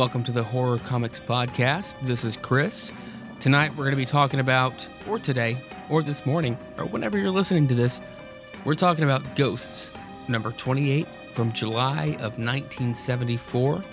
Welcome 0.00 0.24
to 0.24 0.32
the 0.32 0.42
Horror 0.42 0.78
Comics 0.78 1.20
Podcast. 1.20 1.94
This 2.00 2.24
is 2.24 2.38
Chris. 2.38 2.90
Tonight 3.38 3.72
we're 3.72 3.84
going 3.84 3.90
to 3.90 3.96
be 3.96 4.06
talking 4.06 4.40
about, 4.40 4.88
or 5.06 5.18
today, 5.18 5.58
or 5.90 6.02
this 6.02 6.24
morning, 6.24 6.56
or 6.78 6.86
whenever 6.86 7.18
you're 7.18 7.30
listening 7.30 7.68
to 7.68 7.74
this, 7.74 8.00
we're 8.64 8.72
talking 8.72 9.04
about 9.04 9.36
Ghosts, 9.36 9.90
number 10.26 10.52
28 10.52 11.06
from 11.34 11.52
July 11.52 12.14
of 12.14 12.38
1974. 12.38 13.84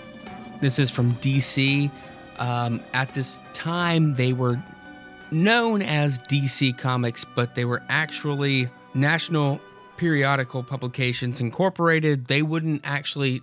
This 0.62 0.78
is 0.78 0.90
from 0.90 1.12
DC. 1.16 1.90
Um, 2.38 2.82
at 2.94 3.12
this 3.12 3.38
time, 3.52 4.14
they 4.14 4.32
were 4.32 4.58
known 5.30 5.82
as 5.82 6.18
DC 6.20 6.78
Comics, 6.78 7.26
but 7.36 7.54
they 7.54 7.66
were 7.66 7.82
actually 7.90 8.70
National 8.94 9.60
Periodical 9.98 10.62
Publications 10.62 11.42
Incorporated. 11.42 12.28
They 12.28 12.40
wouldn't 12.40 12.80
actually 12.84 13.42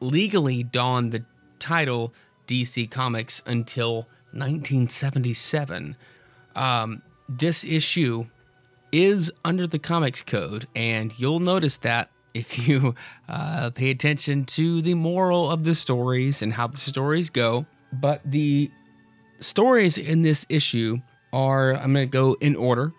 legally 0.00 0.62
don 0.62 1.08
the 1.08 1.24
title 1.62 2.12
DC 2.48 2.90
Comics 2.90 3.40
until 3.46 4.08
1977. 4.32 5.96
Um, 6.56 7.02
this 7.28 7.62
issue 7.62 8.26
is 8.90 9.30
under 9.44 9.68
the 9.68 9.78
Comics 9.78 10.22
Code, 10.22 10.66
and 10.74 11.16
you'll 11.18 11.40
notice 11.40 11.78
that 11.78 12.10
if 12.34 12.66
you 12.66 12.94
uh, 13.28 13.70
pay 13.70 13.90
attention 13.90 14.44
to 14.46 14.82
the 14.82 14.94
moral 14.94 15.50
of 15.50 15.64
the 15.64 15.74
stories 15.74 16.42
and 16.42 16.52
how 16.52 16.66
the 16.66 16.78
stories 16.78 17.30
go. 17.30 17.64
But 17.92 18.22
the 18.24 18.70
stories 19.40 19.96
in 19.98 20.22
this 20.22 20.44
issue 20.48 20.98
are, 21.32 21.74
I'm 21.74 21.92
going 21.92 22.06
to 22.06 22.10
go 22.10 22.36
in 22.40 22.56
order. 22.56 22.92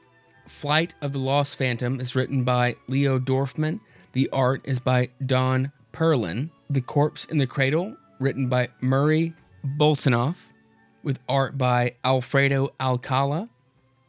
Flight 0.48 0.94
of 1.02 1.14
the 1.14 1.20
Lost 1.20 1.58
Phantom 1.58 2.00
is 2.00 2.16
written 2.16 2.44
by 2.44 2.76
Leo 2.88 3.20
Dorfman. 3.20 3.80
The 4.14 4.30
art 4.32 4.62
is 4.66 4.80
by 4.80 5.10
Don 5.26 5.72
Perlin. 5.92 6.50
The 6.70 6.82
Corpse 6.82 7.26
in 7.26 7.38
the 7.38 7.48
Cradle, 7.48 7.96
written 8.20 8.48
by 8.48 8.70
Murray 8.82 9.34
Boltinoff, 9.66 10.36
with 11.04 11.20
art 11.28 11.58
by 11.58 11.96
Alfredo 12.04 12.74
Alcala. 12.80 13.50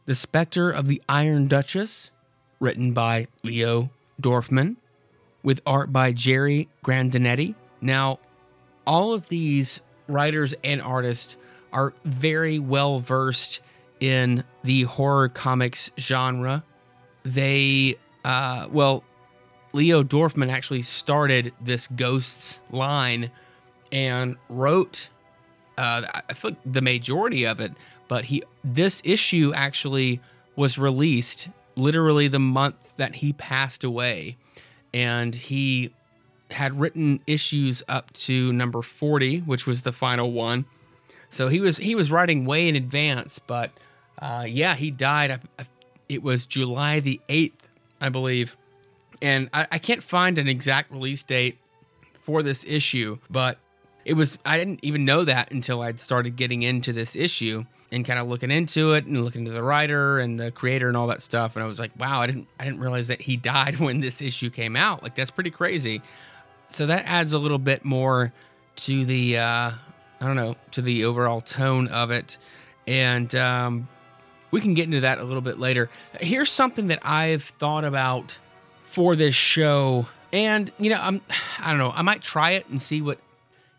The 0.05 0.15
Spectre 0.15 0.69
of 0.69 0.87
the 0.87 1.01
Iron 1.09 1.47
Duchess, 1.47 2.11
written 2.59 2.93
by 2.93 3.27
Leo 3.43 3.89
Dorfman, 4.21 4.77
with 5.43 5.61
art 5.65 5.91
by 5.91 6.11
Jerry 6.11 6.69
Grandinetti. 6.83 7.55
Now, 7.81 8.19
all 8.85 9.13
of 9.13 9.29
these 9.29 9.81
writers 10.07 10.53
and 10.63 10.81
artists 10.81 11.37
are 11.73 11.93
very 12.03 12.59
well 12.59 12.99
versed 12.99 13.61
in 13.99 14.43
the 14.63 14.83
horror 14.83 15.29
comics 15.29 15.91
genre. 15.99 16.63
They, 17.23 17.95
uh, 18.23 18.67
well, 18.71 19.03
Leo 19.73 20.03
Dorfman 20.03 20.51
actually 20.51 20.83
started 20.83 21.53
this 21.59 21.87
Ghosts 21.87 22.61
line 22.71 23.31
and 23.91 24.37
wrote, 24.49 25.09
uh, 25.77 26.03
I 26.13 26.33
think 26.33 26.57
the 26.65 26.81
majority 26.81 27.45
of 27.45 27.59
it, 27.59 27.73
but 28.07 28.25
he, 28.25 28.43
this 28.63 29.01
issue 29.03 29.51
actually 29.55 30.21
was 30.55 30.77
released 30.77 31.49
literally 31.75 32.27
the 32.27 32.39
month 32.39 32.95
that 32.97 33.15
he 33.15 33.33
passed 33.33 33.83
away. 33.83 34.37
And 34.93 35.35
he 35.35 35.93
had 36.51 36.79
written 36.79 37.21
issues 37.27 37.83
up 37.87 38.13
to 38.13 38.53
number 38.53 38.81
40, 38.81 39.39
which 39.39 39.67
was 39.67 39.83
the 39.83 39.91
final 39.91 40.31
one. 40.31 40.65
So 41.29 41.49
he 41.49 41.59
was 41.59 41.77
he 41.77 41.95
was 41.95 42.11
writing 42.11 42.45
way 42.45 42.67
in 42.69 42.75
advance, 42.75 43.39
but 43.39 43.71
uh, 44.19 44.45
yeah, 44.47 44.75
he 44.75 44.91
died. 44.91 45.41
It 46.07 46.23
was 46.23 46.45
July 46.45 47.01
the 47.01 47.19
eighth, 47.27 47.67
I 47.99 48.09
believe, 48.09 48.55
and 49.21 49.49
I, 49.51 49.67
I 49.71 49.79
can't 49.79 50.03
find 50.03 50.37
an 50.37 50.47
exact 50.47 50.91
release 50.91 51.23
date 51.23 51.57
for 52.21 52.41
this 52.41 52.63
issue, 52.65 53.17
but 53.29 53.57
it 54.05 54.13
was 54.13 54.37
I 54.45 54.57
didn't 54.57 54.79
even 54.83 55.03
know 55.03 55.25
that 55.25 55.51
until 55.51 55.81
I'd 55.81 55.99
started 55.99 56.35
getting 56.35 56.61
into 56.61 56.93
this 56.93 57.15
issue 57.15 57.65
and 57.91 58.05
kind 58.05 58.19
of 58.19 58.27
looking 58.27 58.51
into 58.51 58.93
it 58.93 59.05
and 59.05 59.23
looking 59.23 59.41
into 59.41 59.51
the 59.51 59.63
writer 59.63 60.19
and 60.19 60.39
the 60.39 60.51
creator 60.51 60.87
and 60.87 60.95
all 60.95 61.07
that 61.07 61.23
stuff. 61.23 61.55
And 61.55 61.63
I 61.63 61.67
was 61.67 61.79
like 61.79 61.91
wow 61.97 62.21
I 62.21 62.27
didn't 62.27 62.47
I 62.59 62.65
didn't 62.65 62.79
realize 62.79 63.07
that 63.07 63.21
he 63.21 63.35
died 63.53 63.79
when 63.79 63.99
this 63.99 64.21
issue 64.21 64.51
came 64.51 64.75
out. 64.75 65.01
Like 65.01 65.15
that's 65.15 65.31
pretty 65.31 65.49
crazy. 65.49 66.01
So 66.67 66.85
that 66.85 67.05
adds 67.05 67.33
a 67.33 67.39
little 67.39 67.57
bit 67.57 67.83
more 67.83 68.31
to 68.77 69.05
the 69.05 69.39
uh 69.39 69.71
I 70.21 70.25
don't 70.25 70.35
know 70.35 70.55
to 70.71 70.81
the 70.83 71.05
overall 71.05 71.41
tone 71.41 71.87
of 71.87 72.11
it. 72.11 72.37
And 72.85 73.33
um 73.35 73.87
we 74.51 74.61
can 74.61 74.75
get 74.75 74.85
into 74.85 75.01
that 75.01 75.17
a 75.17 75.23
little 75.23 75.41
bit 75.41 75.57
later. 75.57 75.89
Here's 76.21 76.51
something 76.51 76.87
that 76.87 76.99
I've 77.01 77.43
thought 77.43 77.83
about 77.83 78.37
for 78.85 79.15
this 79.15 79.33
show. 79.33 80.05
And 80.31 80.71
you 80.77 80.91
know 80.91 80.99
I'm 81.01 81.21
I 81.59 81.71
don't 81.71 81.79
know 81.79 81.91
I 81.91 82.03
might 82.03 82.21
try 82.21 82.51
it 82.51 82.69
and 82.69 82.79
see 82.79 83.01
what 83.01 83.17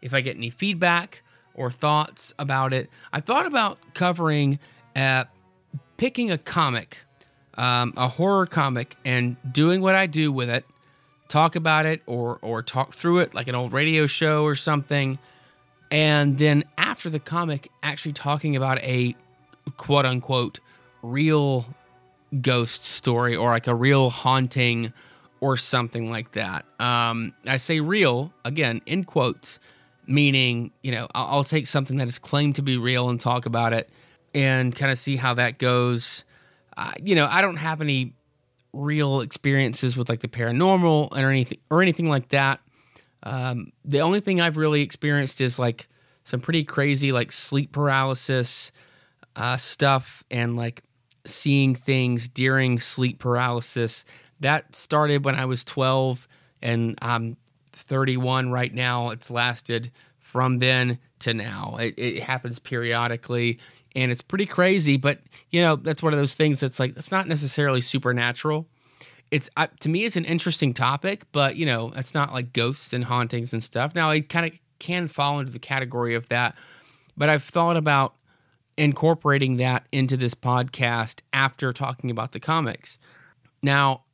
if 0.03 0.15
I 0.15 0.21
get 0.21 0.37
any 0.37 0.51
feedback 0.51 1.23
or 1.55 1.71
thoughts 1.71 2.35
about 2.39 2.73
it. 2.73 2.91
I 3.13 3.21
thought 3.21 3.47
about 3.47 3.79
covering, 3.95 4.59
uh, 4.95 5.25
picking 5.97 6.31
a 6.31 6.39
comic, 6.39 6.99
um, 7.55 7.95
a 7.97 8.09
horror 8.09 8.47
comic, 8.47 8.97
and 9.05 9.37
doing 9.51 9.81
what 9.81 9.95
I 9.95 10.07
do 10.07 10.31
with 10.31 10.51
it, 10.51 10.65
talk 11.29 11.57
about 11.57 11.87
it 11.87 12.03
or 12.07 12.39
or 12.43 12.63
talk 12.63 12.95
through 12.95 13.19
it 13.19 13.35
like 13.35 13.49
an 13.49 13.55
old 13.55 13.73
radio 13.73 14.07
show 14.07 14.45
or 14.45 14.55
something, 14.55 15.19
and 15.91 16.39
then 16.39 16.65
after 16.77 17.09
the 17.11 17.21
comic, 17.21 17.69
actually 17.83 18.13
talking 18.13 18.55
about 18.55 18.79
a 18.81 19.17
quote 19.77 20.05
unquote 20.05 20.61
real 21.03 21.67
ghost 22.43 22.85
story 22.85 23.35
or 23.35 23.51
like 23.51 23.67
a 23.67 23.75
real 23.75 24.11
haunting 24.11 24.93
or 25.41 25.57
something 25.57 26.11
like 26.11 26.33
that. 26.33 26.65
Um, 26.81 27.35
I 27.47 27.57
say 27.57 27.81
real 27.81 28.33
again 28.45 28.81
in 28.87 29.05
quotes 29.05 29.59
meaning 30.07 30.73
you 30.83 30.93
know 30.93 31.09
I'll, 31.15 31.27
I'll, 31.27 31.45
take 31.45 31.67
something 31.67 31.97
that 31.99 32.09
is 32.09 32.19
claimed 32.19 32.57
to 32.57 32.63
be 32.63 32.77
real 32.77 33.09
and 33.09 33.21
talk 33.21 33.47
about 33.47 33.73
it 33.73 33.91
and 34.35 34.75
kind 34.75 34.91
of 34.91 34.99
see 34.99 35.17
how 35.17 35.35
that 35.35 35.59
goes. 35.59 36.25
Uh, 36.77 36.93
you 37.03 37.15
know 37.15 37.27
i 37.31 37.41
don't 37.41 37.57
have 37.57 37.81
any 37.81 38.13
real 38.73 39.23
experiences 39.23 39.97
with 39.97 40.09
like 40.09 40.21
the 40.21 40.29
paranormal 40.29 41.11
or 41.13 41.31
anything 41.31 41.59
or 41.71 41.83
anything 41.83 42.09
like 42.09 42.29
that. 42.29 42.61
Um, 43.23 43.73
the 43.85 44.01
only 44.01 44.21
thing 44.21 44.41
i've 44.41 44.57
really 44.57 44.83
experienced 44.83 45.41
is 45.41 45.59
like 45.59 45.89
some 46.25 46.41
pretty 46.41 46.65
crazy 46.65 47.13
like 47.13 47.33
sleep 47.33 47.73
paralysis 47.73 48.73
uh, 49.35 49.57
stuff 49.57 50.23
and 50.31 50.57
like 50.57 50.83
seeing 51.25 51.75
things 51.75 52.29
during 52.29 52.79
sleep 52.79 53.19
paralysis. 53.19 54.05
That 54.41 54.75
started 54.75 55.25
when 55.25 55.35
i 55.35 55.47
was 55.47 55.65
12 55.65 56.29
and 56.63 56.99
i'm 57.01 57.37
31 57.77 58.51
right 58.51 58.73
now. 58.73 59.11
It's 59.11 59.31
lasted 59.31 59.91
from 60.19 60.59
then 60.59 60.99
to 61.21 61.35
now. 61.35 61.77
It, 61.81 61.95
it, 61.97 62.23
happens 62.23 62.59
periodically 62.59 63.59
and 63.95 64.11
it's 64.11 64.23
pretty 64.23 64.47
crazy, 64.47 64.97
but 64.97 65.21
you 65.51 65.63
know, 65.63 65.77
that's 65.77 66.03
one 66.03 66.13
of 66.13 66.19
those 66.19 66.35
things 66.35 66.61
that's 66.61 66.81
like, 66.81 66.97
it's 66.97 67.13
not 67.13 67.27
necessarily 67.27 67.81
supernatural. 67.81 68.67
It's 69.31 69.49
uh, 69.57 69.69
to 69.81 69.89
me, 69.89 70.05
it's 70.05 70.17
an 70.17 70.25
interesting 70.25 70.75
topic, 70.75 71.25
but 71.33 71.57
you 71.57 71.67
know, 71.67 71.93
it's 71.97 72.15
not 72.15 72.33
like 72.33 72.53
ghosts 72.53 72.93
and 72.93 73.05
hauntings 73.05 73.53
and 73.53 73.63
stuff. 73.63 73.95
Now, 73.95 74.11
it 74.11 74.29
kind 74.29 74.47
of 74.47 74.59
can 74.79 75.09
fall 75.09 75.41
into 75.41 75.53
the 75.53 75.59
category 75.59 76.15
of 76.15 76.29
that, 76.29 76.55
but 77.17 77.29
I've 77.29 77.43
thought 77.43 77.77
about 77.77 78.15
incorporating 78.77 79.57
that 79.57 79.87
into 79.91 80.17
this 80.17 80.35
podcast 80.35 81.23
after 81.33 81.73
talking 81.73 82.11
about 82.11 82.33
the 82.33 82.41
comics. 82.41 82.99
Now, 83.63 84.05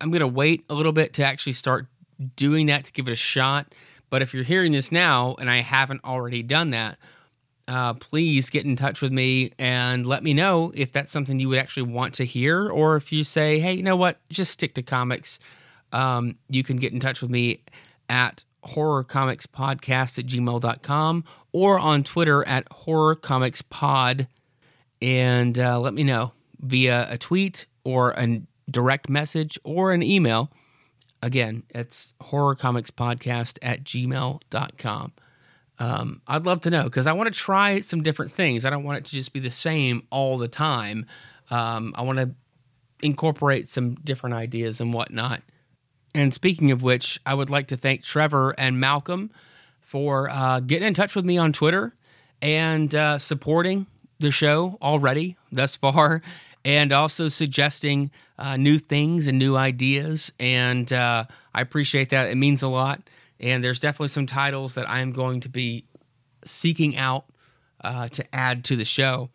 I'm 0.00 0.10
going 0.10 0.20
to 0.20 0.28
wait 0.28 0.64
a 0.70 0.74
little 0.74 0.92
bit 0.92 1.14
to 1.14 1.24
actually 1.24 1.54
start 1.54 1.86
doing 2.36 2.66
that 2.66 2.84
to 2.84 2.92
give 2.92 3.08
it 3.08 3.12
a 3.12 3.16
shot. 3.16 3.74
But 4.10 4.22
if 4.22 4.32
you're 4.32 4.44
hearing 4.44 4.72
this 4.72 4.92
now 4.92 5.34
and 5.38 5.50
I 5.50 5.56
haven't 5.56 6.04
already 6.04 6.42
done 6.42 6.70
that, 6.70 6.98
uh, 7.66 7.94
please 7.94 8.50
get 8.50 8.64
in 8.64 8.76
touch 8.76 9.00
with 9.00 9.12
me 9.12 9.52
and 9.58 10.06
let 10.06 10.22
me 10.22 10.34
know 10.34 10.70
if 10.74 10.92
that's 10.92 11.10
something 11.10 11.40
you 11.40 11.48
would 11.48 11.58
actually 11.58 11.90
want 11.90 12.14
to 12.14 12.24
hear, 12.24 12.68
or 12.68 12.96
if 12.96 13.10
you 13.12 13.24
say, 13.24 13.58
hey, 13.58 13.72
you 13.72 13.82
know 13.82 13.96
what, 13.96 14.18
just 14.28 14.52
stick 14.52 14.74
to 14.74 14.82
comics. 14.82 15.38
Um, 15.92 16.36
you 16.48 16.62
can 16.62 16.76
get 16.76 16.92
in 16.92 17.00
touch 17.00 17.22
with 17.22 17.30
me 17.30 17.62
at 18.08 18.44
horrorcomicspodcast 18.64 20.18
at 20.18 20.26
gmail.com 20.26 21.24
or 21.52 21.78
on 21.78 22.04
Twitter 22.04 22.46
at 22.46 22.68
horrorcomicspod 22.70 24.26
and 25.00 25.58
uh, 25.58 25.78
let 25.80 25.94
me 25.94 26.02
know 26.02 26.32
via 26.60 27.06
a 27.10 27.18
tweet 27.18 27.66
or 27.84 28.12
a 28.12 28.42
direct 28.70 29.08
message 29.08 29.58
or 29.64 29.92
an 29.92 30.02
email. 30.02 30.50
Again, 31.24 31.62
it's 31.70 32.12
horrorcomicspodcast 32.20 33.58
at 33.62 33.82
gmail.com. 33.82 35.12
Um, 35.78 36.20
I'd 36.26 36.44
love 36.44 36.60
to 36.60 36.70
know 36.70 36.84
because 36.84 37.06
I 37.06 37.14
want 37.14 37.32
to 37.32 37.38
try 37.38 37.80
some 37.80 38.02
different 38.02 38.30
things. 38.30 38.66
I 38.66 38.70
don't 38.70 38.84
want 38.84 38.98
it 38.98 39.04
to 39.06 39.12
just 39.12 39.32
be 39.32 39.40
the 39.40 39.50
same 39.50 40.06
all 40.10 40.36
the 40.36 40.48
time. 40.48 41.06
Um, 41.50 41.94
I 41.96 42.02
want 42.02 42.18
to 42.18 42.34
incorporate 43.02 43.70
some 43.70 43.94
different 43.94 44.34
ideas 44.34 44.82
and 44.82 44.92
whatnot. 44.92 45.40
And 46.14 46.34
speaking 46.34 46.70
of 46.70 46.82
which, 46.82 47.18
I 47.24 47.32
would 47.32 47.48
like 47.48 47.68
to 47.68 47.76
thank 47.78 48.02
Trevor 48.02 48.54
and 48.58 48.78
Malcolm 48.78 49.30
for 49.80 50.28
uh, 50.28 50.60
getting 50.60 50.88
in 50.88 50.92
touch 50.92 51.16
with 51.16 51.24
me 51.24 51.38
on 51.38 51.54
Twitter 51.54 51.94
and 52.42 52.94
uh, 52.94 53.16
supporting 53.16 53.86
the 54.18 54.30
show 54.30 54.76
already 54.82 55.38
thus 55.50 55.74
far 55.74 56.20
and 56.64 56.92
also 56.92 57.28
suggesting 57.28 58.10
uh, 58.38 58.56
new 58.56 58.78
things 58.78 59.26
and 59.26 59.38
new 59.38 59.56
ideas. 59.56 60.32
And 60.40 60.90
uh, 60.92 61.24
I 61.52 61.60
appreciate 61.60 62.10
that. 62.10 62.28
It 62.28 62.36
means 62.36 62.62
a 62.62 62.68
lot. 62.68 63.02
And 63.38 63.62
there's 63.62 63.80
definitely 63.80 64.08
some 64.08 64.26
titles 64.26 64.74
that 64.74 64.88
I'm 64.88 65.12
going 65.12 65.40
to 65.40 65.48
be 65.48 65.84
seeking 66.44 66.96
out 66.96 67.26
uh, 67.82 68.08
to 68.08 68.34
add 68.34 68.64
to 68.64 68.76
the 68.76 68.84
show. 68.84 69.30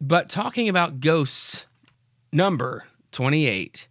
But 0.00 0.28
talking 0.28 0.68
about 0.68 1.00
ghosts, 1.00 1.66
number 2.32 2.84
28, 3.12 3.88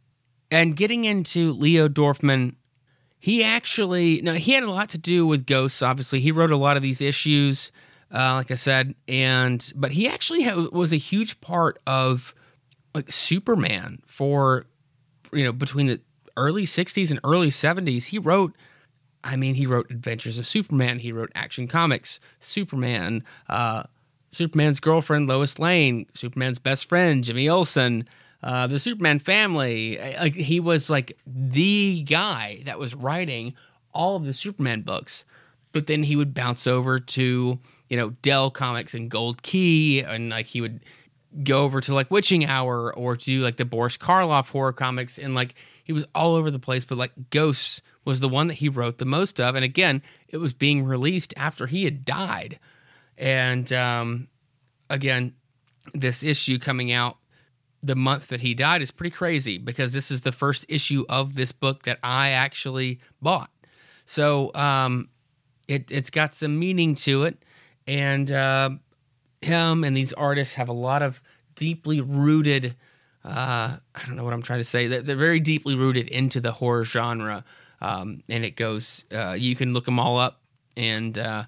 and 0.52 0.76
getting 0.76 1.06
into 1.06 1.52
Leo 1.52 1.88
Dorfman, 1.88 2.56
he 3.18 3.44
actually, 3.44 4.22
no, 4.22 4.34
he 4.34 4.52
had 4.52 4.64
a 4.64 4.70
lot 4.70 4.90
to 4.90 5.00
do 5.00 5.26
with 5.26 5.48
ghosts, 5.48 5.82
obviously. 5.82 6.20
He 6.20 6.32
wrote 6.32 6.52
a 6.52 6.58
lot 6.58 6.78
of 6.78 6.84
these 6.84 7.02
issues, 7.02 7.72
uh, 8.14 8.36
like 8.36 8.52
I 8.52 8.56
said, 8.56 8.94
and, 9.08 9.74
but 9.76 9.94
he 9.94 10.08
actually 10.08 10.44
ha- 10.44 10.68
was 10.72 10.94
a 10.94 10.98
huge 10.98 11.42
part 11.42 11.80
of 11.88 12.36
like 12.96 13.12
Superman 13.12 14.02
for, 14.08 14.66
you 15.32 15.44
know, 15.44 15.52
between 15.52 15.88
the 15.88 16.00
early 16.38 16.64
60s 16.64 17.12
and 17.12 17.20
early 17.24 17.50
70s. 17.50 18.06
He 18.06 18.18
wrote, 18.18 18.56
I 19.24 19.36
mean, 19.36 19.56
he 19.56 19.68
wrote 19.68 19.92
Adventures 19.92 20.40
of 20.40 20.48
Superman, 20.48 21.00
he 21.00 21.12
wrote 21.12 21.32
Action 21.36 21.68
Comics, 21.68 22.20
Superman, 22.40 23.24
uh, 23.50 23.84
Superman's 24.32 24.80
girlfriend 24.80 25.28
Lois 25.28 25.60
Lane, 25.60 26.06
Superman's 26.14 26.60
best 26.60 26.88
friend 26.90 27.24
Jimmy 27.24 27.50
Olsen, 27.50 28.08
uh, 28.44 28.68
the 28.68 28.80
Superman 28.80 29.20
family. 29.20 30.00
Like 30.20 30.36
he 30.36 30.60
was 30.60 30.90
like 30.90 31.18
the 31.26 32.04
guy 32.04 32.62
that 32.66 32.80
was 32.80 32.94
writing 32.96 33.56
all 33.94 34.16
of 34.16 34.26
the 34.26 34.34
Superman 34.34 34.82
books. 34.82 35.26
But 35.72 35.88
then 35.88 36.04
he 36.04 36.16
would 36.16 36.34
bounce 36.34 36.68
over 36.68 37.00
to 37.00 37.60
you 37.90 37.98
know 37.98 38.12
Dell 38.22 38.52
Comics 38.52 38.94
and 38.94 39.10
Gold 39.10 39.42
Key, 39.42 40.02
and 40.02 40.30
like 40.30 40.48
he 40.48 40.62
would 40.62 40.82
go 41.44 41.64
over 41.64 41.82
to 41.82 41.94
like 41.94 42.12
Witching 42.12 42.46
Hour 42.46 42.94
or 42.96 43.16
to 43.18 43.42
like 43.42 43.58
the 43.58 43.66
Boris 43.66 43.98
Karloff 43.98 44.50
horror 44.50 44.74
comics, 44.74 45.18
and 45.18 45.36
like 45.36 45.56
he 45.84 45.94
was 45.94 46.06
all 46.16 46.36
over 46.36 46.52
the 46.52 46.60
place. 46.60 46.86
But 46.86 46.98
like 46.98 47.12
Ghosts 47.30 47.82
was 48.04 48.20
the 48.20 48.30
one 48.30 48.48
that 48.48 48.56
he 48.56 48.70
wrote 48.70 48.98
the 48.98 49.06
most 49.06 49.40
of, 49.40 49.56
and 49.56 49.66
again, 49.66 50.02
it 50.28 50.38
was 50.38 50.54
being 50.54 50.84
released 50.84 51.34
after 51.38 51.68
he 51.68 51.86
had 51.86 52.06
died. 52.06 52.60
And 53.18 53.72
um, 53.74 54.28
again, 54.90 55.34
this 55.94 56.24
issue 56.24 56.60
coming 56.60 56.92
out 56.92 57.18
the 57.82 57.96
month 57.96 58.28
that 58.30 58.42
he 58.42 58.54
died 58.54 58.82
is 58.82 58.92
pretty 58.92 59.16
crazy 59.16 59.58
because 59.58 59.94
this 59.94 60.10
is 60.10 60.22
the 60.22 60.32
first 60.32 60.66
issue 60.68 61.06
of 61.08 61.36
this 61.36 61.52
book 61.52 61.84
that 61.84 62.00
I 62.04 62.30
actually 62.30 63.00
bought. 63.22 63.52
So 64.06 64.52
um, 64.56 65.10
it, 65.68 65.92
it's 65.92 66.10
got 66.10 66.34
some 66.34 66.58
meaning 66.58 66.96
to 66.96 67.24
it. 67.24 67.38
And 67.88 68.32
uh, 68.32 68.72
him 69.46 69.84
and 69.84 69.96
these 69.96 70.14
artists 70.14 70.56
have 70.56 70.70
a 70.70 70.74
lot 70.74 71.02
of 71.02 71.22
deeply 71.56 72.02
rooted, 72.02 72.76
uh, 73.24 73.78
I 73.96 74.06
don't 74.06 74.16
know 74.16 74.24
what 74.24 74.34
I'm 74.34 74.42
trying 74.42 74.60
to 74.60 74.66
say, 74.66 74.88
they're, 74.88 75.16
very 75.16 75.40
deeply 75.40 75.76
rooted 75.76 76.08
into 76.08 76.40
the 76.42 76.52
horror 76.52 76.84
genre. 76.84 77.44
Um, 77.82 78.24
and 78.30 78.44
it 78.44 78.56
goes, 78.56 79.04
uh, 79.14 79.36
you 79.38 79.56
can 79.56 79.74
look 79.74 79.86
them 79.86 80.00
all 80.00 80.18
up 80.18 80.42
and 80.78 81.18
uh, 81.18 81.46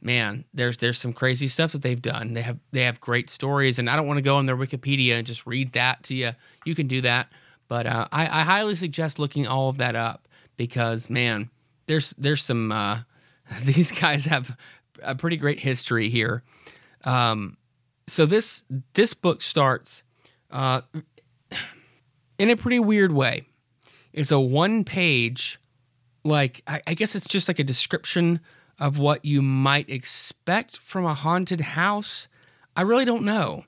man, 0.00 0.44
there's 0.52 0.78
there's 0.78 0.98
some 0.98 1.12
crazy 1.12 1.48
stuff 1.48 1.72
that 1.72 1.82
they've 1.82 2.00
done. 2.00 2.34
They 2.34 2.42
have 2.42 2.58
they 2.72 2.82
have 2.82 3.00
great 3.00 3.30
stories, 3.30 3.78
and 3.78 3.88
I 3.88 3.96
don't 3.96 4.06
want 4.06 4.18
to 4.18 4.22
go 4.22 4.36
on 4.36 4.46
their 4.46 4.56
Wikipedia 4.56 5.12
and 5.12 5.26
just 5.26 5.46
read 5.46 5.72
that 5.72 6.02
to 6.04 6.14
you. 6.14 6.32
You 6.64 6.74
can 6.74 6.88
do 6.88 7.00
that, 7.02 7.30
but 7.68 7.86
uh, 7.86 8.08
I, 8.12 8.22
I, 8.22 8.42
highly 8.42 8.74
suggest 8.74 9.18
looking 9.18 9.46
all 9.46 9.68
of 9.68 9.78
that 9.78 9.96
up 9.96 10.28
because 10.56 11.08
man, 11.08 11.50
there's 11.86 12.10
there's 12.18 12.42
some 12.42 12.72
uh, 12.72 13.00
these 13.62 13.92
guys 13.92 14.24
have 14.26 14.56
a 15.02 15.14
pretty 15.14 15.36
great 15.36 15.60
history 15.60 16.08
here. 16.08 16.42
Um, 17.04 17.56
so 18.06 18.26
this 18.26 18.64
this 18.94 19.14
book 19.14 19.42
starts 19.42 20.02
uh, 20.50 20.82
in 22.38 22.50
a 22.50 22.56
pretty 22.56 22.80
weird 22.80 23.12
way. 23.12 23.42
It's 24.12 24.30
a 24.30 24.40
one 24.40 24.84
page, 24.84 25.58
like 26.24 26.62
I, 26.66 26.82
I 26.86 26.94
guess 26.94 27.14
it's 27.14 27.28
just 27.28 27.48
like 27.48 27.58
a 27.58 27.64
description 27.64 28.40
of 28.78 28.98
what 28.98 29.24
you 29.24 29.40
might 29.42 29.88
expect 29.88 30.78
from 30.78 31.04
a 31.04 31.14
haunted 31.14 31.60
house, 31.60 32.26
I 32.76 32.82
really 32.82 33.04
don't 33.04 33.24
know. 33.24 33.64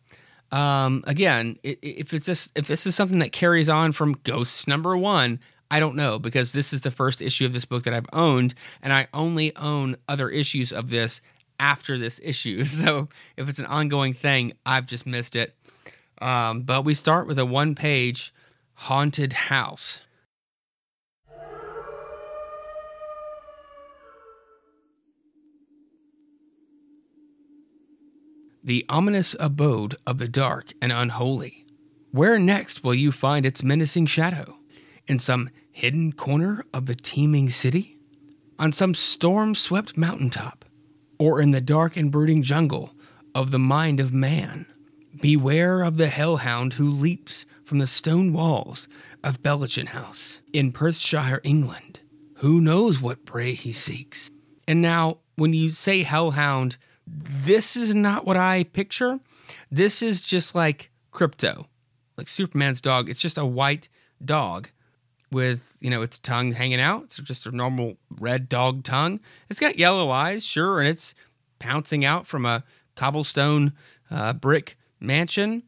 Um, 0.50 1.04
again, 1.06 1.56
if 1.62 2.12
it's 2.12 2.26
this, 2.26 2.50
if 2.54 2.66
this 2.66 2.86
is 2.86 2.94
something 2.94 3.20
that 3.20 3.32
carries 3.32 3.68
on 3.68 3.92
from 3.92 4.18
Ghosts 4.24 4.66
number 4.66 4.96
one, 4.96 5.40
I 5.70 5.80
don't 5.80 5.96
know 5.96 6.18
because 6.18 6.52
this 6.52 6.72
is 6.72 6.82
the 6.82 6.90
first 6.90 7.22
issue 7.22 7.46
of 7.46 7.52
this 7.52 7.64
book 7.64 7.84
that 7.84 7.94
I've 7.94 8.08
owned, 8.12 8.54
and 8.82 8.92
I 8.92 9.06
only 9.14 9.54
own 9.56 9.96
other 10.08 10.30
issues 10.30 10.72
of 10.72 10.90
this 10.90 11.20
after 11.58 11.98
this 11.98 12.20
issue. 12.22 12.64
So 12.74 13.08
if 13.36 13.48
it's 13.48 13.58
an 13.58 13.66
ongoing 13.66 14.14
thing, 14.14 14.52
I've 14.66 14.86
just 14.86 15.06
missed 15.06 15.36
it. 15.36 15.54
Um, 16.20 16.62
but 16.62 16.84
we 16.84 16.94
start 16.94 17.26
with 17.26 17.38
a 17.38 17.46
one 17.46 17.74
page 17.74 18.32
haunted 18.74 19.32
house. 19.32 20.02
the 28.64 28.86
ominous 28.88 29.36
abode 29.38 29.94
of 30.06 30.16
the 30.16 30.26
dark 30.26 30.72
and 30.80 30.90
unholy. 30.90 31.66
Where 32.12 32.38
next 32.38 32.82
will 32.82 32.94
you 32.94 33.12
find 33.12 33.44
its 33.44 33.62
menacing 33.62 34.06
shadow? 34.06 34.56
In 35.06 35.18
some 35.18 35.50
hidden 35.70 36.12
corner 36.12 36.64
of 36.72 36.86
the 36.86 36.94
teeming 36.94 37.50
city? 37.50 37.98
On 38.58 38.72
some 38.72 38.94
storm 38.94 39.54
swept 39.54 39.98
mountaintop? 39.98 40.64
Or 41.18 41.40
in 41.40 41.52
the 41.52 41.60
dark 41.60 41.96
and 41.96 42.10
brooding 42.10 42.42
jungle 42.42 42.92
of 43.34 43.50
the 43.50 43.58
mind 43.58 44.00
of 44.00 44.12
man? 44.12 44.66
Beware 45.20 45.82
of 45.82 45.96
the 45.96 46.08
hellhound 46.08 46.74
who 46.74 46.90
leaps 46.90 47.46
from 47.64 47.78
the 47.78 47.86
stone 47.86 48.32
walls 48.32 48.88
of 49.22 49.42
Ballechin 49.42 49.88
House 49.88 50.40
in 50.52 50.72
Perthshire, 50.72 51.40
England. 51.44 52.00
Who 52.36 52.60
knows 52.60 53.00
what 53.00 53.24
prey 53.24 53.54
he 53.54 53.72
seeks? 53.72 54.30
And 54.66 54.82
now, 54.82 55.18
when 55.36 55.52
you 55.52 55.70
say 55.70 56.02
hellhound, 56.02 56.76
this 57.06 57.76
is 57.76 57.94
not 57.94 58.26
what 58.26 58.36
I 58.36 58.64
picture. 58.64 59.20
This 59.70 60.02
is 60.02 60.22
just 60.22 60.54
like 60.54 60.90
Krypto, 61.12 61.66
like 62.16 62.28
Superman's 62.28 62.80
dog. 62.80 63.08
It's 63.08 63.20
just 63.20 63.38
a 63.38 63.46
white 63.46 63.88
dog 64.24 64.70
with, 65.34 65.76
you 65.80 65.90
know, 65.90 66.00
its 66.00 66.18
tongue 66.18 66.52
hanging 66.52 66.80
out. 66.80 67.04
It's 67.04 67.16
just 67.16 67.46
a 67.46 67.50
normal 67.54 67.96
red 68.18 68.48
dog 68.48 68.84
tongue. 68.84 69.20
It's 69.50 69.60
got 69.60 69.78
yellow 69.78 70.10
eyes, 70.10 70.44
sure, 70.46 70.80
and 70.80 70.88
it's 70.88 71.14
pouncing 71.58 72.04
out 72.04 72.26
from 72.26 72.46
a 72.46 72.64
cobblestone 72.94 73.72
uh, 74.10 74.32
brick 74.32 74.78
mansion, 75.00 75.64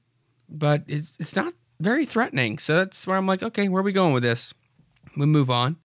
but 0.48 0.84
it's 0.86 1.16
it's 1.20 1.36
not 1.36 1.52
very 1.80 2.06
threatening. 2.06 2.58
So 2.58 2.76
that's 2.76 3.06
where 3.06 3.18
I'm 3.18 3.26
like, 3.26 3.42
okay, 3.42 3.68
where 3.68 3.80
are 3.80 3.84
we 3.84 3.92
going 3.92 4.14
with 4.14 4.22
this? 4.22 4.54
We 5.16 5.26
move 5.26 5.50
on. 5.50 5.76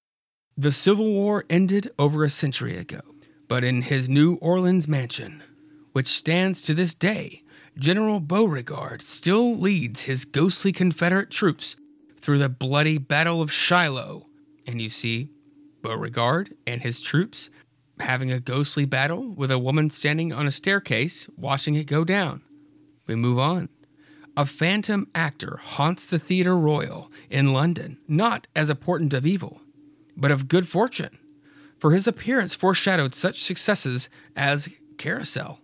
The 0.55 0.71
Civil 0.71 1.11
War 1.11 1.45
ended 1.49 1.91
over 1.97 2.23
a 2.23 2.29
century 2.29 2.77
ago. 2.77 2.99
But 3.47 3.63
in 3.65 3.81
his 3.81 4.07
New 4.07 4.35
Orleans 4.35 4.87
mansion, 4.87 5.43
which 5.91 6.07
stands 6.07 6.61
to 6.61 6.73
this 6.73 6.93
day, 6.93 7.41
General 7.77 8.19
Beauregard 8.19 9.01
still 9.01 9.57
leads 9.57 10.03
his 10.03 10.23
ghostly 10.23 10.71
Confederate 10.71 11.29
troops 11.29 11.75
through 12.21 12.39
the 12.39 12.49
bloody 12.49 12.97
Battle 12.97 13.41
of 13.41 13.51
Shiloh. 13.51 14.27
And 14.67 14.81
you 14.81 14.89
see 14.89 15.31
Beauregard 15.81 16.55
and 16.67 16.81
his 16.81 17.01
troops 17.01 17.49
having 17.99 18.31
a 18.31 18.39
ghostly 18.39 18.85
battle 18.85 19.29
with 19.29 19.51
a 19.51 19.59
woman 19.59 19.89
standing 19.89 20.31
on 20.31 20.47
a 20.47 20.51
staircase 20.51 21.27
watching 21.35 21.75
it 21.75 21.85
go 21.85 22.03
down. 22.03 22.41
We 23.07 23.15
move 23.15 23.39
on. 23.39 23.69
A 24.37 24.45
phantom 24.45 25.09
actor 25.13 25.59
haunts 25.61 26.05
the 26.05 26.17
Theatre 26.17 26.57
Royal 26.57 27.11
in 27.29 27.53
London, 27.53 27.97
not 28.07 28.47
as 28.55 28.69
a 28.69 28.75
portent 28.75 29.13
of 29.13 29.25
evil, 29.25 29.61
but 30.15 30.31
of 30.31 30.47
good 30.47 30.67
fortune 30.67 31.17
for 31.81 31.91
his 31.91 32.07
appearance 32.07 32.53
foreshadowed 32.53 33.15
such 33.15 33.43
successes 33.43 34.07
as 34.35 34.69
Carousel, 34.99 35.59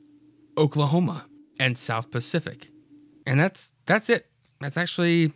Oklahoma, 0.57 1.27
and 1.59 1.77
South 1.77 2.09
Pacific. 2.09 2.71
And 3.27 3.39
that's 3.39 3.73
that's 3.85 4.09
it. 4.09 4.25
That's 4.59 4.77
actually 4.77 5.33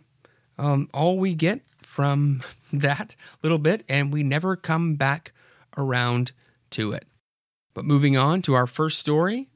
um, 0.62 0.88
all 0.94 1.18
we 1.18 1.34
get 1.34 1.60
from 1.82 2.42
that 2.72 3.16
little 3.42 3.58
bit, 3.58 3.84
and 3.88 4.12
we 4.12 4.22
never 4.22 4.56
come 4.56 4.94
back 4.94 5.32
around 5.76 6.32
to 6.70 6.92
it. 6.92 7.06
But 7.74 7.84
moving 7.84 8.16
on 8.16 8.42
to 8.42 8.54
our 8.54 8.66
first 8.66 8.98
story, 8.98 9.48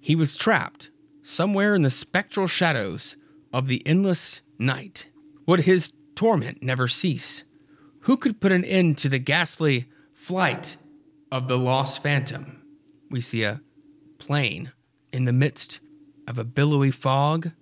he 0.00 0.14
was 0.14 0.36
trapped 0.36 0.90
somewhere 1.22 1.74
in 1.74 1.82
the 1.82 1.90
spectral 1.90 2.46
shadows 2.46 3.16
of 3.52 3.68
the 3.68 3.86
endless 3.86 4.40
night. 4.58 5.06
Would 5.46 5.60
his 5.60 5.92
torment 6.14 6.62
never 6.62 6.88
cease? 6.88 7.44
Who 8.02 8.16
could 8.16 8.40
put 8.40 8.52
an 8.52 8.64
end 8.64 8.98
to 8.98 9.08
the 9.08 9.18
ghastly 9.18 9.86
flight 10.12 10.76
of 11.30 11.48
the 11.48 11.58
lost 11.58 12.02
phantom. 12.02 12.62
We 13.10 13.20
see 13.20 13.44
a 13.44 13.60
plane 14.18 14.72
in 15.12 15.24
the 15.24 15.32
midst 15.32 15.80
of 16.26 16.38
a 16.38 16.44
billowy 16.44 16.90
fog. 16.90 17.52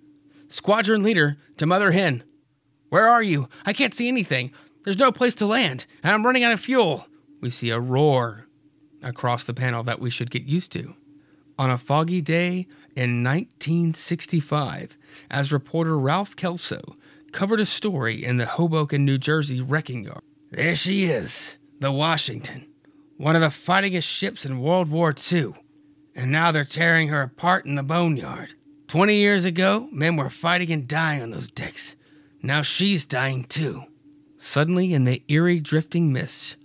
Squadron 0.49 1.03
leader 1.03 1.37
to 1.57 1.65
Mother 1.65 1.91
Hen. 1.91 2.23
Where 2.89 3.07
are 3.07 3.23
you? 3.23 3.49
I 3.65 3.73
can't 3.73 3.93
see 3.93 4.07
anything. 4.07 4.51
There's 4.83 4.97
no 4.99 5.11
place 5.11 5.35
to 5.35 5.45
land, 5.45 5.85
and 6.03 6.13
I'm 6.13 6.25
running 6.25 6.43
out 6.43 6.53
of 6.53 6.59
fuel. 6.61 7.07
We 7.41 7.49
see 7.49 7.69
a 7.69 7.79
roar 7.79 8.45
across 9.03 9.43
the 9.43 9.53
panel 9.53 9.83
that 9.83 9.99
we 9.99 10.09
should 10.09 10.31
get 10.31 10.43
used 10.43 10.71
to. 10.73 10.95
On 11.59 11.69
a 11.69 11.77
foggy 11.77 12.21
day 12.21 12.67
in 12.95 13.23
1965, 13.23 14.97
as 15.29 15.51
reporter 15.51 15.97
Ralph 15.97 16.35
Kelso 16.35 16.95
covered 17.31 17.59
a 17.59 17.65
story 17.65 18.23
in 18.23 18.37
the 18.37 18.45
Hoboken, 18.45 19.03
New 19.05 19.17
Jersey 19.17 19.61
wrecking 19.61 20.03
yard. 20.03 20.21
There 20.51 20.75
she 20.75 21.05
is, 21.05 21.57
the 21.79 21.91
Washington, 21.91 22.67
one 23.17 23.35
of 23.35 23.41
the 23.41 23.49
fightingest 23.49 24.07
ships 24.07 24.45
in 24.45 24.59
World 24.61 24.89
War 24.89 25.13
II. 25.31 25.53
and 26.15 26.31
now 26.31 26.51
they're 26.51 26.63
tearing 26.63 27.09
her 27.09 27.21
apart 27.21 27.65
in 27.65 27.75
the 27.75 27.83
boneyard. 27.83 28.53
Twenty 28.87 29.17
years 29.17 29.43
ago, 29.45 29.87
men 29.91 30.15
were 30.15 30.29
fighting 30.29 30.71
and 30.71 30.87
dying 30.87 31.21
on 31.21 31.31
those 31.31 31.51
decks. 31.51 31.95
Now 32.41 32.61
she's 32.61 33.05
dying 33.05 33.43
too. 33.45 33.83
Suddenly, 34.37 34.93
in 34.93 35.03
the 35.03 35.23
eerie 35.27 35.59
drifting 35.59 36.13
mists, 36.13 36.55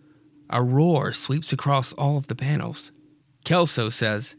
a 0.51 0.63
roar 0.63 1.13
sweeps 1.13 1.53
across 1.53 1.93
all 1.95 2.19
of 2.19 2.27
the 2.27 2.35
panels. 2.35 2.93
Kelso 3.45 3.89
says, 3.89 4.37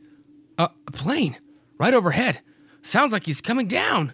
uh, 0.57 0.67
A 0.87 0.91
plane, 0.91 1.37
right 1.79 1.93
overhead. 1.93 2.41
Sounds 2.83 3.11
like 3.11 3.25
he's 3.25 3.41
coming 3.41 3.67
down. 3.67 4.13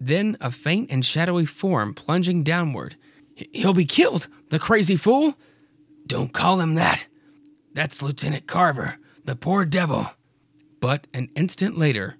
Then 0.00 0.36
a 0.40 0.50
faint 0.50 0.90
and 0.90 1.04
shadowy 1.04 1.46
form 1.46 1.94
plunging 1.94 2.42
downward. 2.42 2.96
He'll 3.34 3.74
be 3.74 3.84
killed, 3.84 4.28
the 4.50 4.58
crazy 4.58 4.96
fool. 4.96 5.34
Don't 6.06 6.32
call 6.32 6.60
him 6.60 6.74
that. 6.74 7.06
That's 7.74 8.02
Lieutenant 8.02 8.46
Carver, 8.46 8.96
the 9.24 9.36
poor 9.36 9.64
devil. 9.64 10.10
But 10.80 11.06
an 11.14 11.28
instant 11.36 11.78
later, 11.78 12.16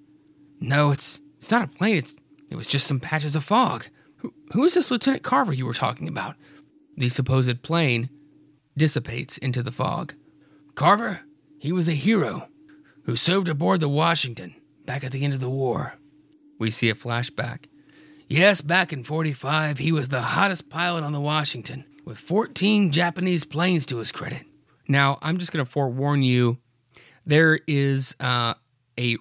no, 0.61 0.91
it's 0.91 1.21
it's 1.37 1.51
not 1.51 1.65
a 1.65 1.69
plane. 1.69 1.97
It's 1.97 2.15
it 2.51 2.57
was 2.57 2.67
just 2.67 2.87
some 2.87 3.01
patches 3.01 3.35
of 3.37 3.45
fog. 3.45 3.87
Who, 4.19 4.35
who 4.53 4.65
is 4.65 4.75
this 4.75 4.91
Lieutenant 4.91 5.23
Carver 5.23 5.53
you 5.53 5.67
were 5.67 5.75
talking 5.75 6.09
about? 6.09 6.37
The 6.97 7.09
supposed 7.09 7.63
plane 7.63 8.11
dissipates 8.77 9.39
into 9.39 9.63
the 9.63 9.73
fog. 9.73 10.15
Carver, 10.75 11.21
he 11.59 11.73
was 11.73 11.89
a 11.89 11.93
hero 11.93 12.49
who 13.05 13.17
served 13.17 13.49
aboard 13.49 13.81
the 13.81 13.89
Washington 13.89 14.55
back 14.85 15.05
at 15.05 15.13
the 15.13 15.25
end 15.25 15.35
of 15.35 15.41
the 15.41 15.51
war. 15.51 15.95
We 16.59 16.71
see 16.71 16.91
a 16.91 16.95
flashback. 16.95 17.67
Yes, 18.29 18.61
back 18.61 18.93
in 18.93 19.05
45, 19.05 19.79
he 19.79 19.93
was 19.93 20.09
the 20.09 20.21
hottest 20.21 20.69
pilot 20.69 21.03
on 21.03 21.13
the 21.13 21.21
Washington, 21.21 21.85
with 22.05 22.19
14 22.19 22.93
Japanese 22.93 23.45
planes 23.45 23.87
to 23.87 23.99
his 23.99 24.13
credit. 24.13 24.45
Now, 24.87 25.19
I'm 25.23 25.39
just 25.39 25.53
going 25.53 25.65
to 25.65 25.71
forewarn 25.71 26.23
you 26.23 26.59
there 27.29 27.61
is 27.67 28.17
uh, 28.21 28.55
a 28.99 29.19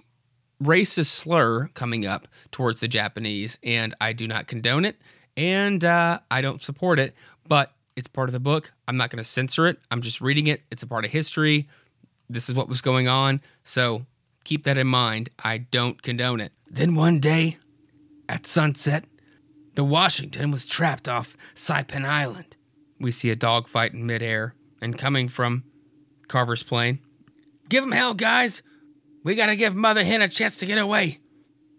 racist 0.62 1.08
slur 1.08 1.68
coming 1.74 2.06
up 2.06 2.28
towards 2.52 2.80
the 2.80 2.88
Japanese, 2.88 3.60
and 3.64 3.94
I 4.02 4.14
do 4.14 4.28
not 4.28 4.48
condone 4.48 4.86
it, 4.86 4.98
and 5.36 5.84
uh, 5.84 6.20
I 6.32 6.42
don't 6.42 6.62
support 6.62 7.00
it, 7.00 7.16
but 7.48 7.74
it's 7.96 8.08
part 8.08 8.30
of 8.30 8.34
the 8.34 8.40
book. 8.40 8.74
I'm 8.88 8.98
not 8.98 9.10
going 9.10 9.24
to 9.24 9.30
censor 9.30 9.68
it. 9.68 9.80
I'm 9.92 10.02
just 10.02 10.22
reading 10.22 10.48
it. 10.48 10.62
It's 10.72 10.84
a 10.84 10.88
part 10.88 11.06
of 11.06 11.12
history. 11.12 11.68
This 12.30 12.50
is 12.50 12.56
what 12.56 12.70
was 12.70 12.82
going 12.82 13.08
on. 13.08 13.42
So 13.64 14.06
keep 14.44 14.64
that 14.66 14.78
in 14.78 14.88
mind. 14.88 15.30
I 15.44 15.60
don't 15.60 16.02
condone 16.02 16.42
it. 16.42 16.52
Then 16.70 16.96
one 16.96 17.20
day, 17.20 17.58
at 18.30 18.46
sunset, 18.46 19.06
the 19.76 19.84
Washington 19.84 20.52
was 20.52 20.66
trapped 20.66 21.08
off 21.08 21.38
Saipan 21.56 22.04
Island. 22.06 22.56
We 23.00 23.12
see 23.12 23.30
a 23.30 23.36
dogfight 23.36 23.94
in 23.94 24.06
midair, 24.06 24.56
and 24.82 24.98
coming 24.98 25.30
from 25.30 25.64
Carver's 26.28 26.64
plane. 26.64 27.00
give 27.70 27.84
'em 27.84 27.92
hell, 27.92 28.14
guys! 28.14 28.62
We 29.24 29.36
gotta 29.36 29.56
give 29.56 29.76
Mother 29.76 30.04
Hen 30.04 30.22
a 30.22 30.28
chance 30.28 30.58
to 30.58 30.66
get 30.66 30.78
away. 30.78 31.20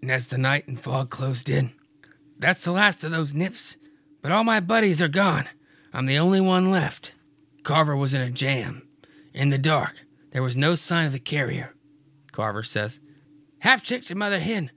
And 0.03 0.11
as 0.11 0.29
the 0.29 0.39
night 0.39 0.69
and 0.69 0.81
fog 0.81 1.11
closed 1.11 1.49
in, 1.49 1.73
that's 2.39 2.63
the 2.63 2.73
last 2.73 3.03
of 3.05 3.11
those 3.11 3.35
nips. 3.35 3.77
But 4.23 4.33
all 4.33 4.45
my 4.45 4.61
buddies 4.61 5.01
are 5.01 5.09
gone. 5.09 5.49
I'm 5.93 6.07
the 6.07 6.19
only 6.19 6.41
one 6.41 6.71
left. 6.71 7.15
Carver 7.63 7.97
was 7.97 8.15
in 8.15 8.21
a 8.21 8.31
jam. 8.31 8.87
In 9.33 9.51
the 9.51 9.59
dark, 9.59 10.05
there 10.33 10.43
was 10.43 10.57
no 10.57 10.75
sign 10.75 11.07
of 11.07 11.13
the 11.13 11.19
carrier. 11.19 11.75
Carver 12.33 12.63
says, 12.63 13.01
Half 13.61 13.83
chicked 13.83 14.09
to 14.09 14.15
Mother 14.15 14.39
Hen, 14.39 14.71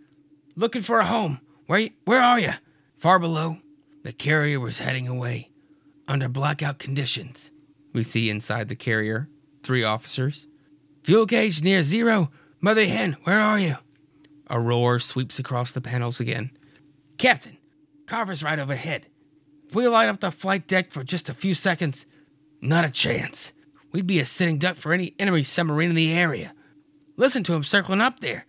looking 0.56 0.82
for 0.82 1.00
a 1.00 1.06
home. 1.06 1.40
Where, 1.68 1.90
where 2.06 2.22
are 2.22 2.40
you? 2.40 2.54
Far 2.98 3.20
below, 3.20 3.58
the 4.04 4.14
carrier 4.14 4.60
was 4.60 4.80
heading 4.80 5.08
away 5.08 5.52
under 6.08 6.28
blackout 6.28 6.80
conditions. 6.80 7.52
We 7.94 8.04
see 8.04 8.30
inside 8.30 8.68
the 8.68 8.76
carrier 8.76 9.30
three 9.64 9.84
officers. 9.84 10.48
Fuel 11.04 11.26
gauge 11.26 11.62
near 11.62 11.82
zero. 11.84 12.32
Mother 12.64 12.86
Hen, 12.86 13.18
where 13.24 13.40
are 13.40 13.60
you? 13.60 13.78
A 14.46 14.60
roar 14.60 15.00
sweeps 15.00 15.40
across 15.40 15.72
the 15.72 15.82
panels 15.82 16.20
again. 16.20 16.52
Captain, 17.18 17.58
Carver's 18.06 18.44
right 18.44 18.60
overhead. 18.60 19.08
If 19.68 19.74
we 19.74 19.88
light 19.88 20.10
up 20.10 20.20
the 20.20 20.32
flight 20.32 20.68
deck 20.68 20.92
for 20.92 21.04
just 21.04 21.28
a 21.28 21.34
few 21.34 21.56
seconds, 21.56 22.06
not 22.62 22.86
a 22.86 22.92
chance. 22.92 23.52
We'd 23.92 24.06
be 24.06 24.20
a 24.20 24.28
sitting 24.28 24.60
duck 24.60 24.76
for 24.76 24.94
any 24.94 25.16
enemy 25.18 25.42
submarine 25.42 25.90
in 25.90 25.96
the 25.96 26.14
area. 26.14 26.54
Listen 27.18 27.44
to 27.46 27.54
him 27.56 27.64
circling 27.64 28.00
up 28.00 28.20
there. 28.20 28.46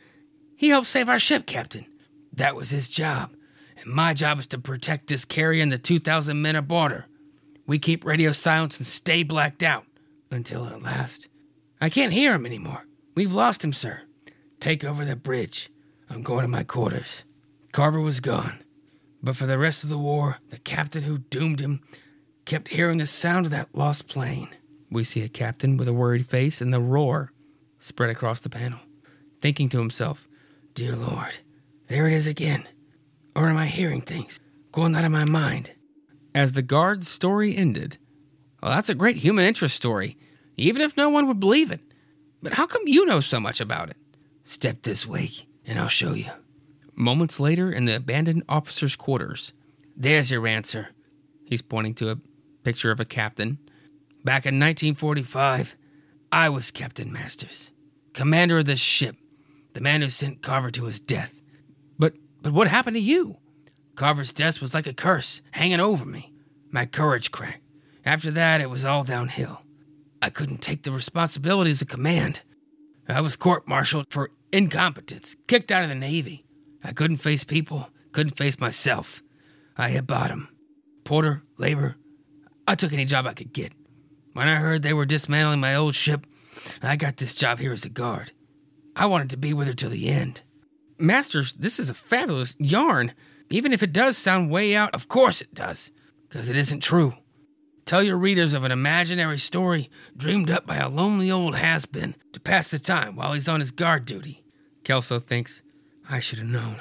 He 0.57 0.69
helped 0.69 0.89
save 0.89 1.09
our 1.09 1.19
ship, 1.19 1.47
Captain. 1.47 1.87
That 2.35 2.55
was 2.55 2.69
his 2.69 2.89
job. 2.89 3.35
And 3.79 3.87
my 3.87 4.13
job 4.13 4.39
is 4.39 4.47
to 4.49 4.59
protect 4.59 5.07
this 5.07 5.25
carrier 5.25 5.63
and 5.63 5.73
the 5.73 5.79
2,000 5.79 6.41
men 6.41 6.57
aboard 6.57 6.93
her. 6.93 7.07
We 7.67 7.79
keep 7.79 8.05
radio 8.05 8.33
silence 8.33 8.77
and 8.77 8.87
stay 8.87 9.23
blacked 9.23 9.63
out 9.63 9.87
until 10.31 10.67
at 10.67 10.83
last. 10.83 11.29
I 11.81 11.89
can't 11.89 12.13
hear 12.13 12.35
him 12.35 12.45
anymore. 12.45 12.85
We've 13.15 13.33
lost 13.33 13.63
him, 13.63 13.73
sir. 13.73 14.01
Take 14.59 14.85
over 14.85 15.05
the 15.05 15.17
bridge. 15.17 15.71
I'm 16.09 16.23
going 16.23 16.43
to 16.43 16.49
my 16.49 16.63
quarters. 16.65 17.25
Carver 17.73 18.01
was 18.01 18.21
gone. 18.21 18.63
But 19.23 19.37
for 19.37 19.47
the 19.47 19.59
rest 19.59 19.85
of 19.85 19.91
the 19.91 19.99
war, 19.99 20.39
the 20.49 20.59
captain 20.59 21.03
who 21.05 21.19
doomed 21.19 21.61
him 21.61 21.81
kept 22.45 22.69
hearing 22.69 22.99
the 22.99 23.07
sound 23.07 23.47
of 23.47 23.53
that 23.53 23.75
lost 23.75 24.09
plane. 24.09 24.49
We 24.91 25.05
see 25.05 25.23
a 25.23 25.29
captain 25.29 25.77
with 25.77 25.89
a 25.89 25.93
worried 25.93 26.27
face 26.27 26.61
and 26.61 26.73
the 26.73 26.81
roar 26.81 27.33
spread 27.79 28.11
across 28.11 28.41
the 28.41 28.51
panel, 28.51 28.81
thinking 29.41 29.69
to 29.71 29.79
himself, 29.79 30.27
Dear 30.75 30.97
Lord, 30.97 31.39
there 31.89 32.07
it 32.07 32.13
is 32.13 32.27
again. 32.27 32.69
Or 33.37 33.49
am 33.49 33.57
I 33.57 33.67
hearing 33.67 34.01
things 34.01 34.41
going 34.73 34.95
out 34.95 35.05
of 35.05 35.13
my 35.13 35.25
mind? 35.25 35.71
As 36.35 36.53
the 36.55 36.63
guard's 36.63 37.09
story 37.09 37.57
ended, 37.57 37.99
well, 38.63 38.73
that's 38.73 38.89
a 38.89 38.95
great 38.95 39.17
human 39.17 39.45
interest 39.45 39.77
story, 39.77 40.17
even 40.57 40.83
if 40.83 40.97
no 40.97 41.11
one 41.11 41.29
would 41.29 41.41
believe 41.41 41.71
it. 41.71 41.81
But 42.43 42.55
how 42.55 42.67
come 42.67 42.83
you 42.87 43.07
know 43.07 43.21
so 43.21 43.39
much 43.39 43.61
about 43.61 43.91
it? 43.91 43.97
Step 44.45 44.83
this 44.83 45.07
way, 45.07 45.31
and 45.65 45.79
I'll 45.79 45.89
show 45.89 46.15
you. 46.15 46.31
Moments 46.95 47.39
later, 47.39 47.71
in 47.71 47.85
the 47.85 47.97
abandoned 47.97 48.43
officers' 48.49 48.97
quarters, 48.97 49.53
there's 49.97 50.31
your 50.31 50.47
answer. 50.47 50.89
He's 51.45 51.63
pointing 51.63 51.95
to 51.95 52.11
a 52.11 52.19
picture 52.65 52.91
of 52.91 53.01
a 53.01 53.05
captain. 53.05 53.59
Back 54.25 54.45
in 54.45 54.59
1945, 54.59 55.77
I 56.33 56.49
was 56.49 56.71
Captain 56.71 57.13
Masters, 57.13 57.71
commander 58.13 58.59
of 58.59 58.67
this 58.67 58.81
ship, 58.81 59.17
the 59.75 59.81
man 59.81 60.03
who 60.03 60.11
sent 60.11 60.43
Carver 60.43 60.71
to 60.73 60.85
his 60.85 61.01
death. 61.01 61.41
But 61.99 62.15
but 62.41 62.53
what 62.53 62.69
happened 62.69 62.97
to 62.97 63.01
you? 63.01 63.37
Carver's 63.95 64.33
death 64.33 64.61
was 64.61 64.75
like 64.75 64.87
a 64.87 64.95
curse 64.95 65.43
hanging 65.53 65.81
over 65.81 66.05
me. 66.05 66.33
My 66.71 66.87
courage 66.87 67.31
cracked. 67.31 67.61
After 68.05 68.31
that, 68.33 68.61
it 68.61 68.71
was 68.71 68.85
all 68.85 69.05
downhill. 69.05 69.63
I 70.23 70.31
couldn't 70.31 70.63
take 70.63 70.85
the 70.85 70.93
responsibilities 70.93 71.83
of 71.83 71.89
command. 71.89 72.43
I 73.09 73.21
was 73.21 73.35
court 73.35 73.67
martialed 73.67 74.07
for 74.09 74.31
incompetence, 74.53 75.35
kicked 75.49 75.73
out 75.73 75.83
of 75.83 75.89
the 75.89 75.97
Navy. 75.97 76.45
I 76.85 76.93
couldn't 76.93 77.17
face 77.17 77.43
people, 77.43 77.91
couldn't 78.13 78.37
face 78.37 78.61
myself. 78.61 79.21
I 79.77 79.91
hit 79.91 80.07
bottom. 80.07 80.49
Porter, 81.03 81.43
labor, 81.59 81.97
I 82.69 82.77
took 82.77 82.93
any 82.93 83.05
job 83.05 83.27
I 83.27 83.35
could 83.35 83.53
get. 83.53 83.73
When 84.35 84.49
I 84.49 84.55
heard 84.55 84.83
they 84.83 84.95
were 84.95 85.05
dismantling 85.05 85.59
my 85.59 85.75
old 85.75 85.97
ship, 85.97 86.25
I 86.81 86.95
got 86.95 87.17
this 87.17 87.35
job 87.35 87.59
here 87.59 87.73
as 87.73 87.85
a 87.85 87.89
guard. 87.89 88.31
I 88.95 89.07
wanted 89.07 89.31
to 89.31 89.37
be 89.37 89.53
with 89.53 89.67
her 89.67 89.75
till 89.75 89.91
the 89.91 90.09
end. 90.09 90.43
Masters, 90.99 91.55
this 91.55 91.81
is 91.81 91.91
a 91.91 91.95
fabulous 91.95 92.55
yarn. 92.59 93.13
Even 93.51 93.73
if 93.73 93.83
it 93.83 93.93
does 93.93 94.17
sound 94.17 94.51
way 94.51 94.77
out, 94.77 94.95
of 94.95 95.09
course 95.09 95.41
it 95.41 95.53
does, 95.53 95.91
because 96.29 96.49
it 96.49 96.57
isn't 96.57 96.81
true. 96.81 97.15
Tell 97.85 98.03
your 98.03 98.17
readers 98.17 98.53
of 98.53 98.65
an 98.65 98.73
imaginary 98.73 99.39
story 99.39 99.91
dreamed 100.17 100.51
up 100.51 100.67
by 100.67 100.77
a 100.77 100.89
lonely 100.89 101.31
old 101.31 101.57
has 101.57 101.85
been 101.85 102.15
to 102.33 102.41
pass 102.41 102.71
the 102.71 102.79
time 102.79 103.17
while 103.17 103.33
he's 103.33 103.49
on 103.49 103.61
his 103.61 103.71
guard 103.71 104.05
duty. 104.05 104.45
Kelso 104.85 105.19
thinks, 105.19 105.63
I 106.09 106.21
should 106.21 106.39
have 106.39 106.49
known. 106.49 106.77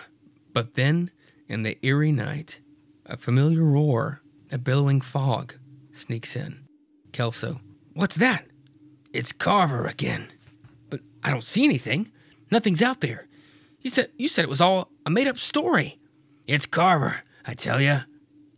But 0.54 0.76
then, 0.76 1.12
in 1.48 1.64
the 1.64 1.78
eerie 1.82 2.12
night, 2.12 2.60
a 3.06 3.18
familiar 3.18 3.64
roar, 3.64 4.22
a 4.52 4.58
billowing 4.58 5.02
fog, 5.02 5.56
sneaks 5.92 6.36
in. 6.36 6.68
Kelso, 7.12 7.60
What's 7.94 8.16
that? 8.18 8.46
It's 9.12 9.34
Carver 9.34 9.86
again. 9.86 10.30
But 10.90 11.02
I 11.24 11.32
don't 11.32 11.44
see 11.44 11.64
anything. 11.64 12.12
Nothing's 12.50 12.82
out 12.82 13.02
there. 13.02 13.28
You 13.82 13.90
said 13.90 14.12
you 14.18 14.28
said 14.28 14.44
it 14.44 14.50
was 14.50 14.62
all 14.62 14.90
a 15.06 15.10
made 15.10 15.28
up 15.28 15.38
story. 15.38 16.00
It's 16.48 16.66
Carver, 16.66 17.24
I 17.46 17.54
tell 17.54 17.82
ya. 17.82 18.02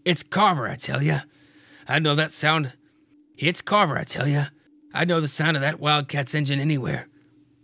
It's 0.06 0.24
Carver, 0.24 0.68
I 0.68 0.76
tell 0.76 1.02
ya. 1.02 1.22
I 1.88 2.00
know 2.00 2.16
that 2.16 2.32
sound. 2.32 2.74
It's 3.38 3.62
Carver, 3.62 3.98
I 3.98 4.04
tell 4.04 4.28
ya. 4.28 4.46
I 4.94 5.06
know 5.06 5.20
the 5.20 5.28
sound 5.28 5.58
of 5.58 5.62
that 5.62 5.80
Wildcat's 5.80 6.36
engine 6.36 6.60
anywhere. 6.60 7.08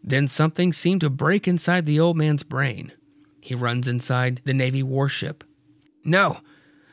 Then 0.04 0.28
something 0.28 0.74
seemed 0.74 1.02
to 1.02 1.10
break 1.10 1.48
inside 1.48 1.86
the 1.86 2.00
old 2.00 2.18
man's 2.18 2.44
brain. 2.44 2.92
He 3.42 3.56
runs 3.56 3.88
inside 3.88 4.42
the 4.46 4.54
Navy 4.54 4.84
warship. 4.84 5.44
No, 6.04 6.40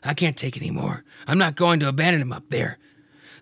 I 0.04 0.14
can't 0.14 0.37
take 0.37 0.56
any 0.56 0.71
more. 0.71 1.04
I'm 1.26 1.38
not 1.38 1.56
going 1.56 1.80
to 1.80 1.88
abandon 1.88 2.23
him 2.23 2.33
up 2.33 2.50
there. 2.50 2.78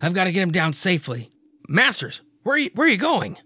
I've 0.00 0.14
got 0.14 0.24
to 0.24 0.32
get 0.32 0.42
him 0.42 0.52
down 0.52 0.72
safely. 0.72 1.30
Masters, 1.68 2.20
where 2.42 2.56
are 2.56 2.58
you, 2.58 2.70
where 2.74 2.86
are 2.86 2.90
you 2.90 2.96
going? 2.96 3.38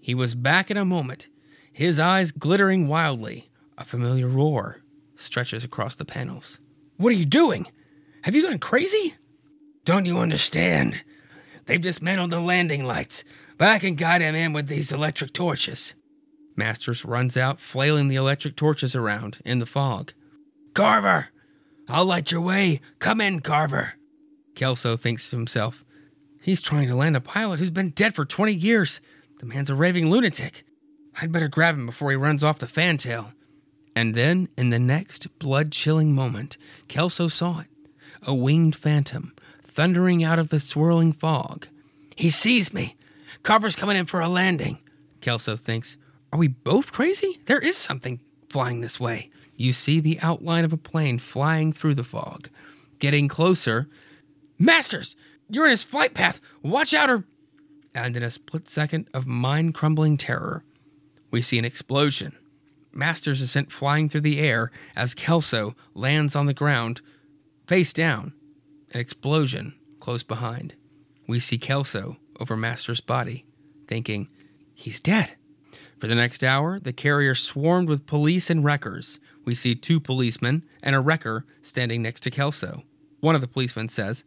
He 0.00 0.14
was 0.14 0.34
back 0.34 0.70
in 0.70 0.76
a 0.76 0.84
moment, 0.84 1.28
his 1.72 1.98
eyes 1.98 2.32
glittering 2.32 2.88
wildly. 2.88 3.50
A 3.78 3.84
familiar 3.84 4.28
roar 4.28 4.82
stretches 5.16 5.64
across 5.64 5.94
the 5.94 6.04
panels. 6.04 6.58
What 6.98 7.12
are 7.12 7.16
you 7.16 7.24
doing? 7.24 7.66
Have 8.22 8.34
you 8.34 8.46
gone 8.46 8.58
crazy? 8.58 9.14
Don't 9.90 10.06
you 10.06 10.20
understand? 10.20 11.02
They've 11.66 11.80
dismantled 11.80 12.30
the 12.30 12.38
landing 12.38 12.84
lights, 12.84 13.24
but 13.58 13.70
I 13.70 13.80
can 13.80 13.96
guide 13.96 14.20
him 14.20 14.36
in 14.36 14.52
with 14.52 14.68
these 14.68 14.92
electric 14.92 15.32
torches. 15.32 15.94
Masters 16.54 17.04
runs 17.04 17.36
out, 17.36 17.58
flailing 17.58 18.06
the 18.06 18.14
electric 18.14 18.54
torches 18.54 18.94
around 18.94 19.38
in 19.44 19.58
the 19.58 19.66
fog. 19.66 20.12
Carver! 20.74 21.30
I'll 21.88 22.04
light 22.04 22.30
your 22.30 22.40
way. 22.40 22.80
Come 23.00 23.20
in, 23.20 23.40
Carver. 23.40 23.94
Kelso 24.54 24.96
thinks 24.96 25.28
to 25.30 25.36
himself, 25.36 25.84
He's 26.40 26.62
trying 26.62 26.86
to 26.86 26.94
land 26.94 27.16
a 27.16 27.20
pilot 27.20 27.58
who's 27.58 27.72
been 27.72 27.90
dead 27.90 28.14
for 28.14 28.24
20 28.24 28.54
years. 28.54 29.00
The 29.40 29.46
man's 29.46 29.70
a 29.70 29.74
raving 29.74 30.08
lunatic. 30.08 30.62
I'd 31.20 31.32
better 31.32 31.48
grab 31.48 31.74
him 31.74 31.86
before 31.86 32.12
he 32.12 32.16
runs 32.16 32.44
off 32.44 32.60
the 32.60 32.68
fantail. 32.68 33.32
And 33.96 34.14
then, 34.14 34.50
in 34.56 34.70
the 34.70 34.78
next 34.78 35.36
blood 35.40 35.72
chilling 35.72 36.14
moment, 36.14 36.58
Kelso 36.86 37.26
saw 37.26 37.58
it 37.58 37.66
a 38.22 38.34
winged 38.34 38.76
phantom 38.76 39.32
thundering 39.70 40.22
out 40.22 40.38
of 40.38 40.50
the 40.50 40.60
swirling 40.60 41.12
fog. 41.12 41.66
He 42.16 42.30
sees 42.30 42.72
me. 42.72 42.96
Carver's 43.42 43.76
coming 43.76 43.96
in 43.96 44.06
for 44.06 44.20
a 44.20 44.28
landing. 44.28 44.78
Kelso 45.20 45.56
thinks, 45.56 45.96
Are 46.32 46.38
we 46.38 46.48
both 46.48 46.92
crazy? 46.92 47.38
There 47.46 47.58
is 47.58 47.76
something 47.76 48.20
flying 48.48 48.80
this 48.80 49.00
way. 49.00 49.30
You 49.56 49.72
see 49.72 50.00
the 50.00 50.18
outline 50.20 50.64
of 50.64 50.72
a 50.72 50.78
plane 50.78 51.18
flying 51.18 51.72
through 51.72 51.94
the 51.94 52.04
fog. 52.04 52.48
Getting 52.98 53.28
closer. 53.28 53.88
Masters, 54.58 55.16
you're 55.48 55.64
in 55.64 55.70
his 55.70 55.84
flight 55.84 56.14
path. 56.14 56.40
Watch 56.62 56.92
out 56.94 57.10
or. 57.10 57.24
And 57.94 58.16
in 58.16 58.22
a 58.22 58.30
split 58.30 58.68
second 58.68 59.08
of 59.12 59.26
mind 59.26 59.74
crumbling 59.74 60.16
terror, 60.16 60.64
we 61.30 61.42
see 61.42 61.58
an 61.58 61.64
explosion. 61.64 62.34
Masters 62.92 63.40
is 63.40 63.50
sent 63.50 63.72
flying 63.72 64.08
through 64.08 64.22
the 64.22 64.40
air 64.40 64.70
as 64.96 65.14
Kelso 65.14 65.74
lands 65.94 66.34
on 66.34 66.46
the 66.46 66.54
ground, 66.54 67.00
face 67.66 67.92
down. 67.92 68.32
An 68.92 69.00
explosion 69.00 69.74
close 70.00 70.22
behind. 70.22 70.74
We 71.28 71.38
see 71.38 71.58
Kelso 71.58 72.16
over 72.40 72.56
Masters' 72.56 73.00
body, 73.00 73.44
thinking, 73.86 74.28
he's 74.74 74.98
dead. 74.98 75.36
For 75.98 76.06
the 76.06 76.14
next 76.14 76.42
hour, 76.42 76.80
the 76.80 76.92
carrier 76.92 77.34
swarmed 77.34 77.88
with 77.88 78.06
police 78.06 78.50
and 78.50 78.64
wreckers. 78.64 79.20
We 79.44 79.54
see 79.54 79.74
two 79.74 80.00
policemen 80.00 80.64
and 80.82 80.96
a 80.96 81.00
wrecker 81.00 81.44
standing 81.62 82.02
next 82.02 82.22
to 82.22 82.30
Kelso. 82.30 82.82
One 83.20 83.34
of 83.34 83.42
the 83.42 83.48
policemen 83.48 83.90
says, 83.90 84.24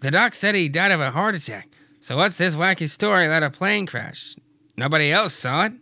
The 0.00 0.10
doc 0.10 0.34
said 0.34 0.54
he 0.54 0.68
died 0.68 0.90
of 0.90 1.00
a 1.00 1.10
heart 1.10 1.34
attack. 1.34 1.68
So 2.00 2.16
what's 2.16 2.36
this 2.36 2.56
wacky 2.56 2.88
story 2.88 3.26
about 3.26 3.42
a 3.42 3.50
plane 3.50 3.86
crash? 3.86 4.34
Nobody 4.76 5.12
else 5.12 5.34
saw 5.34 5.66
it? 5.66 5.74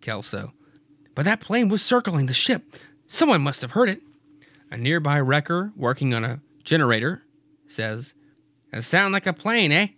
Kelso. 0.00 0.52
But 1.14 1.26
that 1.26 1.40
plane 1.40 1.68
was 1.68 1.82
circling 1.82 2.26
the 2.26 2.34
ship. 2.34 2.62
Someone 3.06 3.42
must 3.42 3.60
have 3.60 3.72
heard 3.72 3.88
it. 3.88 4.00
A 4.70 4.76
nearby 4.76 5.20
wrecker 5.20 5.72
working 5.76 6.14
on 6.14 6.24
a 6.24 6.40
generator 6.64 7.22
says, 7.68 8.14
It 8.72 8.82
sound 8.82 9.12
like 9.12 9.26
a 9.26 9.32
plane, 9.32 9.72
eh? 9.72 9.88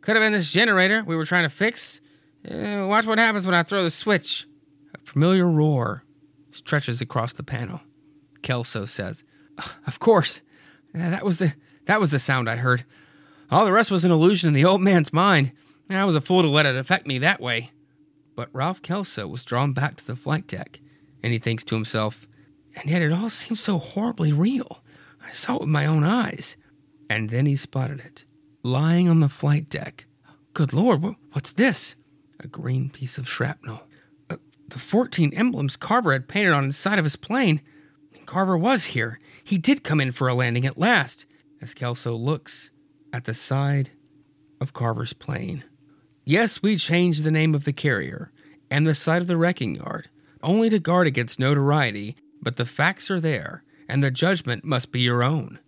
Could 0.00 0.16
have 0.16 0.24
been 0.24 0.32
this 0.32 0.50
generator 0.50 1.04
we 1.06 1.14
were 1.14 1.24
trying 1.24 1.44
to 1.44 1.54
fix. 1.54 2.00
Uh, 2.48 2.86
watch 2.88 3.06
what 3.06 3.18
happens 3.18 3.46
when 3.46 3.54
I 3.54 3.62
throw 3.62 3.84
the 3.84 3.90
switch. 3.90 4.46
A 4.94 4.98
familiar 4.98 5.48
roar 5.48 6.04
stretches 6.50 7.00
across 7.00 7.32
the 7.32 7.44
panel. 7.44 7.80
Kelso 8.42 8.84
says, 8.84 9.22
"Of 9.86 10.00
course, 10.00 10.42
that 10.92 11.24
was 11.24 11.36
the 11.36 11.54
that 11.86 12.00
was 12.00 12.10
the 12.10 12.18
sound 12.18 12.50
I 12.50 12.56
heard. 12.56 12.84
All 13.50 13.64
the 13.64 13.72
rest 13.72 13.90
was 13.90 14.04
an 14.04 14.10
illusion 14.10 14.48
in 14.48 14.54
the 14.54 14.64
old 14.64 14.80
man's 14.80 15.12
mind. 15.12 15.52
I 15.88 16.04
was 16.04 16.16
a 16.16 16.20
fool 16.20 16.42
to 16.42 16.48
let 16.48 16.66
it 16.66 16.76
affect 16.76 17.06
me 17.06 17.18
that 17.18 17.40
way." 17.40 17.70
But 18.34 18.48
Ralph 18.52 18.82
Kelso 18.82 19.28
was 19.28 19.44
drawn 19.44 19.72
back 19.72 19.96
to 19.96 20.06
the 20.06 20.16
flight 20.16 20.48
deck, 20.48 20.80
and 21.22 21.32
he 21.32 21.38
thinks 21.38 21.62
to 21.64 21.74
himself, 21.76 22.26
"And 22.74 22.90
yet 22.90 23.02
it 23.02 23.12
all 23.12 23.30
seems 23.30 23.60
so 23.60 23.78
horribly 23.78 24.32
real. 24.32 24.82
I 25.24 25.30
saw 25.30 25.56
it 25.56 25.60
with 25.60 25.68
my 25.68 25.86
own 25.86 26.02
eyes." 26.02 26.56
And 27.12 27.28
then 27.28 27.44
he 27.44 27.56
spotted 27.56 28.00
it, 28.00 28.24
lying 28.62 29.06
on 29.06 29.20
the 29.20 29.28
flight 29.28 29.68
deck. 29.68 30.06
Good 30.54 30.72
Lord, 30.72 31.04
what's 31.32 31.52
this? 31.52 31.94
A 32.40 32.48
green 32.48 32.88
piece 32.88 33.18
of 33.18 33.28
shrapnel. 33.28 33.82
Uh, 34.30 34.36
the 34.68 34.78
14 34.78 35.30
emblems 35.34 35.76
Carver 35.76 36.14
had 36.14 36.26
painted 36.26 36.52
on 36.52 36.68
the 36.68 36.72
side 36.72 36.98
of 36.98 37.04
his 37.04 37.16
plane. 37.16 37.60
Carver 38.24 38.56
was 38.56 38.86
here. 38.86 39.18
He 39.44 39.58
did 39.58 39.84
come 39.84 40.00
in 40.00 40.12
for 40.12 40.26
a 40.26 40.32
landing 40.32 40.64
at 40.64 40.78
last, 40.78 41.26
as 41.60 41.74
Kelso 41.74 42.14
looks 42.14 42.70
at 43.12 43.24
the 43.24 43.34
side 43.34 43.90
of 44.58 44.72
Carver's 44.72 45.12
plane. 45.12 45.64
Yes, 46.24 46.62
we 46.62 46.76
changed 46.76 47.24
the 47.24 47.30
name 47.30 47.54
of 47.54 47.64
the 47.64 47.74
carrier 47.74 48.32
and 48.70 48.86
the 48.86 48.94
site 48.94 49.20
of 49.20 49.28
the 49.28 49.36
wrecking 49.36 49.74
yard, 49.74 50.08
only 50.42 50.70
to 50.70 50.78
guard 50.78 51.06
against 51.06 51.38
notoriety, 51.38 52.16
but 52.40 52.56
the 52.56 52.64
facts 52.64 53.10
are 53.10 53.20
there, 53.20 53.64
and 53.86 54.02
the 54.02 54.10
judgment 54.10 54.64
must 54.64 54.90
be 54.90 55.00
your 55.00 55.22
own. 55.22 55.58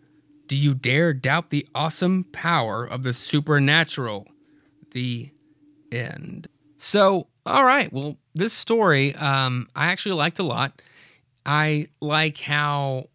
Do 0.55 0.61
you 0.61 0.73
dare 0.73 1.13
doubt 1.13 1.51
the 1.51 1.67
awesome 1.75 2.23
power 2.31 2.85
of 2.85 3.03
the 3.03 3.13
supernatural? 3.13 4.29
The 4.93 5.33
end. 5.91 6.47
So, 6.77 7.27
all 7.45 7.65
right. 7.65 7.93
Well, 7.93 8.19
this 8.37 8.53
story 8.53 9.17
um, 9.17 9.69
I 9.75 9.87
actually 9.87 10.15
liked 10.15 10.39
a 10.39 10.45
lot. 10.45 10.81
I 11.45 11.89
like 12.01 12.39
how, 12.39 13.09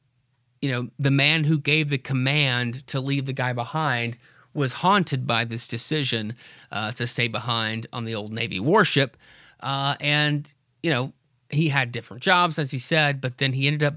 you 0.62 0.69
know, 0.69 0.89
the 0.99 1.12
man 1.12 1.45
who 1.45 1.58
gave 1.58 1.88
the 1.88 1.97
command 1.97 2.86
to 2.88 2.99
leave 2.99 3.25
the 3.25 3.32
guy 3.32 3.54
behind 3.54 4.17
was 4.54 4.73
haunted 4.73 5.25
by 5.25 5.45
this 5.45 5.65
decision 5.65 6.36
uh, 6.73 6.91
to 6.91 7.08
stay 7.08 7.30
behind 7.30 7.88
on 7.93 8.04
the 8.04 8.15
old 8.15 8.34
Navy 8.34 8.60
warship. 8.60 9.15
Uh, 9.62 9.95
and, 10.02 10.54
you 10.84 10.91
know, 10.91 11.13
he 11.49 11.69
had 11.69 11.93
different 11.93 12.21
jobs, 12.21 12.60
as 12.60 12.71
he 12.71 12.80
said, 12.80 13.21
but 13.21 13.38
then 13.38 13.54
he 13.54 13.65
ended 13.65 13.84
up 13.84 13.93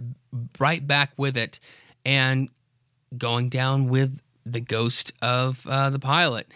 right 0.60 0.86
back 0.86 1.10
with 1.16 1.36
it 1.36 1.58
and 2.04 2.48
going 3.16 3.48
down 3.48 3.88
with 3.88 4.20
the 4.44 4.60
ghost 4.60 5.12
of 5.22 5.66
uh, 5.66 5.90
the 5.90 5.98
pilot. 5.98 6.46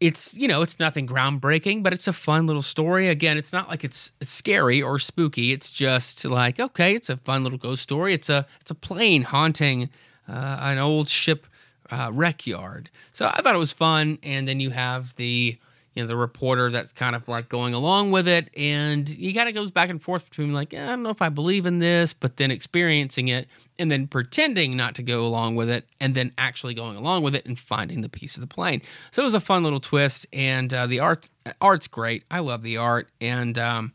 It's 0.00 0.34
you 0.34 0.48
know 0.48 0.60
it's 0.60 0.78
nothing 0.78 1.06
groundbreaking 1.06 1.82
but 1.82 1.92
it's 1.92 2.08
a 2.08 2.12
fun 2.12 2.46
little 2.46 2.62
story. 2.62 3.08
Again 3.08 3.38
it's 3.38 3.52
not 3.52 3.68
like 3.68 3.84
it's, 3.84 4.12
scary 4.22 4.82
or 4.82 4.98
spooky. 4.98 5.52
It's 5.52 5.70
just 5.70 6.24
like 6.24 6.60
okay 6.60 6.94
it's 6.94 7.08
a 7.08 7.16
fun 7.16 7.42
little 7.44 7.58
ghost 7.58 7.82
story. 7.82 8.12
It's 8.12 8.28
a 8.28 8.46
it's 8.60 8.70
a 8.70 8.74
plane 8.74 9.22
haunting 9.22 9.88
uh, 10.28 10.58
an 10.60 10.78
old 10.78 11.08
ship 11.08 11.46
uh, 11.90 12.10
wreck 12.12 12.46
yard. 12.46 12.90
So 13.12 13.26
i 13.26 13.40
thought 13.40 13.54
it 13.54 13.58
was 13.58 13.72
fun. 13.72 14.18
And 14.22 14.48
then 14.48 14.60
you 14.60 14.70
have 14.70 15.14
the 15.16 15.58
you 15.94 16.02
know 16.02 16.06
the 16.06 16.16
reporter 16.16 16.70
that's 16.70 16.92
kind 16.92 17.14
of 17.14 17.28
like 17.28 17.48
going 17.48 17.72
along 17.72 18.10
with 18.10 18.26
it 18.26 18.50
and 18.56 19.08
he 19.08 19.32
kind 19.32 19.48
of 19.48 19.54
goes 19.54 19.70
back 19.70 19.88
and 19.90 20.02
forth 20.02 20.28
between 20.28 20.52
like 20.52 20.74
i 20.74 20.86
don't 20.86 21.02
know 21.02 21.10
if 21.10 21.22
i 21.22 21.28
believe 21.28 21.66
in 21.66 21.78
this 21.78 22.12
but 22.12 22.36
then 22.36 22.50
experiencing 22.50 23.28
it 23.28 23.48
and 23.78 23.90
then 23.90 24.06
pretending 24.06 24.76
not 24.76 24.94
to 24.94 25.02
go 25.02 25.24
along 25.24 25.54
with 25.54 25.70
it 25.70 25.86
and 26.00 26.14
then 26.14 26.32
actually 26.38 26.74
going 26.74 26.96
along 26.96 27.22
with 27.22 27.34
it 27.34 27.46
and 27.46 27.58
finding 27.58 28.00
the 28.00 28.08
piece 28.08 28.36
of 28.36 28.40
the 28.40 28.46
plane 28.46 28.82
so 29.10 29.22
it 29.22 29.24
was 29.24 29.34
a 29.34 29.40
fun 29.40 29.62
little 29.62 29.80
twist 29.80 30.26
and 30.32 30.72
uh, 30.74 30.86
the 30.86 31.00
art 31.00 31.28
art's 31.60 31.88
great 31.88 32.24
i 32.30 32.38
love 32.38 32.62
the 32.62 32.76
art 32.76 33.08
and 33.20 33.58
um, 33.58 33.92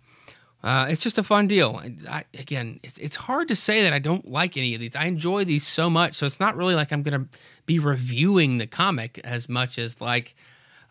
uh, 0.62 0.88
it's 0.90 1.02
just 1.02 1.18
a 1.18 1.24
fun 1.24 1.48
deal. 1.48 1.82
I, 2.10 2.26
again, 2.38 2.82
it's, 2.84 2.98
it's 2.98 3.16
hard 3.16 3.48
to 3.48 3.56
say 3.56 3.84
that 3.84 3.94
I 3.94 4.00
don't 4.00 4.30
like 4.30 4.58
any 4.58 4.76
of 4.76 4.82
these. 4.82 4.94
I 4.94 5.06
enjoy 5.06 5.46
these 5.46 5.66
so 5.66 5.90
much, 5.90 6.16
so 6.16 6.26
it's 6.26 6.42
not 6.42 6.58
really 6.58 6.76
like 6.76 6.92
I'm 6.92 7.02
going 7.02 7.18
to 7.18 7.30
be 7.66 7.80
reviewing 7.80 8.58
the 8.58 8.68
comic 8.68 9.22
as 9.24 9.48
much 9.48 9.80
as 9.80 10.02
like 10.02 10.36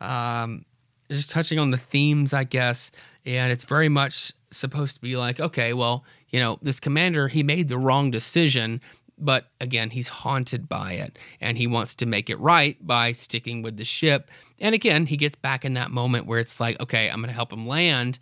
um, 0.01 0.64
just 1.11 1.31
touching 1.31 1.59
on 1.59 1.71
the 1.71 1.79
themes, 1.79 2.33
I 2.33 2.44
guess. 2.44 2.90
And 3.25 3.53
it's 3.53 3.64
very 3.64 3.88
much 3.88 4.33
supposed 4.51 4.94
to 4.97 5.01
be 5.01 5.16
like, 5.16 5.40
okay, 5.40 5.73
well, 5.73 6.05
you 6.31 6.40
know, 6.40 6.59
this 6.62 6.81
commander, 6.81 7.29
he 7.29 7.42
made 7.42 7.68
the 7.68 7.79
wrong 7.79 8.11
decision, 8.11 8.81
but 9.18 9.49
again, 9.61 9.90
he's 9.90 10.09
haunted 10.09 10.68
by 10.68 10.92
it 10.92 11.18
and 11.40 11.59
he 11.59 11.66
wants 11.66 11.94
to 11.97 12.07
make 12.07 12.31
it 12.31 12.38
right 12.38 12.77
by 12.87 13.12
sticking 13.12 13.62
with 13.62 13.77
the 13.77 13.85
ship. 13.85 14.31
And 14.59 14.75
again, 14.75 15.07
he 15.07 15.16
gets 15.16 15.37
back 15.37 15.64
in 15.64 15.75
that 15.75 15.90
moment 15.90 16.27
where 16.27 16.38
it's 16.38 16.61
like, 16.61 16.81
okay, 16.81 17.09
I'm 17.09 17.16
going 17.16 17.29
to 17.29 17.35
help 17.35 17.53
him 17.53 17.66
land. 17.66 18.18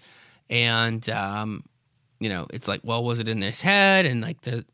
And, 0.48 1.08
um, 1.10 1.64
you 2.18 2.28
know, 2.28 2.46
it's 2.52 2.68
like, 2.68 2.80
well, 2.82 3.04
was 3.04 3.20
it 3.20 3.28
in 3.28 3.42
his 3.42 3.60
head? 3.60 4.06
And 4.06 4.20
like 4.20 4.40
the, 4.42 4.64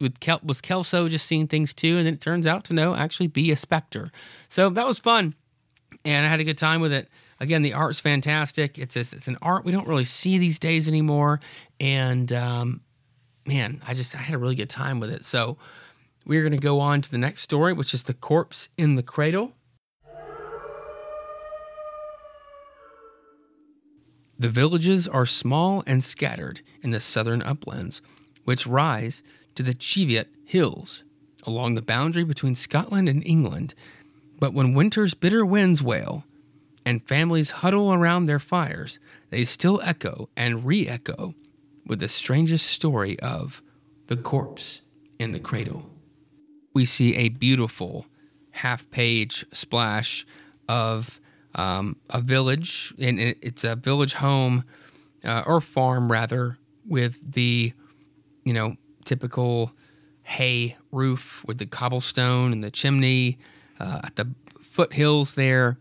with 0.00 0.20
Kel- 0.20 0.40
was 0.44 0.60
Kelso 0.60 1.08
just 1.08 1.26
seeing 1.26 1.48
things 1.48 1.74
too? 1.74 1.96
And 1.98 2.06
then 2.06 2.14
it 2.14 2.20
turns 2.20 2.46
out 2.46 2.64
to 2.66 2.74
know 2.74 2.94
actually 2.94 3.28
be 3.28 3.50
a 3.50 3.56
specter. 3.56 4.10
So 4.48 4.70
that 4.70 4.86
was 4.86 4.98
fun. 4.98 5.34
And 6.04 6.26
I 6.26 6.28
had 6.28 6.40
a 6.40 6.44
good 6.44 6.58
time 6.58 6.80
with 6.80 6.92
it. 6.92 7.08
Again, 7.44 7.60
the 7.60 7.74
art's 7.74 8.00
fantastic. 8.00 8.78
It's 8.78 8.96
it's 8.96 9.28
an 9.28 9.36
art 9.42 9.66
we 9.66 9.70
don't 9.70 9.86
really 9.86 10.06
see 10.06 10.38
these 10.38 10.58
days 10.58 10.88
anymore, 10.88 11.40
and 11.78 12.32
um, 12.32 12.80
man, 13.46 13.82
I 13.86 13.92
just 13.92 14.14
I 14.14 14.18
had 14.18 14.34
a 14.34 14.38
really 14.38 14.54
good 14.54 14.70
time 14.70 14.98
with 14.98 15.10
it. 15.10 15.26
So 15.26 15.58
we're 16.24 16.40
going 16.40 16.58
to 16.58 16.58
go 16.58 16.80
on 16.80 17.02
to 17.02 17.10
the 17.10 17.18
next 17.18 17.42
story, 17.42 17.74
which 17.74 17.92
is 17.92 18.04
the 18.04 18.14
corpse 18.14 18.70
in 18.78 18.96
the 18.96 19.02
cradle. 19.02 19.52
The 24.38 24.48
villages 24.48 25.06
are 25.06 25.26
small 25.26 25.84
and 25.86 26.02
scattered 26.02 26.62
in 26.82 26.92
the 26.92 27.00
southern 27.00 27.42
uplands, 27.42 28.00
which 28.44 28.66
rise 28.66 29.22
to 29.54 29.62
the 29.62 29.74
Cheviot 29.74 30.28
Hills 30.46 31.04
along 31.46 31.74
the 31.74 31.82
boundary 31.82 32.24
between 32.24 32.54
Scotland 32.54 33.06
and 33.06 33.22
England. 33.26 33.74
But 34.40 34.54
when 34.54 34.72
winter's 34.72 35.12
bitter 35.12 35.44
winds 35.44 35.82
wail, 35.82 36.24
and 36.84 37.06
families 37.06 37.50
huddle 37.50 37.92
around 37.92 38.26
their 38.26 38.38
fires, 38.38 38.98
they 39.30 39.44
still 39.44 39.80
echo 39.82 40.28
and 40.36 40.64
re 40.64 40.88
echo 40.88 41.34
with 41.86 42.00
the 42.00 42.08
strangest 42.08 42.66
story 42.66 43.18
of 43.20 43.62
the 44.06 44.16
corpse 44.16 44.82
in 45.18 45.32
the 45.32 45.40
cradle. 45.40 45.90
We 46.74 46.84
see 46.84 47.14
a 47.16 47.28
beautiful 47.28 48.06
half 48.50 48.88
page 48.90 49.44
splash 49.52 50.26
of 50.68 51.20
um, 51.54 51.96
a 52.10 52.20
village, 52.20 52.94
and 52.98 53.18
it's 53.18 53.64
a 53.64 53.76
village 53.76 54.14
home 54.14 54.64
uh, 55.24 55.42
or 55.46 55.60
farm 55.60 56.10
rather, 56.10 56.58
with 56.86 57.32
the, 57.32 57.72
you 58.44 58.52
know, 58.52 58.76
typical 59.04 59.72
hay 60.22 60.76
roof 60.90 61.44
with 61.46 61.58
the 61.58 61.66
cobblestone 61.66 62.52
and 62.52 62.64
the 62.64 62.70
chimney 62.70 63.38
uh, 63.78 64.00
at 64.04 64.16
the 64.16 64.28
foothills 64.60 65.34
there, 65.34 65.78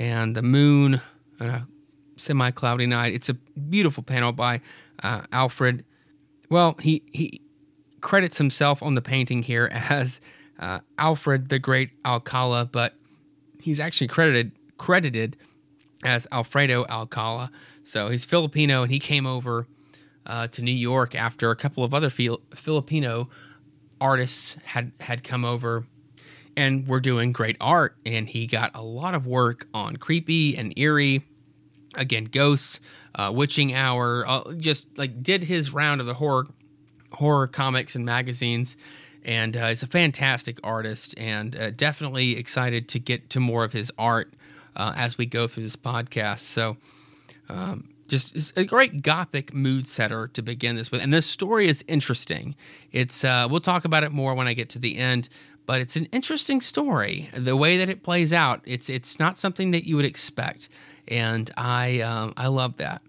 and 0.00 0.34
the 0.34 0.42
moon 0.42 1.00
on 1.38 1.48
a 1.50 1.68
semi 2.16 2.50
cloudy 2.50 2.86
night. 2.86 3.12
It's 3.12 3.28
a 3.28 3.34
beautiful 3.34 4.02
panel 4.02 4.32
by 4.32 4.62
uh, 5.02 5.20
Alfred. 5.30 5.84
Well, 6.48 6.74
he 6.80 7.02
he 7.12 7.42
credits 8.00 8.38
himself 8.38 8.82
on 8.82 8.94
the 8.94 9.02
painting 9.02 9.42
here 9.42 9.68
as 9.90 10.20
uh, 10.58 10.80
Alfred 10.98 11.50
the 11.50 11.60
Great 11.60 11.90
Alcala, 12.04 12.64
but 12.64 12.94
he's 13.60 13.78
actually 13.78 14.08
credited 14.08 14.52
credited 14.78 15.36
as 16.02 16.26
Alfredo 16.32 16.86
Alcala. 16.88 17.52
So 17.84 18.08
he's 18.08 18.24
Filipino, 18.24 18.82
and 18.82 18.90
he 18.90 18.98
came 18.98 19.26
over 19.26 19.66
uh, 20.24 20.46
to 20.48 20.62
New 20.62 20.72
York 20.72 21.14
after 21.14 21.50
a 21.50 21.56
couple 21.56 21.84
of 21.84 21.92
other 21.92 22.08
Fil- 22.08 22.40
Filipino 22.54 23.28
artists 24.00 24.56
had 24.64 24.92
had 25.00 25.22
come 25.22 25.44
over 25.44 25.84
and 26.60 26.86
were 26.86 27.00
doing 27.00 27.32
great 27.32 27.56
art. 27.60 27.96
And 28.04 28.28
he 28.28 28.46
got 28.46 28.70
a 28.74 28.82
lot 28.82 29.14
of 29.14 29.26
work 29.26 29.66
on 29.72 29.96
creepy 29.96 30.56
and 30.56 30.72
eerie, 30.76 31.24
again, 31.94 32.24
ghosts, 32.24 32.80
uh, 33.14 33.32
witching 33.34 33.74
hour, 33.74 34.24
uh, 34.26 34.52
just 34.52 34.86
like 34.98 35.22
did 35.22 35.44
his 35.44 35.72
round 35.72 36.00
of 36.00 36.06
the 36.06 36.14
horror 36.14 36.46
horror 37.12 37.46
comics 37.46 37.96
and 37.96 38.04
magazines. 38.04 38.76
And 39.24 39.56
uh, 39.56 39.68
he's 39.68 39.82
a 39.82 39.86
fantastic 39.86 40.60
artist, 40.64 41.14
and 41.18 41.54
uh, 41.54 41.70
definitely 41.70 42.38
excited 42.38 42.88
to 42.90 42.98
get 42.98 43.30
to 43.30 43.40
more 43.40 43.64
of 43.64 43.72
his 43.72 43.92
art 43.98 44.32
uh, 44.76 44.92
as 44.96 45.18
we 45.18 45.26
go 45.26 45.46
through 45.46 45.64
this 45.64 45.76
podcast. 45.76 46.40
So, 46.40 46.78
um, 47.50 47.88
just 48.08 48.56
a 48.56 48.64
great 48.64 49.02
gothic 49.02 49.54
mood 49.54 49.86
setter 49.86 50.26
to 50.28 50.42
begin 50.42 50.76
this 50.76 50.90
with. 50.90 51.02
And 51.02 51.12
this 51.12 51.26
story 51.26 51.68
is 51.68 51.84
interesting. 51.86 52.54
It's 52.92 53.24
uh, 53.24 53.46
we'll 53.50 53.60
talk 53.60 53.84
about 53.84 54.04
it 54.04 54.12
more 54.12 54.34
when 54.34 54.48
I 54.48 54.54
get 54.54 54.70
to 54.70 54.78
the 54.78 54.96
end, 54.96 55.28
but 55.66 55.80
it's 55.80 55.96
an 55.96 56.06
interesting 56.06 56.60
story. 56.60 57.30
The 57.34 57.56
way 57.56 57.78
that 57.78 57.88
it 57.88 58.02
plays 58.02 58.32
out, 58.32 58.60
it's 58.64 58.88
it's 58.88 59.18
not 59.18 59.38
something 59.38 59.70
that 59.70 59.86
you 59.86 59.96
would 59.96 60.04
expect, 60.04 60.68
and 61.08 61.50
I 61.56 62.00
um, 62.00 62.34
I 62.36 62.48
love 62.48 62.76
that. 62.78 63.02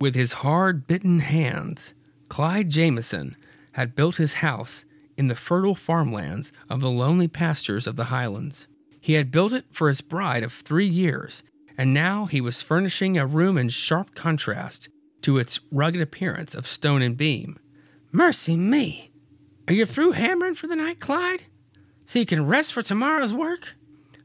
With 0.00 0.14
his 0.14 0.32
hard 0.34 0.86
bitten 0.86 1.20
hands, 1.20 1.94
Clyde 2.28 2.70
Jameson 2.70 3.36
had 3.72 3.96
built 3.96 4.16
his 4.16 4.34
house 4.34 4.84
in 5.16 5.28
the 5.28 5.36
fertile 5.36 5.74
farmlands 5.74 6.52
of 6.70 6.80
the 6.80 6.90
lonely 6.90 7.26
pastures 7.26 7.86
of 7.86 7.96
the 7.96 8.04
highlands. 8.04 8.68
He 9.00 9.14
had 9.14 9.30
built 9.30 9.52
it 9.52 9.64
for 9.70 9.88
his 9.88 10.00
bride 10.00 10.44
of 10.44 10.52
three 10.52 10.86
years, 10.86 11.42
and 11.76 11.92
now 11.92 12.26
he 12.26 12.40
was 12.40 12.62
furnishing 12.62 13.18
a 13.18 13.26
room 13.26 13.58
in 13.58 13.68
sharp 13.68 14.14
contrast 14.14 14.88
to 15.22 15.38
its 15.38 15.60
rugged 15.72 16.00
appearance 16.00 16.54
of 16.54 16.66
stone 16.66 17.02
and 17.02 17.16
beam. 17.16 17.58
Mercy 18.12 18.56
me! 18.56 19.07
Are 19.68 19.74
you 19.74 19.84
through 19.84 20.12
hammering 20.12 20.54
for 20.54 20.66
the 20.66 20.76
night, 20.76 20.98
Clyde? 20.98 21.44
So 22.06 22.18
you 22.18 22.24
can 22.24 22.46
rest 22.46 22.72
for 22.72 22.80
tomorrow's 22.80 23.34
work? 23.34 23.74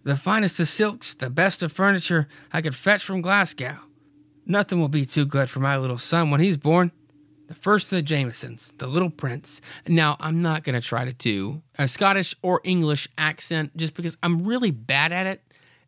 The 0.05 0.15
finest 0.15 0.57
of 0.61 0.69
silks, 0.69 1.15
the 1.15 1.29
best 1.29 1.61
of 1.61 1.73
furniture 1.73 2.29
I 2.53 2.61
could 2.61 2.73
fetch 2.73 3.03
from 3.03 3.21
Glasgow. 3.21 3.75
Nothing 4.45 4.79
will 4.79 4.87
be 4.87 5.05
too 5.05 5.25
good 5.25 5.49
for 5.49 5.59
my 5.59 5.77
little 5.77 5.97
son 5.97 6.29
when 6.29 6.39
he's 6.39 6.55
born 6.55 6.93
the 7.47 7.55
first 7.55 7.91
of 7.91 7.97
the 7.97 8.01
Jamesons, 8.01 8.71
the 8.77 8.87
little 8.87 9.09
prince. 9.09 9.59
Now, 9.85 10.15
I'm 10.21 10.41
not 10.41 10.63
going 10.63 10.79
to 10.79 10.87
try 10.87 11.03
to 11.03 11.11
do 11.11 11.61
a 11.77 11.89
Scottish 11.89 12.33
or 12.41 12.61
English 12.63 13.09
accent 13.17 13.75
just 13.75 13.95
because 13.95 14.15
I'm 14.23 14.45
really 14.45 14.71
bad 14.71 15.11
at 15.11 15.27
it. 15.27 15.41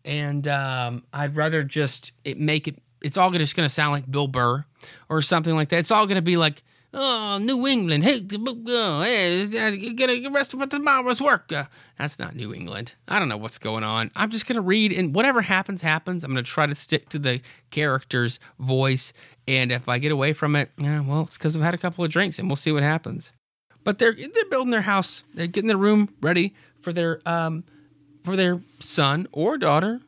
And 0.04 0.50
um, 0.50 1.06
I'd 1.13 1.38
rather 1.38 1.63
just 1.63 2.12
it 2.26 2.38
make 2.38 2.68
it, 2.68 2.82
it's 3.02 3.15
all 3.15 3.32
just 3.32 3.56
going 3.56 3.68
to 3.68 3.74
sound 3.74 3.94
like 3.94 4.12
Bill 4.12 4.28
Burr 4.28 4.65
or 5.08 5.22
something 5.22 5.56
like 5.56 5.70
that. 5.70 5.78
It's 5.78 5.91
all 5.91 6.06
going 6.08 6.15
to 6.15 6.22
be 6.22 6.36
like, 6.36 6.62
oh, 6.96 7.40
New 7.42 7.68
England, 7.68 8.04
hey, 8.04 8.22
oh, 8.34 9.02
hey 9.04 9.94
get, 9.94 10.10
arrested 10.26 10.60
for 10.60 10.68
tomorrow's 10.68 11.22
work. 11.22 11.52
Uh, 11.52 11.66
that's 11.98 12.18
not 12.18 12.36
New 12.36 12.54
England. 12.54 12.96
I 13.08 13.20
don't 13.20 13.30
know 13.30 13.38
what's 13.38 13.58
going 13.58 13.84
on. 13.84 14.12
I'm 14.16 14.30
just 14.30 14.48
going 14.48 14.56
to 14.56 14.62
read, 14.62 14.92
and 14.92 15.14
whatever 15.14 15.42
happens, 15.42 15.82
happens. 15.82 16.24
I'm 16.24 16.34
going 16.34 16.44
to 16.44 16.50
try 16.50 16.66
to 16.66 16.76
stick 16.76 17.10
to 17.10 17.20
the 17.20 17.42
character's 17.70 18.40
voice 18.60 19.14
and 19.48 19.72
if 19.72 19.88
I 19.88 20.00
get 20.00 20.12
away 20.12 20.34
from 20.34 20.56
it, 20.56 20.72
yeah, 20.78 21.02
well, 21.02 21.22
it's 21.22 21.38
because 21.38 21.56
I've 21.56 21.62
had 21.62 21.74
a 21.74 21.80
couple 21.80 22.04
of 22.04 22.12
drinks 22.12 22.40
and 22.40 22.50
we'll 22.50 22.56
see 22.56 22.72
what 22.72 22.84
happens. 22.84 23.32
But 23.84 24.00
they're 24.00 24.14
they're 24.14 24.50
building 24.50 24.72
their 24.72 24.82
house, 24.82 25.24
they're 25.36 25.48
getting 25.48 25.68
their 25.68 25.78
room 25.78 26.10
ready 26.22 26.56
for 26.80 26.92
their 26.92 27.22
um 27.28 27.64
for 28.24 28.36
their 28.36 28.60
son 28.80 29.28
or 29.32 29.58
daughter 29.58 30.02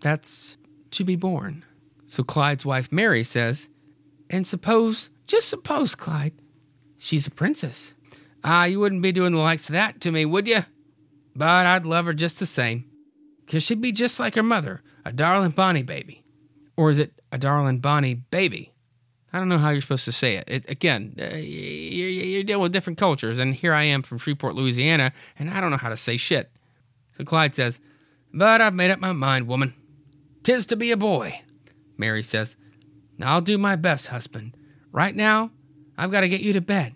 that's 0.00 0.56
to 0.92 1.04
be 1.04 1.16
born. 1.16 1.64
So 2.06 2.22
Clyde's 2.22 2.64
wife 2.64 2.90
Mary 2.90 3.22
says, 3.22 3.68
and 4.30 4.46
suppose, 4.46 5.10
just 5.30 5.48
suppose, 5.48 5.94
Clyde, 5.94 6.34
she's 6.98 7.28
a 7.28 7.30
princess. 7.30 7.94
Ah, 8.42 8.64
you 8.64 8.80
wouldn't 8.80 9.02
be 9.02 9.12
doing 9.12 9.32
the 9.32 9.38
likes 9.38 9.68
of 9.68 9.74
that 9.74 10.00
to 10.00 10.10
me, 10.10 10.24
would 10.26 10.48
you? 10.48 10.64
But 11.36 11.66
I'd 11.66 11.86
love 11.86 12.06
her 12.06 12.12
just 12.12 12.40
the 12.40 12.46
same. 12.46 12.90
Cause 13.46 13.62
she'd 13.62 13.80
be 13.80 13.92
just 13.92 14.18
like 14.18 14.34
her 14.34 14.42
mother, 14.42 14.82
a 15.04 15.12
darling 15.12 15.52
bonny 15.52 15.84
baby. 15.84 16.24
Or 16.76 16.90
is 16.90 16.98
it 16.98 17.22
a 17.30 17.38
darling 17.38 17.78
bonny 17.78 18.14
baby? 18.14 18.72
I 19.32 19.38
don't 19.38 19.48
know 19.48 19.58
how 19.58 19.70
you're 19.70 19.80
supposed 19.80 20.04
to 20.06 20.12
say 20.12 20.34
it. 20.34 20.44
it 20.48 20.68
again, 20.68 21.14
uh, 21.20 21.36
you're, 21.36 22.08
you're, 22.08 22.42
dealing 22.42 22.62
with 22.64 22.72
different 22.72 22.98
cultures, 22.98 23.38
and 23.38 23.54
here 23.54 23.72
I 23.72 23.84
am 23.84 24.02
from 24.02 24.18
Shreveport, 24.18 24.56
Louisiana, 24.56 25.12
and 25.38 25.48
I 25.48 25.60
don't 25.60 25.70
know 25.70 25.76
how 25.76 25.90
to 25.90 25.96
say 25.96 26.16
shit. 26.16 26.50
So 27.16 27.24
Clyde 27.24 27.54
says, 27.54 27.78
But 28.34 28.60
I've 28.60 28.74
made 28.74 28.90
up 28.90 28.98
my 28.98 29.12
mind, 29.12 29.46
woman. 29.46 29.74
Tis 30.42 30.66
to 30.66 30.76
be 30.76 30.90
a 30.90 30.96
boy. 30.96 31.40
Mary 31.96 32.24
says, 32.24 32.56
I'll 33.22 33.40
do 33.40 33.58
my 33.58 33.76
best, 33.76 34.08
husband. 34.08 34.56
Right 34.92 35.14
now, 35.14 35.50
I've 35.96 36.10
got 36.10 36.22
to 36.22 36.28
get 36.28 36.40
you 36.40 36.52
to 36.54 36.60
bed. 36.60 36.94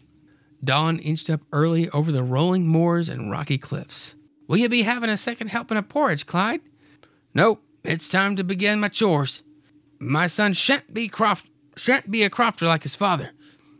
Dawn 0.63 0.99
inched 0.99 1.29
up 1.31 1.41
early 1.53 1.89
over 1.91 2.11
the 2.11 2.23
rolling 2.23 2.67
moors 2.67 3.09
and 3.09 3.31
rocky 3.31 3.59
cliffs. 3.59 4.15
Will 4.49 4.57
you 4.57 4.69
be 4.69 4.83
having 4.83 5.11
a 5.11 5.17
second 5.17 5.49
helping 5.49 5.77
of 5.77 5.89
porridge, 5.89 6.27
Clyde? 6.27 6.61
Nope, 7.35 7.63
it's 7.83 8.09
time 8.09 8.37
to 8.37 8.45
begin 8.45 8.81
my 8.81 8.89
chores. 8.89 9.43
My 9.99 10.27
son 10.27 10.53
shan't 10.53 10.93
be 10.93 11.09
croft 11.09 11.49
shan't 11.77 12.11
be 12.11 12.23
a 12.23 12.31
crofter 12.31 12.67
like 12.67 12.85
his 12.85 12.95
father. 12.95 13.33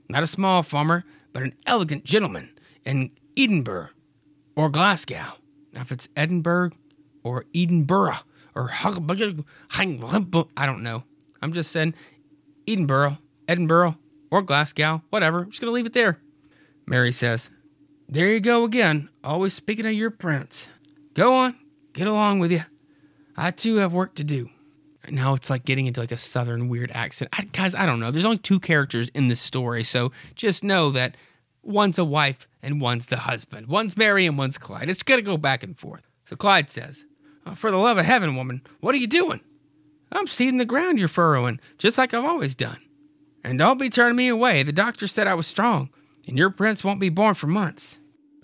Not 0.09 0.25
a 0.25 0.27
small 0.27 0.63
farmer, 0.63 1.05
but 1.33 1.43
an 1.43 1.55
elegant 1.67 2.05
gentleman 2.05 2.51
in 2.85 3.11
Edinburgh 3.37 3.91
or 4.57 4.69
Glasgow. 4.69 5.35
Now, 5.73 5.83
if 5.83 5.93
it's 5.93 6.09
Edinburgh 6.17 6.73
or 7.23 7.45
Edinburgh 7.55 8.19
or 8.55 8.71
I 8.73 8.91
don't 10.67 10.83
know. 10.83 11.05
I'm 11.43 11.53
just 11.53 11.73
saying 11.73 11.95
Edinburgh, 12.67 13.19
Edinburgh, 13.49 13.97
or 14.35 14.43
Glasgow, 14.43 15.01
whatever. 15.11 15.43
I'm 15.43 15.51
just 15.51 15.61
going 15.61 15.71
to 15.71 15.75
leave 15.75 15.87
it 15.87 15.93
there. 15.93 16.19
Mary 16.87 17.13
says, 17.13 17.51
There 18.09 18.29
you 18.29 18.41
go 18.41 18.65
again, 18.65 19.09
always 19.23 19.55
speaking 19.55 19.87
of 19.87 19.93
your 19.93 20.11
prince. 20.11 20.67
Go 21.15 21.35
on, 21.35 21.57
get 21.93 22.09
along 22.09 22.41
with 22.41 22.51
you. 22.51 22.63
I 23.37 23.53
too 23.53 23.77
have 23.77 23.93
work 23.93 24.17
to 24.17 24.25
do. 24.25 24.51
Now 25.09 25.35
it's 25.35 25.51
like 25.51 25.65
getting 25.65 25.87
into 25.87 26.01
like 26.01 26.11
a 26.11 26.17
southern 26.17 26.69
weird 26.69 26.91
accent. 26.93 27.31
I, 27.33 27.45
guys, 27.45 27.77
I 27.77 27.87
don't 27.87 28.01
know. 28.01 28.11
There's 28.11 28.25
only 28.25 28.39
two 28.39 28.59
characters 28.59 29.09
in 29.11 29.29
this 29.29 29.41
story, 29.41 29.85
so 29.85 30.11
just 30.35 30.65
know 30.65 30.91
that 30.91 31.17
one's 31.63 31.99
a 31.99 32.05
wife 32.05 32.49
and 32.61 32.81
one's 32.81 33.07
the 33.07 33.19
husband. 33.19 33.69
One's 33.69 33.97
Mary 33.97 34.27
and 34.27 34.37
one's 34.37 34.59
Clyde. 34.59 34.89
It's 34.89 35.05
gonna 35.05 35.23
go 35.23 35.37
back 35.37 35.63
and 35.63 35.79
forth. 35.79 36.03
So 36.25 36.35
Clyde 36.35 36.71
says, 36.71 37.05
oh, 37.47 37.55
"For 37.55 37.71
the 37.71 37.77
love 37.77 37.99
of 37.99 38.05
heaven, 38.05 38.35
woman, 38.35 38.63
what 38.81 38.97
are 38.97 38.99
you 38.99 39.07
doing?" 39.07 39.41
I'm 40.11 40.27
seeding 40.27 40.59
the 40.59 40.65
ground 40.65 40.99
you're 40.99 41.09
furrowing, 41.09 41.61
just 41.79 41.99
like 41.99 42.15
I've 42.15 42.25
always 42.25 42.55
done. 42.55 42.79
And 43.45 43.59
don't 43.59 43.79
be 43.79 43.91
turning 43.91 44.17
me 44.17 44.29
away. 44.29 44.63
The 44.63 44.73
doctor 44.73 45.07
said 45.07 45.27
I 45.27 45.35
was 45.35 45.47
strong, 45.47 45.91
and 46.27 46.39
your 46.39 46.51
prince 46.51 46.83
won't 46.83 46.99
be 46.99 47.11
born 47.11 47.35
for 47.35 47.47
months. 47.47 47.99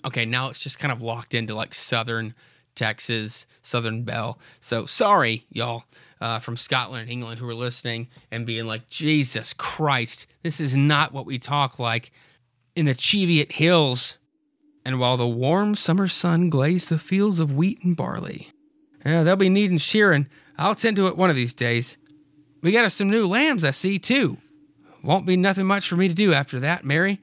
Okay, 0.05 0.25
now 0.25 0.49
it's 0.49 0.59
just 0.59 0.79
kind 0.79 0.91
of 0.91 1.01
locked 1.01 1.33
into 1.33 1.55
like 1.55 1.73
southern 1.73 2.35
Texas, 2.75 3.45
Southern 3.61 4.03
Belle. 4.03 4.39
So 4.59 4.85
sorry, 4.85 5.45
y'all 5.49 5.83
uh, 6.21 6.39
from 6.39 6.55
Scotland 6.55 7.03
and 7.03 7.11
England 7.11 7.39
who 7.39 7.49
are 7.49 7.55
listening 7.55 8.07
and 8.31 8.45
being 8.45 8.65
like, 8.65 8.87
Jesus 8.87 9.53
Christ, 9.53 10.27
this 10.43 10.59
is 10.59 10.75
not 10.75 11.11
what 11.11 11.25
we 11.25 11.37
talk 11.37 11.79
like 11.79 12.11
in 12.75 12.85
the 12.85 12.93
Cheviot 12.93 13.53
Hills. 13.53 14.17
And 14.85 14.99
while 14.99 15.17
the 15.17 15.27
warm 15.27 15.75
summer 15.75 16.07
sun 16.07 16.49
glazed 16.49 16.89
the 16.89 16.97
fields 16.97 17.39
of 17.39 17.53
wheat 17.53 17.83
and 17.83 17.95
barley, 17.95 18.51
yeah, 19.05 19.23
they'll 19.23 19.35
be 19.35 19.49
needing 19.49 19.77
shearing. 19.77 20.27
I'll 20.57 20.75
tend 20.75 20.95
to 20.97 21.07
it 21.07 21.17
one 21.17 21.29
of 21.29 21.35
these 21.35 21.53
days. 21.53 21.97
We 22.61 22.71
got 22.71 22.85
us 22.85 22.93
some 22.93 23.09
new 23.09 23.27
lambs, 23.27 23.63
I 23.63 23.71
see, 23.71 23.99
too. 23.99 24.37
Won't 25.03 25.25
be 25.25 25.35
nothing 25.37 25.65
much 25.65 25.87
for 25.87 25.95
me 25.95 26.07
to 26.07 26.13
do 26.13 26.33
after 26.33 26.59
that, 26.59 26.85
Mary, 26.85 27.19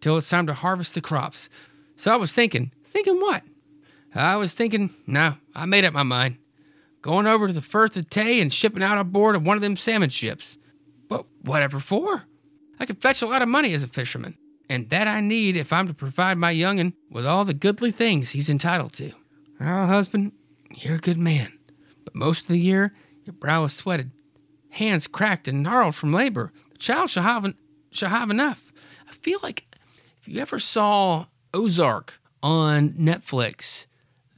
till 0.00 0.16
it's 0.16 0.28
time 0.28 0.46
to 0.48 0.54
harvest 0.54 0.94
the 0.94 1.00
crops. 1.00 1.48
So 1.96 2.12
I 2.12 2.16
was 2.16 2.32
thinking, 2.32 2.72
thinking 2.86 3.20
what? 3.20 3.42
I 4.14 4.36
was 4.36 4.52
thinking, 4.52 4.94
no, 5.06 5.36
I 5.54 5.66
made 5.66 5.84
up 5.84 5.94
my 5.94 6.02
mind 6.02 6.38
going 7.02 7.26
over 7.26 7.46
to 7.46 7.52
the 7.52 7.60
Firth 7.60 7.96
of 7.98 8.08
Tay 8.08 8.40
and 8.40 8.50
shipping 8.50 8.82
out 8.82 8.96
aboard 8.96 9.36
of 9.36 9.44
one 9.44 9.56
of 9.56 9.60
them 9.60 9.76
salmon 9.76 10.08
ships. 10.08 10.56
But 11.06 11.26
whatever 11.42 11.78
for? 11.78 12.24
I 12.80 12.86
could 12.86 13.02
fetch 13.02 13.20
a 13.20 13.26
lot 13.26 13.42
of 13.42 13.48
money 13.48 13.74
as 13.74 13.82
a 13.82 13.88
fisherman, 13.88 14.38
and 14.70 14.88
that 14.88 15.06
I 15.06 15.20
need 15.20 15.56
if 15.56 15.70
I'm 15.70 15.86
to 15.86 15.94
provide 15.94 16.38
my 16.38 16.50
young'un 16.50 16.94
with 17.10 17.26
all 17.26 17.44
the 17.44 17.52
goodly 17.52 17.90
things 17.90 18.30
he's 18.30 18.48
entitled 18.48 18.94
to. 18.94 19.12
Oh, 19.60 19.86
husband, 19.86 20.32
you're 20.70 20.96
a 20.96 20.98
good 20.98 21.18
man, 21.18 21.52
but 22.04 22.14
most 22.14 22.42
of 22.42 22.48
the 22.48 22.58
year 22.58 22.94
your 23.24 23.34
brow 23.34 23.64
is 23.64 23.74
sweated. 23.74 24.10
hands 24.74 25.06
cracked 25.06 25.48
and 25.48 25.62
gnarled 25.62 25.94
from 25.94 26.12
labor. 26.12 26.52
Child 26.84 27.08
shall 27.08 27.22
have, 27.22 27.54
shall 27.92 28.10
have 28.10 28.28
enough. 28.28 28.70
I 29.08 29.14
feel 29.14 29.38
like 29.42 29.64
if 30.20 30.28
you 30.28 30.38
ever 30.38 30.58
saw 30.58 31.24
Ozark 31.54 32.20
on 32.42 32.90
Netflix, 32.90 33.86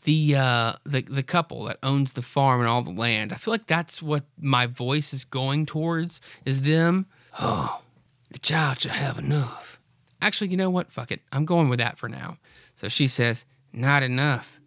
the 0.04 0.36
uh, 0.36 0.74
the 0.84 1.02
the 1.02 1.24
couple 1.24 1.64
that 1.64 1.78
owns 1.82 2.12
the 2.12 2.22
farm 2.22 2.60
and 2.60 2.70
all 2.70 2.82
the 2.82 2.92
land, 2.92 3.32
I 3.32 3.34
feel 3.34 3.50
like 3.50 3.66
that's 3.66 4.00
what 4.00 4.26
my 4.38 4.66
voice 4.66 5.12
is 5.12 5.24
going 5.24 5.66
towards. 5.66 6.20
Is 6.44 6.62
them? 6.62 7.06
Oh, 7.40 7.82
the 8.30 8.38
child 8.38 8.80
shall 8.80 8.94
have 8.94 9.18
enough. 9.18 9.80
Actually, 10.22 10.50
you 10.50 10.56
know 10.56 10.70
what? 10.70 10.92
Fuck 10.92 11.10
it. 11.10 11.22
I'm 11.32 11.46
going 11.46 11.68
with 11.68 11.80
that 11.80 11.98
for 11.98 12.08
now. 12.08 12.38
So 12.76 12.86
she 12.86 13.08
says, 13.08 13.44
"Not 13.72 14.04
enough. 14.04 14.60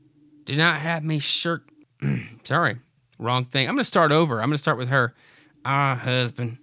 Do 0.43 0.53
not 0.57 0.81
have 0.81 1.05
me 1.05 1.19
shirk." 1.19 1.69
Sorry, 2.43 2.75
wrong 3.17 3.45
thing. 3.45 3.69
I'm 3.69 3.75
gonna 3.75 3.85
start 3.85 4.11
over. 4.11 4.41
I'm 4.41 4.49
gonna 4.49 4.57
start 4.57 4.77
with 4.77 4.89
her. 4.89 5.13
Ah, 5.63 5.95
husband, 5.95 6.57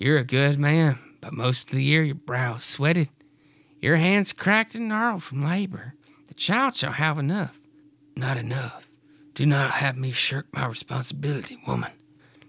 you're 0.00 0.16
a 0.16 0.24
good 0.24 0.58
man, 0.58 0.98
but 1.20 1.34
most 1.34 1.68
of 1.68 1.76
the 1.76 1.84
year 1.84 2.02
your 2.02 2.14
brow's 2.14 2.64
sweated, 2.64 3.10
your 3.80 3.96
hands 3.96 4.32
cracked 4.32 4.74
and 4.74 4.88
gnarled 4.88 5.22
from 5.22 5.44
labor. 5.44 5.94
The 6.26 6.34
child 6.34 6.74
shall 6.74 6.92
have 6.92 7.18
enough. 7.18 7.60
Not 8.16 8.36
enough. 8.36 8.88
Do 9.34 9.46
not 9.46 9.72
have 9.72 9.96
me 9.96 10.12
shirk 10.12 10.46
my 10.52 10.66
responsibility, 10.66 11.58
woman. 11.66 11.90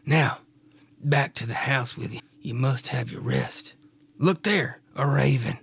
Now, 0.06 0.40
back 1.00 1.34
to 1.36 1.46
the 1.46 1.54
house 1.54 1.98
with 1.98 2.14
you. 2.14 2.22
You 2.42 2.54
must 2.54 2.88
have 2.88 3.12
your 3.12 3.22
rest. 3.22 3.76
Look 4.18 4.44
there, 4.44 4.80
a 4.96 5.06
raven. 5.06 5.60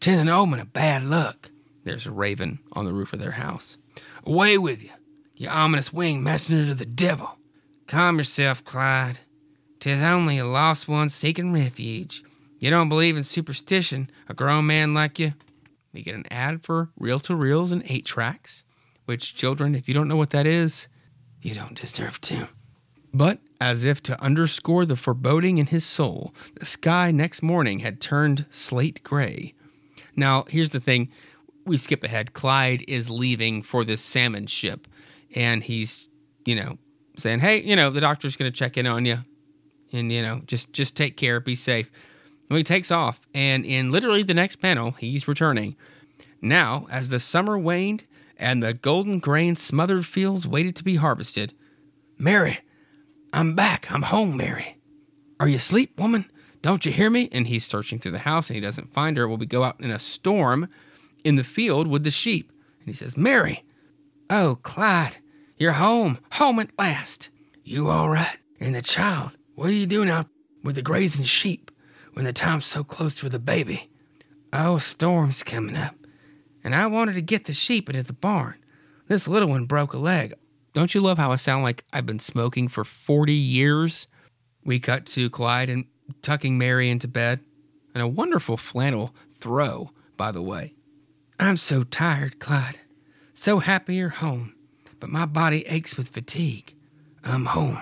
Tis 0.00 0.18
an 0.18 0.28
omen 0.28 0.60
of 0.60 0.72
bad 0.72 1.04
luck. 1.04 1.50
There's 1.84 2.06
a 2.06 2.10
raven 2.10 2.58
on 2.72 2.84
the 2.84 2.92
roof 2.92 3.12
of 3.12 3.18
their 3.18 3.32
house. 3.32 3.76
Away 4.24 4.58
with 4.58 4.82
you, 4.82 4.90
you 5.36 5.48
ominous 5.48 5.92
winged 5.92 6.24
messenger 6.24 6.72
of 6.72 6.78
the 6.78 6.86
devil. 6.86 7.36
Calm 7.86 8.18
yourself, 8.18 8.64
Clyde. 8.64 9.20
Tis 9.80 10.02
only 10.02 10.38
a 10.38 10.44
lost 10.44 10.88
one 10.88 11.08
seeking 11.08 11.52
refuge. 11.52 12.24
You 12.58 12.70
don't 12.70 12.88
believe 12.88 13.16
in 13.16 13.24
superstition, 13.24 14.10
a 14.28 14.34
grown 14.34 14.66
man 14.66 14.92
like 14.92 15.18
you. 15.18 15.34
We 15.92 16.02
get 16.02 16.16
an 16.16 16.26
ad 16.30 16.62
for 16.62 16.90
reel 16.96 17.20
to 17.20 17.36
reels 17.36 17.70
and 17.70 17.84
eight 17.86 18.04
tracks, 18.04 18.64
which, 19.04 19.34
children, 19.34 19.74
if 19.74 19.86
you 19.86 19.94
don't 19.94 20.08
know 20.08 20.16
what 20.16 20.30
that 20.30 20.46
is, 20.46 20.88
you 21.40 21.54
don't 21.54 21.80
deserve 21.80 22.20
to. 22.22 22.48
But, 23.14 23.38
as 23.60 23.84
if 23.84 24.02
to 24.04 24.20
underscore 24.22 24.84
the 24.84 24.96
foreboding 24.96 25.58
in 25.58 25.66
his 25.66 25.84
soul, 25.84 26.34
the 26.58 26.66
sky 26.66 27.10
next 27.10 27.42
morning 27.42 27.78
had 27.78 28.00
turned 28.00 28.46
slate 28.50 29.02
gray. 29.02 29.54
Now, 30.14 30.44
here's 30.48 30.70
the 30.70 30.80
thing 30.80 31.10
we 31.64 31.78
skip 31.78 32.02
ahead. 32.02 32.32
Clyde 32.32 32.84
is 32.88 33.10
leaving 33.10 33.62
for 33.62 33.84
this 33.84 34.02
salmon 34.02 34.46
ship, 34.46 34.88
and 35.34 35.62
he's, 35.62 36.08
you 36.44 36.56
know, 36.56 36.78
saying, 37.16 37.40
Hey, 37.40 37.62
you 37.62 37.76
know, 37.76 37.90
the 37.90 38.00
doctor's 38.00 38.36
going 38.36 38.50
to 38.50 38.56
check 38.56 38.76
in 38.76 38.86
on 38.86 39.04
you, 39.06 39.18
and, 39.92 40.12
you 40.12 40.22
know, 40.22 40.42
just, 40.46 40.72
just 40.72 40.94
take 40.94 41.16
care, 41.16 41.40
be 41.40 41.54
safe. 41.54 41.90
Well, 42.48 42.56
he 42.56 42.64
takes 42.64 42.90
off, 42.90 43.28
and 43.34 43.64
in 43.64 43.90
literally 43.90 44.22
the 44.22 44.34
next 44.34 44.56
panel, 44.56 44.92
he's 44.92 45.28
returning. 45.28 45.76
Now, 46.40 46.86
as 46.90 47.08
the 47.08 47.20
summer 47.20 47.58
waned 47.58 48.04
and 48.36 48.62
the 48.62 48.74
golden 48.74 49.18
grain 49.18 49.56
smothered 49.56 50.06
fields 50.06 50.46
waited 50.46 50.76
to 50.76 50.84
be 50.84 50.96
harvested, 50.96 51.52
Mary, 52.16 52.58
I'm 53.32 53.54
back. 53.54 53.90
I'm 53.90 54.02
home, 54.02 54.36
Mary. 54.36 54.78
Are 55.38 55.48
you 55.48 55.56
asleep, 55.56 55.98
woman? 55.98 56.30
Don't 56.62 56.84
you 56.84 56.92
hear 56.92 57.10
me? 57.10 57.28
And 57.30 57.46
he's 57.46 57.66
searching 57.66 57.98
through 57.98 58.12
the 58.12 58.18
house 58.18 58.48
and 58.48 58.54
he 58.54 58.60
doesn't 58.60 58.92
find 58.92 59.16
her. 59.16 59.28
Well, 59.28 59.36
we 59.36 59.46
go 59.46 59.62
out 59.62 59.80
in 59.80 59.90
a 59.90 59.98
storm 59.98 60.68
in 61.24 61.36
the 61.36 61.44
field 61.44 61.86
with 61.86 62.02
the 62.04 62.10
sheep. 62.10 62.50
And 62.80 62.88
he 62.88 62.94
says, 62.94 63.16
Mary. 63.16 63.64
Oh, 64.30 64.58
Clyde, 64.62 65.18
you're 65.58 65.72
home. 65.72 66.18
Home 66.32 66.58
at 66.58 66.70
last. 66.78 67.30
You 67.62 67.88
all 67.90 68.08
right? 68.08 68.38
And 68.60 68.74
the 68.74 68.82
child, 68.82 69.32
what 69.58 69.70
are 69.70 69.74
you 69.74 69.86
doing 69.86 70.08
out 70.08 70.26
with 70.62 70.76
the 70.76 70.82
grazing 70.82 71.24
sheep 71.24 71.72
when 72.12 72.24
the 72.24 72.32
time's 72.32 72.64
so 72.64 72.84
close 72.84 73.14
for 73.14 73.28
the 73.28 73.40
baby? 73.40 73.90
Oh, 74.52 74.78
storm's 74.78 75.42
coming 75.42 75.76
up. 75.76 75.96
And 76.62 76.76
I 76.76 76.86
wanted 76.86 77.16
to 77.16 77.22
get 77.22 77.46
the 77.46 77.52
sheep 77.52 77.88
into 77.88 78.04
the 78.04 78.12
barn. 78.12 78.54
This 79.08 79.26
little 79.26 79.48
one 79.48 79.64
broke 79.64 79.94
a 79.94 79.98
leg. 79.98 80.34
Don't 80.74 80.94
you 80.94 81.00
love 81.00 81.18
how 81.18 81.32
I 81.32 81.36
sound 81.36 81.64
like 81.64 81.84
I've 81.92 82.06
been 82.06 82.20
smoking 82.20 82.68
for 82.68 82.84
40 82.84 83.32
years? 83.32 84.06
We 84.64 84.78
cut 84.78 85.06
to 85.06 85.28
Clyde 85.28 85.70
and 85.70 85.86
tucking 86.22 86.56
Mary 86.56 86.88
into 86.88 87.08
bed. 87.08 87.40
And 87.94 88.02
a 88.02 88.06
wonderful 88.06 88.58
flannel 88.58 89.12
throw, 89.40 89.90
by 90.16 90.30
the 90.30 90.42
way. 90.42 90.74
I'm 91.40 91.56
so 91.56 91.82
tired, 91.82 92.38
Clyde. 92.38 92.78
So 93.34 93.58
happy 93.58 93.96
you're 93.96 94.10
home. 94.10 94.54
But 95.00 95.10
my 95.10 95.26
body 95.26 95.66
aches 95.66 95.96
with 95.96 96.10
fatigue. 96.10 96.76
I'm 97.24 97.46
home. 97.46 97.80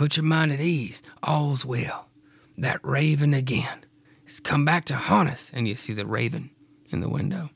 Put 0.00 0.16
your 0.16 0.24
mind 0.24 0.50
at 0.50 0.60
ease. 0.60 1.02
All's 1.22 1.62
well. 1.62 2.08
That 2.56 2.80
raven 2.82 3.34
again. 3.34 3.84
It's 4.24 4.40
come 4.40 4.64
back 4.64 4.86
to 4.86 4.96
haunt 4.96 5.28
us. 5.28 5.50
And 5.52 5.68
you 5.68 5.74
see 5.74 5.92
the 5.92 6.06
raven 6.06 6.48
in 6.88 7.00
the 7.00 7.08
window. 7.10 7.50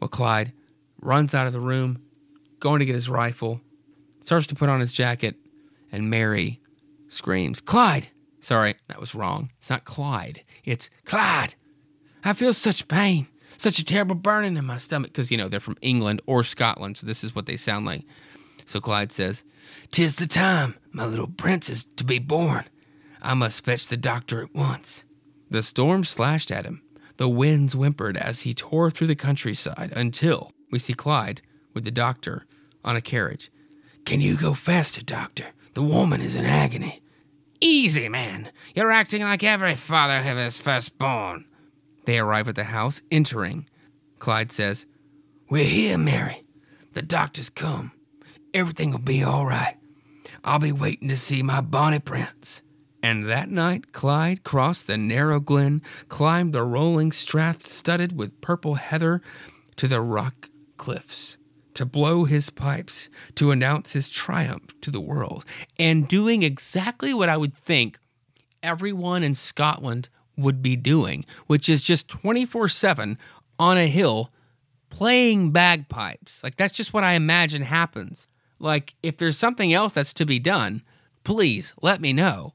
Well, 0.00 0.08
Clyde 0.08 0.52
runs 1.00 1.34
out 1.34 1.46
of 1.46 1.52
the 1.52 1.60
room, 1.60 2.02
going 2.58 2.80
to 2.80 2.84
get 2.84 2.96
his 2.96 3.08
rifle, 3.08 3.60
starts 4.22 4.48
to 4.48 4.56
put 4.56 4.68
on 4.68 4.80
his 4.80 4.92
jacket, 4.92 5.36
and 5.92 6.10
Mary 6.10 6.60
screams, 7.06 7.60
Clyde! 7.60 8.08
Sorry, 8.40 8.74
that 8.88 8.98
was 8.98 9.14
wrong. 9.14 9.52
It's 9.60 9.70
not 9.70 9.84
Clyde. 9.84 10.42
It's 10.64 10.90
Clyde! 11.04 11.54
I 12.24 12.32
feel 12.32 12.52
such 12.54 12.88
pain, 12.88 13.28
such 13.56 13.78
a 13.78 13.84
terrible 13.84 14.16
burning 14.16 14.56
in 14.56 14.64
my 14.64 14.78
stomach, 14.78 15.12
because, 15.12 15.30
you 15.30 15.36
know, 15.36 15.48
they're 15.48 15.60
from 15.60 15.78
England 15.80 16.22
or 16.26 16.42
Scotland, 16.42 16.96
so 16.96 17.06
this 17.06 17.22
is 17.22 17.36
what 17.36 17.46
they 17.46 17.56
sound 17.56 17.86
like. 17.86 18.02
So 18.64 18.80
Clyde 18.80 19.12
says, 19.12 19.44
Tis 19.90 20.16
the 20.16 20.26
time, 20.26 20.74
my 20.92 21.04
little 21.04 21.28
prince 21.28 21.68
is 21.68 21.84
to 21.96 22.04
be 22.04 22.18
born. 22.18 22.64
I 23.22 23.34
must 23.34 23.64
fetch 23.64 23.86
the 23.86 23.96
doctor 23.96 24.42
at 24.42 24.54
once. 24.54 25.04
The 25.50 25.62
storm 25.62 26.04
slashed 26.04 26.50
at 26.50 26.66
him. 26.66 26.82
The 27.16 27.28
winds 27.28 27.74
whimpered 27.74 28.16
as 28.16 28.40
he 28.40 28.54
tore 28.54 28.90
through 28.90 29.06
the 29.06 29.14
countryside 29.14 29.92
until 29.94 30.52
we 30.70 30.78
see 30.78 30.94
Clyde 30.94 31.42
with 31.72 31.84
the 31.84 31.90
doctor 31.90 32.44
on 32.84 32.96
a 32.96 33.00
carriage. 33.00 33.50
Can 34.04 34.20
you 34.20 34.36
go 34.36 34.54
faster, 34.54 35.02
doctor? 35.02 35.46
The 35.74 35.82
woman 35.82 36.20
is 36.20 36.34
in 36.34 36.44
agony. 36.44 37.00
Easy, 37.60 38.08
man. 38.08 38.50
You're 38.74 38.90
acting 38.90 39.22
like 39.22 39.42
every 39.42 39.74
father 39.74 40.28
of 40.28 40.36
his 40.36 40.60
firstborn. 40.60 41.46
They 42.04 42.18
arrive 42.18 42.48
at 42.48 42.56
the 42.56 42.64
house, 42.64 43.00
entering. 43.10 43.66
Clyde 44.18 44.52
says, 44.52 44.86
We're 45.48 45.64
here, 45.64 45.96
Mary. 45.96 46.44
The 46.92 47.02
doctor's 47.02 47.48
come. 47.48 47.92
Everything 48.54 48.92
will 48.92 48.98
be 49.00 49.22
all 49.22 49.44
right. 49.44 49.76
I'll 50.44 50.60
be 50.60 50.72
waiting 50.72 51.08
to 51.08 51.16
see 51.16 51.42
my 51.42 51.60
bonnie 51.60 51.98
prince. 51.98 52.62
And 53.02 53.28
that 53.28 53.50
night, 53.50 53.92
Clyde 53.92 54.44
crossed 54.44 54.86
the 54.86 54.96
narrow 54.96 55.40
glen, 55.40 55.82
climbed 56.08 56.54
the 56.54 56.62
rolling 56.62 57.12
strath 57.12 57.66
studded 57.66 58.16
with 58.16 58.40
purple 58.40 58.76
heather 58.76 59.20
to 59.76 59.88
the 59.88 60.00
rock 60.00 60.48
cliffs 60.76 61.36
to 61.74 61.84
blow 61.84 62.24
his 62.24 62.50
pipes, 62.50 63.08
to 63.34 63.50
announce 63.50 63.92
his 63.92 64.08
triumph 64.08 64.80
to 64.80 64.90
the 64.92 65.00
world, 65.00 65.44
and 65.76 66.06
doing 66.06 66.44
exactly 66.44 67.12
what 67.12 67.28
I 67.28 67.36
would 67.36 67.56
think 67.56 67.98
everyone 68.62 69.24
in 69.24 69.34
Scotland 69.34 70.08
would 70.36 70.62
be 70.62 70.76
doing, 70.76 71.24
which 71.48 71.68
is 71.68 71.82
just 71.82 72.08
24 72.08 72.68
7 72.68 73.18
on 73.58 73.76
a 73.76 73.88
hill 73.88 74.30
playing 74.88 75.50
bagpipes. 75.50 76.42
Like, 76.42 76.56
that's 76.56 76.72
just 76.72 76.94
what 76.94 77.04
I 77.04 77.14
imagine 77.14 77.62
happens. 77.62 78.28
Like, 78.58 78.94
if 79.02 79.16
there's 79.16 79.38
something 79.38 79.72
else 79.72 79.92
that's 79.92 80.12
to 80.14 80.26
be 80.26 80.38
done, 80.38 80.82
please 81.24 81.74
let 81.82 82.00
me 82.00 82.12
know. 82.12 82.54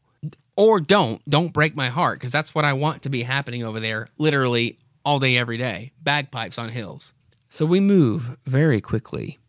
Or 0.55 0.79
don't, 0.79 1.21
don't 1.29 1.53
break 1.53 1.75
my 1.75 1.89
heart, 1.89 2.19
because 2.19 2.31
that's 2.31 2.53
what 2.53 2.65
I 2.65 2.73
want 2.73 3.03
to 3.03 3.09
be 3.09 3.23
happening 3.23 3.63
over 3.63 3.79
there, 3.79 4.07
literally 4.17 4.77
all 5.05 5.19
day, 5.19 5.37
every 5.37 5.57
day. 5.57 5.93
Bagpipes 6.01 6.57
on 6.57 6.69
hills. 6.69 7.13
So 7.49 7.65
we 7.65 7.79
move 7.79 8.37
very 8.45 8.81
quickly, 8.81 9.39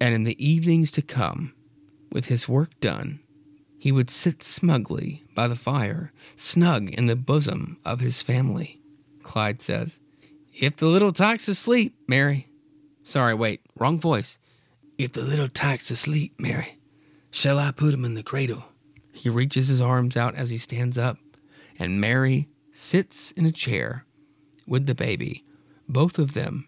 and 0.00 0.14
in 0.14 0.24
the 0.24 0.44
evenings 0.44 0.90
to 0.92 1.02
come, 1.02 1.52
with 2.10 2.26
his 2.26 2.48
work 2.48 2.78
done, 2.80 3.20
he 3.78 3.92
would 3.92 4.10
sit 4.10 4.42
smugly 4.42 5.22
by 5.34 5.46
the 5.46 5.54
fire, 5.54 6.12
snug 6.34 6.88
in 6.90 7.06
the 7.06 7.14
bosom 7.14 7.78
of 7.84 8.00
his 8.00 8.22
family. 8.22 8.80
Clyde 9.22 9.60
says, 9.60 9.98
If 10.54 10.76
the 10.76 10.86
little 10.86 11.12
tyke's 11.12 11.46
asleep, 11.48 11.94
Mary. 12.08 12.48
Sorry, 13.04 13.34
wait, 13.34 13.60
wrong 13.76 14.00
voice. 14.00 14.38
If 14.98 15.12
the 15.12 15.22
little 15.22 15.48
tyke's 15.48 15.90
asleep, 15.90 16.34
Mary, 16.38 16.78
shall 17.30 17.58
I 17.58 17.70
put 17.70 17.92
him 17.92 18.04
in 18.04 18.14
the 18.14 18.22
cradle? 18.22 18.64
He 19.12 19.28
reaches 19.28 19.68
his 19.68 19.80
arms 19.80 20.16
out 20.16 20.34
as 20.34 20.50
he 20.50 20.58
stands 20.58 20.96
up, 20.96 21.18
and 21.78 22.00
Mary 22.00 22.48
sits 22.72 23.30
in 23.32 23.44
a 23.44 23.52
chair 23.52 24.06
with 24.66 24.86
the 24.86 24.94
baby, 24.94 25.44
both 25.88 26.18
of 26.18 26.32
them 26.32 26.66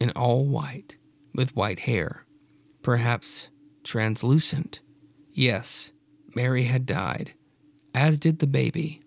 in 0.00 0.10
all 0.10 0.44
white, 0.44 0.96
with 1.32 1.54
white 1.54 1.80
hair, 1.80 2.24
perhaps 2.82 3.48
translucent. 3.84 4.80
Yes, 5.32 5.92
Mary 6.34 6.64
had 6.64 6.86
died, 6.86 7.34
as 7.94 8.18
did 8.18 8.40
the 8.40 8.46
baby, 8.46 9.00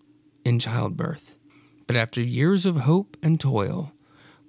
in 0.46 0.60
childbirth. 0.60 1.36
But 1.86 1.98
after 1.98 2.22
years 2.22 2.66
of 2.66 2.78
hope 2.78 3.18
and 3.22 3.40
toil, 3.40 3.92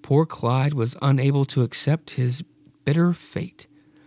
poor 0.03 0.25
Clyde 0.25 0.75
was 0.75 0.97
unable 1.03 1.45
to 1.47 1.63
accept 1.63 2.11
his 2.11 2.43
bitter 2.85 3.13
fate, 3.13 3.67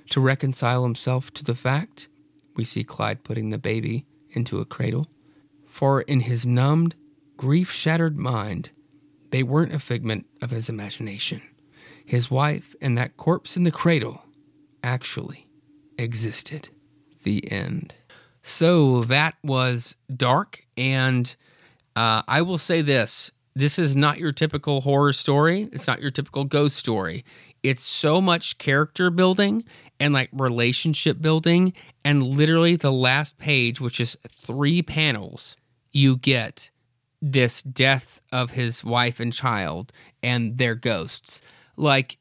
to 0.09 0.19
reconcile 0.19 0.83
himself 0.83 1.31
to 1.35 1.43
the 1.43 1.55
fact. 1.55 2.07
We 2.55 2.63
see 2.63 2.83
Clyde 2.83 3.23
putting 3.23 3.49
the 3.49 3.57
baby 3.57 4.05
into 4.31 4.59
a 4.59 4.65
cradle. 4.65 5.05
For 5.67 6.01
in 6.01 6.21
his 6.21 6.45
numbed, 6.45 6.95
grief 7.35 7.71
shattered 7.71 8.17
mind, 8.17 8.71
they 9.31 9.43
weren't 9.43 9.73
a 9.73 9.79
figment 9.79 10.25
of 10.41 10.49
his 10.49 10.69
imagination. 10.69 11.41
His 12.05 12.31
wife 12.31 12.75
and 12.81 12.97
that 12.97 13.17
corpse 13.17 13.57
in 13.57 13.63
the 13.63 13.71
cradle 13.71 14.23
actually 14.83 15.47
existed. 15.97 16.69
The 17.23 17.51
end. 17.51 17.93
So 18.41 19.03
that 19.03 19.35
was 19.43 19.97
dark, 20.15 20.63
and 20.77 21.35
uh, 21.97 22.21
I 22.27 22.41
will 22.41 22.57
say 22.57 22.81
this 22.81 23.31
this 23.57 23.79
is 23.79 23.95
not 23.95 24.19
your 24.19 24.31
typical 24.31 24.81
horror 24.81 25.11
story. 25.11 25.67
It's 25.73 25.87
not 25.87 25.99
your 25.99 26.11
typical 26.11 26.43
ghost 26.43 26.77
story. 26.77 27.25
It's 27.69 27.83
so 27.83 28.21
much 28.21 28.57
character 28.57 29.09
building 29.09 29.63
and 29.99 30.13
like 30.13 30.29
relationship 30.31 31.21
building. 31.21 31.73
And 32.03 32.23
literally, 32.23 32.75
the 32.75 32.91
last 32.91 33.37
page, 33.37 33.81
which 33.81 33.99
is 33.99 34.17
three 34.27 34.81
panels, 34.81 35.55
you 35.91 36.17
get 36.17 36.69
this 37.21 37.63
death 37.63 38.21
of 38.31 38.51
his 38.51 38.83
wife 38.83 39.19
and 39.19 39.33
child 39.33 39.91
and 40.21 40.57
their 40.57 40.75
ghosts. 40.75 41.41
Like, 41.75 42.17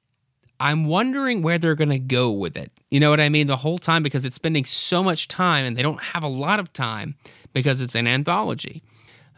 I'm 0.58 0.86
wondering 0.86 1.42
where 1.42 1.58
they're 1.58 1.74
going 1.74 1.90
to 1.90 1.98
go 1.98 2.30
with 2.30 2.56
it. 2.56 2.72
You 2.90 3.00
know 3.00 3.10
what 3.10 3.20
I 3.20 3.28
mean? 3.28 3.46
The 3.46 3.56
whole 3.56 3.78
time 3.78 4.02
because 4.02 4.24
it's 4.24 4.36
spending 4.36 4.64
so 4.64 5.02
much 5.02 5.28
time 5.28 5.66
and 5.66 5.76
they 5.76 5.82
don't 5.82 6.00
have 6.00 6.22
a 6.22 6.28
lot 6.28 6.60
of 6.60 6.72
time 6.72 7.14
because 7.52 7.80
it's 7.80 7.94
an 7.94 8.06
anthology. 8.06 8.82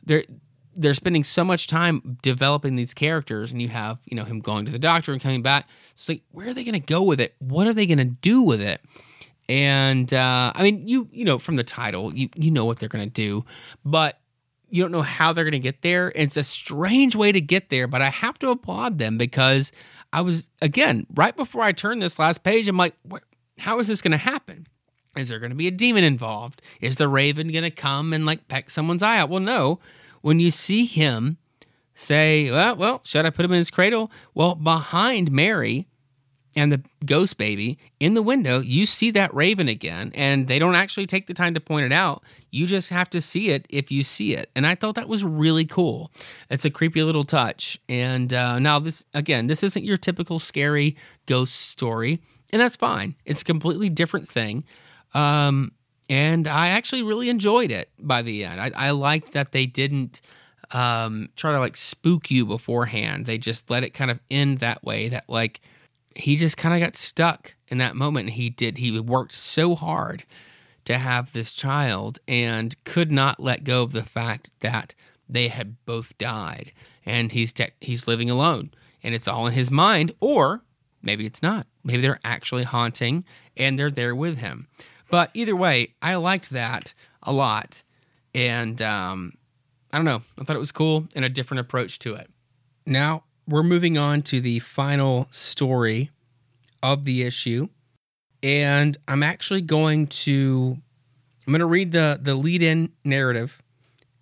They're 0.05 0.25
they're 0.79 0.95
spending 0.95 1.25
so 1.25 1.45
much 1.45 1.67
time 1.67 2.19
developing 2.23 2.77
these 2.77 2.95
characters 2.95 3.53
and 3.53 3.61
you 3.61 3.69
have, 3.69 3.99
you 4.07 4.17
know, 4.17 4.25
him 4.25 4.41
going 4.41 4.65
to 4.65 4.71
the 4.71 4.79
doctor 4.79 5.13
and 5.13 5.21
coming 5.21 5.43
back. 5.43 5.69
It's 5.91 6.09
like 6.09 6.23
where 6.31 6.49
are 6.49 6.55
they 6.55 6.65
going 6.65 6.75
to 6.75 6.81
go 6.81 7.03
with 7.03 7.21
it? 7.21 7.35
What 7.39 7.67
are 7.67 7.75
they 7.75 7.87
going 7.87 7.99
to 7.99 8.05
do 8.05 8.43
with 8.43 8.61
it? 8.61 8.81
And 9.49 10.13
uh 10.13 10.53
I 10.55 10.63
mean, 10.63 10.87
you 10.87 11.09
you 11.11 11.25
know 11.25 11.39
from 11.39 11.57
the 11.57 11.65
title, 11.65 12.15
you 12.15 12.29
you 12.37 12.51
know 12.51 12.65
what 12.65 12.79
they're 12.79 12.89
going 12.89 13.05
to 13.05 13.11
do, 13.13 13.45
but 13.85 14.21
you 14.71 14.83
don't 14.83 14.93
know 14.93 15.03
how 15.03 15.33
they're 15.33 15.45
going 15.45 15.53
to 15.53 15.59
get 15.59 15.83
there. 15.83 16.13
It's 16.15 16.37
a 16.37 16.45
strange 16.45 17.17
way 17.17 17.33
to 17.33 17.41
get 17.41 17.71
there, 17.71 17.89
but 17.89 18.03
I 18.03 18.11
have 18.11 18.39
to 18.41 18.51
applaud 18.51 18.99
them 18.99 19.19
because 19.19 19.73
I 20.13 20.21
was 20.21 20.45
again 20.63 21.07
right 21.15 21.35
before 21.35 21.63
I 21.63 21.73
turned 21.73 22.03
this 22.03 22.19
last 22.19 22.43
page. 22.43 22.69
I'm 22.69 22.77
like, 22.77 22.95
how 23.59 23.79
is 23.81 23.89
this 23.89 24.01
going 24.03 24.13
to 24.13 24.19
happen? 24.19 24.67
Is 25.17 25.29
there 25.29 25.39
going 25.39 25.51
to 25.51 25.57
be 25.57 25.67
a 25.67 25.73
demon 25.73 26.05
involved? 26.05 26.63
Is 26.81 26.97
the 26.97 27.09
raven 27.09 27.51
going 27.51 27.65
to 27.65 27.71
come 27.71 28.13
and 28.13 28.25
like 28.25 28.49
peck 28.49 28.71
someone's 28.71 29.03
eye 29.03 29.19
out? 29.19 29.31
Well, 29.31 29.41
no. 29.41 29.81
When 30.21 30.41
you 30.41 30.51
see 30.51 30.87
him 30.87 31.39
say, 31.95 32.51
well, 32.51 32.77
well, 32.77 33.01
should 33.05 33.27
I 33.27 33.31
put 33.31 33.45
him 33.45 33.53
in 33.53 33.59
his 33.59 33.71
cradle? 33.71 34.11
Well, 34.35 34.55
behind 34.55 35.33
Mary 35.33 35.87
and 36.57 36.73
the 36.73 36.83
ghost 37.05 37.37
baby 37.39 37.79
in 38.01 38.15
the 38.15 38.23
window, 38.23 38.61
you 38.61 38.87
see 38.87 39.11
that 39.13 39.33
raven 39.35 39.69
again, 39.69 40.13
and 40.15 40.49
they 40.49 40.59
don't 40.59 40.75
actually 40.75 41.07
take 41.07 41.27
the 41.27 41.35
time 41.35 41.55
to 41.55 41.61
point 41.61 41.87
it 41.87 41.93
out. 41.93 42.23
You 42.51 42.67
just 42.67 42.89
have 42.91 43.11
to 43.11 43.21
see 43.21 43.51
it 43.51 43.67
if 43.69 43.91
you 43.91 44.03
see 44.03 44.35
it. 44.35 44.51
And 44.57 44.67
I 44.67 44.75
thought 44.75 44.95
that 44.95 45.09
was 45.09 45.23
really 45.25 45.65
cool. 45.65 46.11
It's 46.51 46.65
a 46.65 46.71
creepy 46.71 47.03
little 47.03 47.25
touch. 47.25 47.79
And 47.89 48.33
uh, 48.33 48.59
now, 48.59 48.79
this 48.79 49.05
again, 49.15 49.47
this 49.47 49.63
isn't 49.63 49.85
your 49.85 49.97
typical 49.97 50.39
scary 50.39 50.97
ghost 51.27 51.55
story, 51.55 52.21
and 52.53 52.61
that's 52.61 52.77
fine. 52.77 53.15
It's 53.25 53.43
a 53.43 53.45
completely 53.45 53.91
different 53.91 54.29
thing. 54.29 54.65
Um, 55.15 55.73
and 56.09 56.47
I 56.47 56.69
actually 56.69 57.03
really 57.03 57.29
enjoyed 57.29 57.71
it 57.71 57.91
by 57.99 58.23
the 58.23 58.45
end. 58.45 58.61
I, 58.61 58.71
I 58.75 58.91
liked 58.91 59.33
that 59.33 59.53
they 59.53 59.67
didn't 59.67 60.21
um, 60.71 61.29
try 61.37 61.53
to 61.53 61.59
like 61.59 61.77
spook 61.77 62.31
you 62.31 62.47
beforehand. 62.47 63.27
They 63.27 63.39
just 63.39 63.71
let 63.71 63.85
it 63.85 63.95
kind 63.95 64.11
of 64.11 64.21
end 64.31 64.59
that 64.59 64.83
way. 64.83 65.09
That 65.09 65.25
like 65.29 65.61
he 66.15 66.37
just 66.37 66.57
kind 66.57 66.75
of 66.75 66.87
got 66.87 66.97
stuck 66.97 67.55
in 67.69 67.79
that 67.79 67.97
moment. 67.97 68.31
He 68.31 68.51
did. 68.51 68.79
He 68.79 68.99
worked 69.01 69.35
so 69.35 69.75
hard 69.75 70.25
to 70.85 70.99
have 70.99 71.33
this 71.33 71.53
child 71.53 72.19
and 72.27 72.83
could 72.85 73.13
not 73.13 73.41
let 73.41 73.65
go 73.65 73.83
of 73.83 73.93
the 73.93 74.03
fact 74.03 74.51
that 74.61 74.95
they 75.29 75.49
had 75.49 75.77
both 75.85 76.17
died, 76.17 76.73
and 77.05 77.33
he's 77.33 77.53
te- 77.53 77.73
he's 77.81 78.09
living 78.09 78.31
alone, 78.31 78.71
and 79.03 79.15
it's 79.15 79.29
all 79.29 79.47
in 79.47 79.53
his 79.53 79.71
mind, 79.71 80.13
or 80.21 80.63
maybe 81.03 81.27
it's 81.27 81.43
not. 81.43 81.67
Maybe 81.85 82.01
they're 82.01 82.21
actually 82.25 82.65
haunting, 82.65 83.25
and 83.57 83.79
they're 83.79 83.91
there 83.91 84.15
with 84.15 84.39
him. 84.39 84.69
But 85.11 85.31
either 85.35 85.57
way, 85.57 85.95
I 86.03 86.17
liked 86.17 86.51
that 86.51 86.93
a 87.23 87.33
lot, 87.33 87.83
and 88.35 88.81
um, 88.83 89.33
I 89.93 89.99
don't 89.99 90.05
know. 90.05 90.23
I 90.39 90.45
thought 90.45 90.57
it 90.57 90.61
was 90.61 90.73
cool 90.73 91.07
and 91.15 91.25
a 91.25 91.29
different 91.29 91.61
approach 91.61 91.99
to 92.01 92.15
it. 92.15 92.31
Now 92.85 93.25
we're 93.47 93.63
moving 93.63 93.97
on 93.97 94.23
to 94.23 94.41
the 94.41 94.59
final 94.59 95.27
story 95.31 96.11
of 96.83 97.05
the 97.05 97.23
issue. 97.23 97.69
And 98.43 98.97
I'm 99.09 99.23
actually 99.23 99.63
going 99.63 100.07
to 100.09 100.79
I'm 101.47 101.53
going 101.53 101.61
to 101.61 101.67
read 101.67 101.93
the 101.93 102.19
the 102.21 102.35
lead-in 102.35 102.93
narrative 103.05 103.61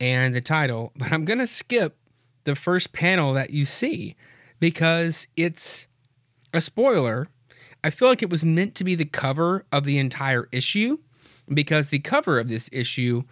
and 0.00 0.34
the 0.34 0.40
title, 0.40 0.92
but 0.96 1.12
I'm 1.12 1.24
going 1.24 1.40
to 1.40 1.46
skip 1.46 1.96
the 2.44 2.54
first 2.54 2.92
panel 2.92 3.34
that 3.34 3.50
you 3.50 3.64
see 3.64 4.14
because 4.60 5.26
it's 5.36 5.88
a 6.54 6.60
spoiler. 6.60 7.28
I 7.86 7.90
feel 7.90 8.08
like 8.08 8.20
it 8.20 8.30
was 8.30 8.44
meant 8.44 8.74
to 8.74 8.84
be 8.84 8.96
the 8.96 9.04
cover 9.04 9.64
of 9.70 9.84
the 9.84 9.98
entire 9.98 10.48
issue 10.50 10.98
because 11.48 11.90
the 11.90 12.00
cover 12.00 12.40
of 12.40 12.48
this 12.48 12.68
issue 12.72 13.22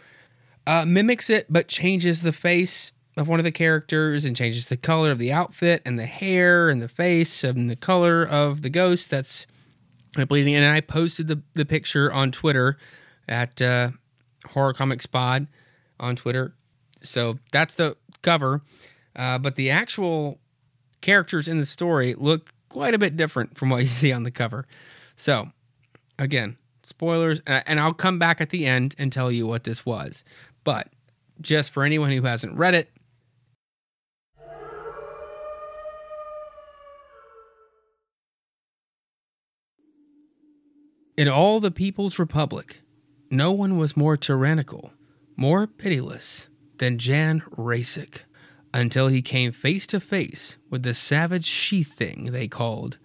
uh, 0.64 0.84
mimics 0.86 1.28
it 1.28 1.46
but 1.50 1.66
changes 1.66 2.22
the 2.22 2.32
face 2.32 2.92
of 3.16 3.26
one 3.26 3.40
of 3.40 3.44
the 3.44 3.50
characters 3.50 4.24
and 4.24 4.36
changes 4.36 4.68
the 4.68 4.76
color 4.76 5.10
of 5.10 5.18
the 5.18 5.32
outfit 5.32 5.82
and 5.84 5.98
the 5.98 6.06
hair 6.06 6.68
and 6.68 6.80
the 6.80 6.88
face 6.88 7.42
and 7.42 7.68
the 7.68 7.74
color 7.74 8.22
of 8.24 8.62
the 8.62 8.70
ghost 8.70 9.10
that's 9.10 9.44
bleeding. 10.28 10.54
And 10.54 10.64
I 10.64 10.80
posted 10.80 11.26
the, 11.26 11.42
the 11.54 11.64
picture 11.64 12.12
on 12.12 12.30
Twitter 12.30 12.78
at 13.28 13.60
uh, 13.60 13.90
Horror 14.46 14.72
Comics 14.72 15.06
Pod 15.06 15.48
on 15.98 16.14
Twitter. 16.14 16.54
So 17.00 17.40
that's 17.50 17.74
the 17.74 17.96
cover. 18.22 18.62
Uh, 19.16 19.38
but 19.38 19.56
the 19.56 19.70
actual 19.70 20.38
characters 21.00 21.48
in 21.48 21.58
the 21.58 21.66
story 21.66 22.14
look 22.14 22.52
quite 22.74 22.92
a 22.92 22.98
bit 22.98 23.16
different 23.16 23.56
from 23.56 23.70
what 23.70 23.82
you 23.82 23.86
see 23.86 24.10
on 24.10 24.24
the 24.24 24.32
cover. 24.32 24.66
So, 25.14 25.52
again, 26.18 26.56
spoilers, 26.82 27.40
and 27.46 27.78
I'll 27.78 27.94
come 27.94 28.18
back 28.18 28.40
at 28.40 28.50
the 28.50 28.66
end 28.66 28.96
and 28.98 29.12
tell 29.12 29.30
you 29.30 29.46
what 29.46 29.62
this 29.62 29.86
was. 29.86 30.24
But 30.64 30.88
just 31.40 31.70
for 31.70 31.84
anyone 31.84 32.10
who 32.10 32.22
hasn't 32.22 32.56
read 32.56 32.74
it, 32.74 32.90
In 41.16 41.28
all 41.28 41.60
the 41.60 41.70
People's 41.70 42.18
Republic, 42.18 42.80
no 43.30 43.52
one 43.52 43.78
was 43.78 43.96
more 43.96 44.16
tyrannical, 44.16 44.90
more 45.36 45.68
pitiless 45.68 46.48
than 46.78 46.98
Jan 46.98 47.40
Rasic, 47.56 48.22
until 48.74 49.08
he 49.08 49.22
came 49.22 49.52
face 49.52 49.86
to 49.86 50.00
face 50.00 50.58
with 50.68 50.82
the 50.82 50.92
savage 50.92 51.46
she 51.46 51.82
thing 51.82 52.32
they 52.32 52.46
called 52.46 52.98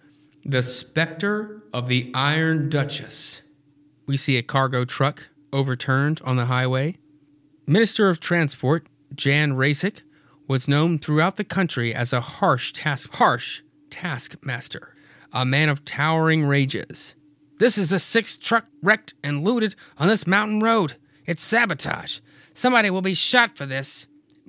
the 0.44 0.62
Spectre 0.62 1.62
of 1.72 1.88
the 1.88 2.10
Iron 2.14 2.68
Duchess. 2.68 3.40
We 4.06 4.18
see 4.18 4.36
a 4.36 4.42
cargo 4.42 4.84
truck 4.84 5.28
overturned 5.52 6.20
on 6.24 6.36
the 6.36 6.46
highway. 6.46 6.98
Minister 7.66 8.10
of 8.10 8.20
Transport 8.20 8.86
Jan 9.14 9.52
Rasic 9.52 10.00
was 10.48 10.68
known 10.68 10.98
throughout 10.98 11.36
the 11.36 11.44
country 11.44 11.94
as 11.94 12.12
a 12.12 12.20
harsh 12.20 12.72
task 12.72 13.12
harsh 13.14 13.62
taskmaster, 13.88 14.94
a 15.32 15.46
man 15.46 15.70
of 15.70 15.84
towering 15.86 16.44
rages 16.44 17.14
this 17.60 17.76
is 17.76 17.90
the 17.90 17.98
sixth 17.98 18.40
truck 18.40 18.64
wrecked 18.82 19.12
and 19.22 19.44
looted 19.44 19.74
on 19.98 20.08
this 20.08 20.26
mountain 20.26 20.60
road. 20.62 20.96
It's 21.26 21.44
sabotage. 21.44 22.20
Somebody 22.54 22.88
will 22.88 23.02
be 23.02 23.12
shot 23.12 23.54
for 23.54 23.66
this. 23.66 24.06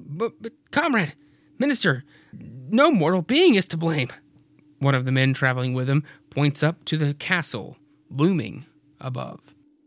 But, 0.08 0.34
but, 0.42 0.54
comrade, 0.72 1.14
minister, 1.60 2.04
no 2.34 2.92
mortal 2.92 3.22
being 3.22 3.56
is 3.56 3.66
to 3.68 3.78
blame. 3.78 4.10
One 4.80 4.96
of 4.96 5.06
the 5.06 5.12
men 5.12 5.34
traveling 5.34 5.74
with 5.74 5.90
him 5.90 6.04
points 6.30 6.64
up 6.64 6.84
to 6.86 6.98
the 6.98 7.14
castle 7.14 7.78
looming 8.10 8.66
above. 9.00 9.40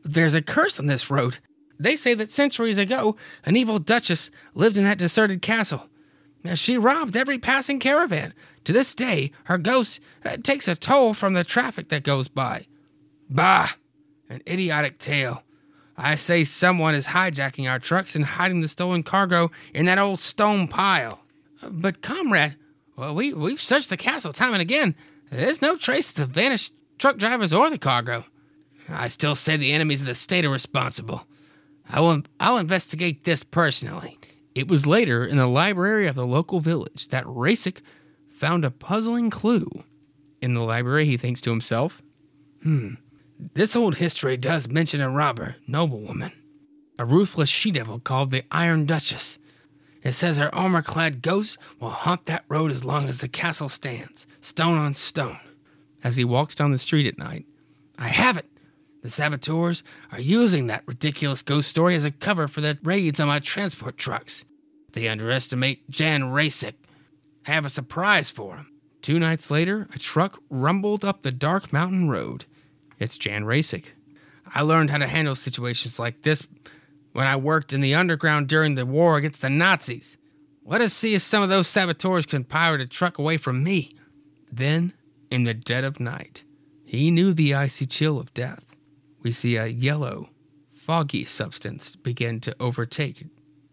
There's 0.02 0.34
a 0.34 0.42
curse 0.42 0.78
on 0.78 0.86
this 0.86 1.10
road. 1.10 1.38
They 1.78 1.96
say 1.96 2.14
that 2.14 2.30
centuries 2.30 2.78
ago, 2.78 3.16
an 3.44 3.56
evil 3.56 3.78
duchess 3.78 4.30
lived 4.54 4.76
in 4.76 4.84
that 4.84 4.98
deserted 4.98 5.42
castle. 5.42 5.88
Now, 6.44 6.54
she 6.54 6.76
robbed 6.76 7.16
every 7.16 7.38
passing 7.38 7.80
caravan. 7.80 8.34
To 8.64 8.72
this 8.72 8.94
day, 8.94 9.32
her 9.44 9.58
ghost 9.58 10.00
uh, 10.24 10.36
takes 10.42 10.68
a 10.68 10.76
toll 10.76 11.14
from 11.14 11.32
the 11.32 11.44
traffic 11.44 11.88
that 11.88 12.02
goes 12.02 12.28
by. 12.28 12.66
Bah! 13.30 13.70
An 14.28 14.42
idiotic 14.46 14.98
tale. 14.98 15.42
I 15.96 16.16
say 16.16 16.44
someone 16.44 16.94
is 16.94 17.06
hijacking 17.06 17.70
our 17.70 17.78
trucks 17.78 18.14
and 18.14 18.24
hiding 18.24 18.60
the 18.60 18.68
stolen 18.68 19.02
cargo 19.02 19.50
in 19.72 19.86
that 19.86 19.98
old 19.98 20.20
stone 20.20 20.66
pile. 20.68 21.20
But, 21.62 22.02
comrade, 22.02 22.56
well, 22.96 23.14
we, 23.14 23.32
we've 23.32 23.60
searched 23.60 23.90
the 23.90 23.96
castle 23.96 24.32
time 24.32 24.52
and 24.52 24.62
again. 24.62 24.94
There's 25.30 25.62
no 25.62 25.76
trace 25.76 26.10
of 26.10 26.16
the 26.16 26.26
vanished 26.26 26.72
truck 26.98 27.16
drivers 27.16 27.52
or 27.52 27.70
the 27.70 27.78
cargo. 27.78 28.24
I 28.88 29.08
still 29.08 29.34
say 29.34 29.56
the 29.56 29.72
enemies 29.72 30.02
of 30.02 30.06
the 30.06 30.14
state 30.14 30.44
are 30.44 30.50
responsible. 30.50 31.26
I 31.88 32.00
will, 32.00 32.22
I'll 32.40 32.58
investigate 32.58 33.24
this 33.24 33.42
personally. 33.42 34.18
It 34.54 34.68
was 34.68 34.86
later 34.86 35.24
in 35.24 35.36
the 35.36 35.46
library 35.46 36.06
of 36.06 36.14
the 36.14 36.26
local 36.26 36.60
village 36.60 37.08
that 37.08 37.24
Rasic 37.24 37.80
found 38.30 38.64
a 38.64 38.70
puzzling 38.70 39.30
clue. 39.30 39.68
In 40.40 40.54
the 40.54 40.60
library, 40.60 41.06
he 41.06 41.16
thinks 41.16 41.40
to 41.42 41.50
himself, 41.50 42.02
hmm, 42.62 42.94
this 43.38 43.74
old 43.76 43.96
history 43.96 44.36
does 44.36 44.68
mention 44.68 45.00
a 45.00 45.10
robber, 45.10 45.56
noblewoman. 45.66 46.32
a 46.98 47.04
ruthless 47.04 47.48
she 47.48 47.70
devil 47.72 47.98
called 47.98 48.30
the 48.30 48.44
Iron 48.52 48.86
Duchess. 48.86 49.38
It 50.02 50.12
says 50.12 50.36
her 50.36 50.54
armor 50.54 50.82
clad 50.82 51.22
ghost 51.22 51.58
will 51.80 51.90
haunt 51.90 52.26
that 52.26 52.44
road 52.48 52.70
as 52.70 52.84
long 52.84 53.08
as 53.08 53.18
the 53.18 53.28
castle 53.28 53.68
stands, 53.68 54.26
stone 54.40 54.78
on 54.78 54.94
stone. 54.94 55.40
As 56.04 56.16
he 56.16 56.24
walks 56.24 56.54
down 56.54 56.70
the 56.70 56.78
street 56.78 57.06
at 57.06 57.18
night, 57.18 57.46
I 57.98 58.08
have 58.08 58.36
it! 58.36 58.46
The 59.02 59.10
saboteurs 59.10 59.82
are 60.12 60.20
using 60.20 60.66
that 60.66 60.84
ridiculous 60.86 61.42
ghost 61.42 61.68
story 61.68 61.94
as 61.94 62.04
a 62.04 62.10
cover 62.10 62.46
for 62.48 62.60
the 62.60 62.78
raids 62.82 63.18
on 63.18 63.28
my 63.28 63.40
transport 63.40 63.96
trucks. 63.98 64.44
They 64.92 65.08
underestimate 65.08 65.90
Jan 65.90 66.22
Rasic. 66.22 66.74
Have 67.44 67.64
a 67.64 67.70
surprise 67.70 68.30
for 68.30 68.56
him. 68.56 68.70
Two 69.02 69.18
nights 69.18 69.50
later, 69.50 69.88
a 69.94 69.98
truck 69.98 70.40
rumbled 70.48 71.04
up 71.04 71.22
the 71.22 71.32
dark 71.32 71.72
mountain 71.72 72.08
road. 72.08 72.44
It's 73.04 73.18
Jan 73.18 73.44
Rasic. 73.44 73.84
I 74.54 74.62
learned 74.62 74.88
how 74.88 74.96
to 74.96 75.06
handle 75.06 75.34
situations 75.34 75.98
like 75.98 76.22
this 76.22 76.48
when 77.12 77.26
I 77.26 77.36
worked 77.36 77.74
in 77.74 77.82
the 77.82 77.94
underground 77.94 78.48
during 78.48 78.76
the 78.76 78.86
war 78.86 79.18
against 79.18 79.42
the 79.42 79.50
Nazis. 79.50 80.16
Let 80.64 80.80
us 80.80 80.94
see 80.94 81.14
if 81.14 81.20
some 81.20 81.42
of 81.42 81.50
those 81.50 81.68
saboteurs 81.68 82.24
can 82.24 82.44
pirate 82.44 82.80
a 82.80 82.86
truck 82.86 83.18
away 83.18 83.36
from 83.36 83.62
me. 83.62 83.94
Then, 84.50 84.94
in 85.30 85.44
the 85.44 85.52
dead 85.52 85.84
of 85.84 86.00
night, 86.00 86.44
he 86.82 87.10
knew 87.10 87.34
the 87.34 87.52
icy 87.52 87.84
chill 87.84 88.18
of 88.18 88.32
death. 88.32 88.74
We 89.22 89.32
see 89.32 89.56
a 89.56 89.66
yellow, 89.66 90.30
foggy 90.72 91.26
substance 91.26 91.96
begin 91.96 92.40
to 92.40 92.56
overtake 92.58 93.26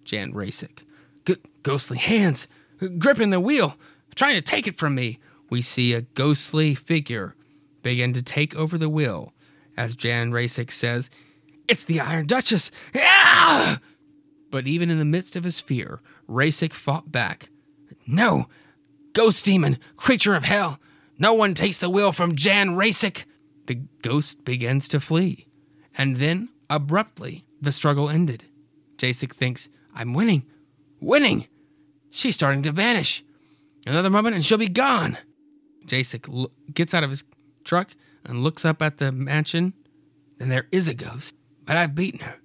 Jan 0.03 0.33
Rasic. 0.33 0.83
G- 1.25 1.37
ghostly 1.63 1.99
hands 1.99 2.49
gripping 2.97 3.29
the 3.29 3.39
wheel, 3.39 3.77
trying 4.13 4.35
to 4.35 4.41
take 4.41 4.67
it 4.67 4.77
from 4.77 4.93
me. 4.93 5.19
We 5.49 5.61
see 5.61 5.93
a 5.93 6.01
ghostly 6.01 6.75
figure 6.75 7.37
begin 7.81 8.13
to 8.13 8.21
take 8.21 8.55
over 8.55 8.77
the 8.77 8.89
wheel 8.89 9.33
as 9.77 9.95
Jan 9.95 10.31
Rasic 10.31 10.71
says, 10.71 11.09
it's 11.67 11.83
the 11.83 11.99
Iron 11.99 12.27
Duchess! 12.27 12.71
Ah! 12.95 13.79
But 14.49 14.67
even 14.67 14.89
in 14.89 14.99
the 14.99 15.05
midst 15.05 15.35
of 15.35 15.43
his 15.43 15.61
fear, 15.61 16.01
Rasic 16.29 16.73
fought 16.73 17.11
back. 17.11 17.49
No! 18.05 18.47
Ghost 19.13 19.45
demon, 19.45 19.77
creature 19.95 20.35
of 20.35 20.43
hell! 20.43 20.79
No 21.17 21.33
one 21.33 21.53
takes 21.53 21.77
the 21.77 21.89
wheel 21.89 22.11
from 22.11 22.35
Jan 22.35 22.75
Rasic! 22.75 23.23
The 23.67 23.75
ghost 24.01 24.43
begins 24.43 24.87
to 24.89 24.99
flee. 24.99 25.47
And 25.97 26.17
then, 26.17 26.49
abruptly, 26.69 27.45
the 27.61 27.71
struggle 27.71 28.09
ended. 28.09 28.45
Jacek 28.97 29.33
thinks, 29.33 29.69
I'm 29.93 30.13
winning. 30.13 30.45
Winning! 30.99 31.47
She's 32.09 32.35
starting 32.35 32.63
to 32.63 32.71
vanish. 32.71 33.23
Another 33.87 34.09
moment 34.09 34.35
and 34.35 34.45
she'll 34.45 34.57
be 34.57 34.67
gone. 34.67 35.17
Jacek 35.85 36.49
gets 36.73 36.93
out 36.93 37.03
of 37.03 37.09
his 37.09 37.23
truck 37.63 37.91
and 38.25 38.43
looks 38.43 38.65
up 38.65 38.81
at 38.81 38.97
the 38.97 39.11
mansion. 39.11 39.73
Then 40.37 40.49
there 40.49 40.67
is 40.71 40.87
a 40.87 40.93
ghost. 40.93 41.35
But 41.65 41.77
I've 41.77 41.95
beaten 41.95 42.21
her. 42.21 42.37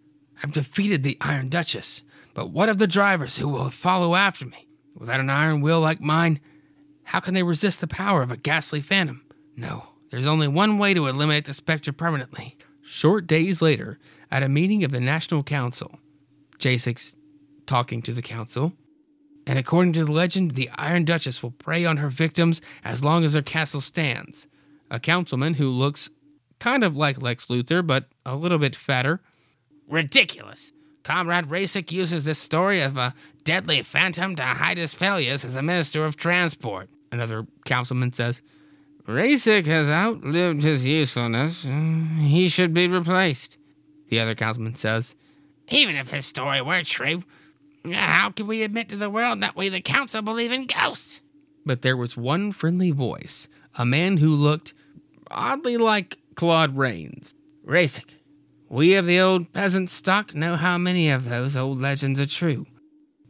I've 0.43 0.53
defeated 0.53 1.03
the 1.03 1.17
Iron 1.21 1.49
Duchess. 1.49 2.03
But 2.35 2.51
what 2.51 2.69
of 2.69 2.79
the 2.79 2.87
drivers 2.87 3.39
who 3.39 3.49
will 3.49 3.71
follow 3.71 4.14
after 4.14 4.45
me? 4.45 4.69
Without 4.95 5.21
an 5.21 5.31
iron 5.31 5.61
will 5.61 5.81
like 5.81 6.01
mine, 6.01 6.41
how 7.05 7.21
can 7.21 7.35
they 7.35 7.43
resist 7.43 7.81
the 7.81 7.87
power 7.87 8.23
of 8.23 8.31
a 8.31 8.37
ghastly 8.37 8.81
phantom? 8.81 9.25
No, 9.57 9.91
there's 10.11 10.27
only 10.27 10.49
one 10.49 10.79
way 10.79 10.93
to 10.95 11.07
eliminate 11.07 11.45
the 11.45 11.55
specter 11.55 11.93
permanently. 11.93 12.57
Short 12.83 13.27
days 13.27 13.62
later, 13.62 13.99
at 14.31 14.43
a 14.43 14.49
meeting 14.49 14.85
of 14.85 14.91
the 14.91 15.01
National 15.01 15.43
Council, 15.43 15.99
Jacek's 16.59 17.14
talking 17.67 18.03
to 18.03 18.12
the 18.12 18.23
council, 18.23 18.73
and 19.47 19.59
according 19.59 19.93
to 19.95 20.05
the 20.05 20.12
legend, 20.12 20.53
the 20.53 20.71
Iron 20.75 21.05
Duchess 21.05 21.43
will 21.43 21.53
prey 21.53 21.85
on 21.85 21.99
her 21.99 22.09
victims 22.09 22.61
as 22.85 23.05
long 23.05 23.25
as 23.25 23.35
her 23.35 23.43
castle 23.43 23.81
stands. 23.81 24.47
A 24.91 25.01
councilman 25.01 25.55
who 25.55 25.70
looks 25.70 26.11
kind 26.59 26.84
of 26.84 26.97
like 26.97 27.20
Lex 27.20 27.47
Luthor, 27.47 27.87
but 27.87 28.09
a 28.24 28.37
little 28.37 28.59
bit 28.59 28.76
fatter. 28.76 29.20
Ridiculous. 29.89 30.72
Comrade 31.03 31.47
Rasic 31.47 31.93
uses 31.93 32.24
this 32.24 32.39
story 32.39 32.80
of 32.80 32.97
a 32.97 33.14
deadly 33.45 33.82
phantom 33.82 34.34
to 34.37 34.43
hide 34.43 34.78
his 34.78 34.95
failures 34.95 35.45
as 35.45 35.55
a 35.55 35.62
minister 35.62 36.05
of 36.05 36.16
transport. 36.16 36.89
Another 37.12 37.47
councilman 37.64 38.12
says, 38.12 38.43
Rasic 39.07 39.66
has 39.66 39.89
outlived 39.89 40.64
his 40.64 40.84
usefulness. 40.84 41.64
He 42.18 42.49
should 42.49 42.74
be 42.74 42.89
replaced. 42.89 43.57
The 44.09 44.18
other 44.18 44.34
councilman 44.34 44.74
says, 44.74 45.14
Even 45.68 45.95
if 45.95 46.11
his 46.11 46.26
story 46.26 46.61
were 46.61 46.82
true, 46.82 47.22
how 47.93 48.30
can 48.30 48.49
we 48.49 48.62
admit 48.62 48.89
to 48.89 48.97
the 48.97 49.11
world 49.11 49.41
that 49.43 49.55
we, 49.55 49.68
the 49.68 49.80
council, 49.80 50.22
believe 50.22 50.51
in 50.51 50.66
ghosts? 50.66 51.20
But 51.64 51.82
there 51.82 51.97
was 51.97 52.16
one 52.16 52.51
friendly 52.51 52.91
voice, 52.91 53.47
a 53.79 53.87
man 53.87 54.16
who 54.18 54.31
looked 54.31 54.74
oddly 55.31 55.77
like 55.77 56.18
Claude 56.35 56.77
Rains. 56.77 57.35
Rasic, 57.66 58.11
we 58.68 58.95
of 58.95 59.07
the 59.07 59.20
old 59.20 59.53
peasant 59.53 59.91
stock 59.91 60.35
know 60.35 60.57
how 60.57 60.79
many 60.79 61.11
of 61.11 61.29
those 61.29 61.57
old 61.57 61.81
legends 61.81 62.20
are 62.20 62.27
true. 62.27 62.66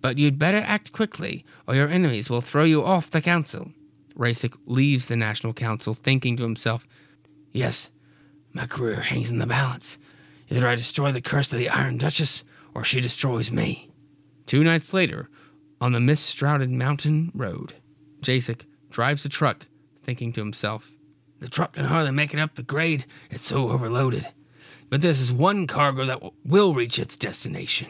But 0.01 0.19
you'd 0.19 0.39
better 0.39 0.59
act 0.59 0.93
quickly, 0.93 1.45
or 1.67 1.75
your 1.75 1.89
enemies 1.89 2.31
will 2.31 2.41
throw 2.41 2.65
you 2.65 2.85
off 2.85 3.11
the 3.11 3.23
council. 3.23 3.71
Rasic 4.17 4.57
leaves 4.67 5.09
the 5.09 5.17
National 5.17 5.53
Council, 5.53 5.95
thinking 5.95 6.37
to 6.37 6.43
himself, 6.43 6.87
Yes, 7.53 7.91
my 8.53 8.67
career 8.67 9.01
hangs 9.01 9.31
in 9.31 9.39
the 9.39 9.47
balance. 9.47 9.99
Either 10.49 10.67
I 10.67 10.75
destroy 10.75 11.13
the 11.13 11.21
curse 11.21 11.53
of 11.53 11.59
the 11.59 11.69
Iron 11.69 11.99
Duchess, 11.99 12.45
or 12.75 12.85
she 12.85 13.01
destroys 13.01 13.51
me. 13.51 13.91
Two 14.47 14.63
nights 14.63 14.95
later, 14.95 15.29
on 15.81 15.93
the 15.93 16.01
mist 16.01 16.37
shrouded 16.37 16.71
mountain 16.71 17.33
road, 17.35 17.75
Jacek 18.21 18.63
drives 18.91 19.23
the 19.23 19.29
truck, 19.29 19.67
thinking 20.07 20.33
to 20.33 20.41
himself, 20.41 20.93
the 21.41 21.49
truck 21.49 21.75
can 21.75 21.85
hardly 21.85 22.13
make 22.13 22.33
it 22.33 22.41
up 22.41 22.55
the 22.55 22.63
grade, 22.63 23.05
it's 23.29 23.45
so 23.45 23.71
overloaded. 23.71 24.27
But 24.89 25.03
this 25.03 25.21
is 25.21 25.33
one 25.33 25.67
cargo 25.67 26.05
that 26.05 26.21
w- 26.21 26.33
will 26.45 26.73
reach 26.73 26.99
its 26.99 27.17
destination. 27.17 27.89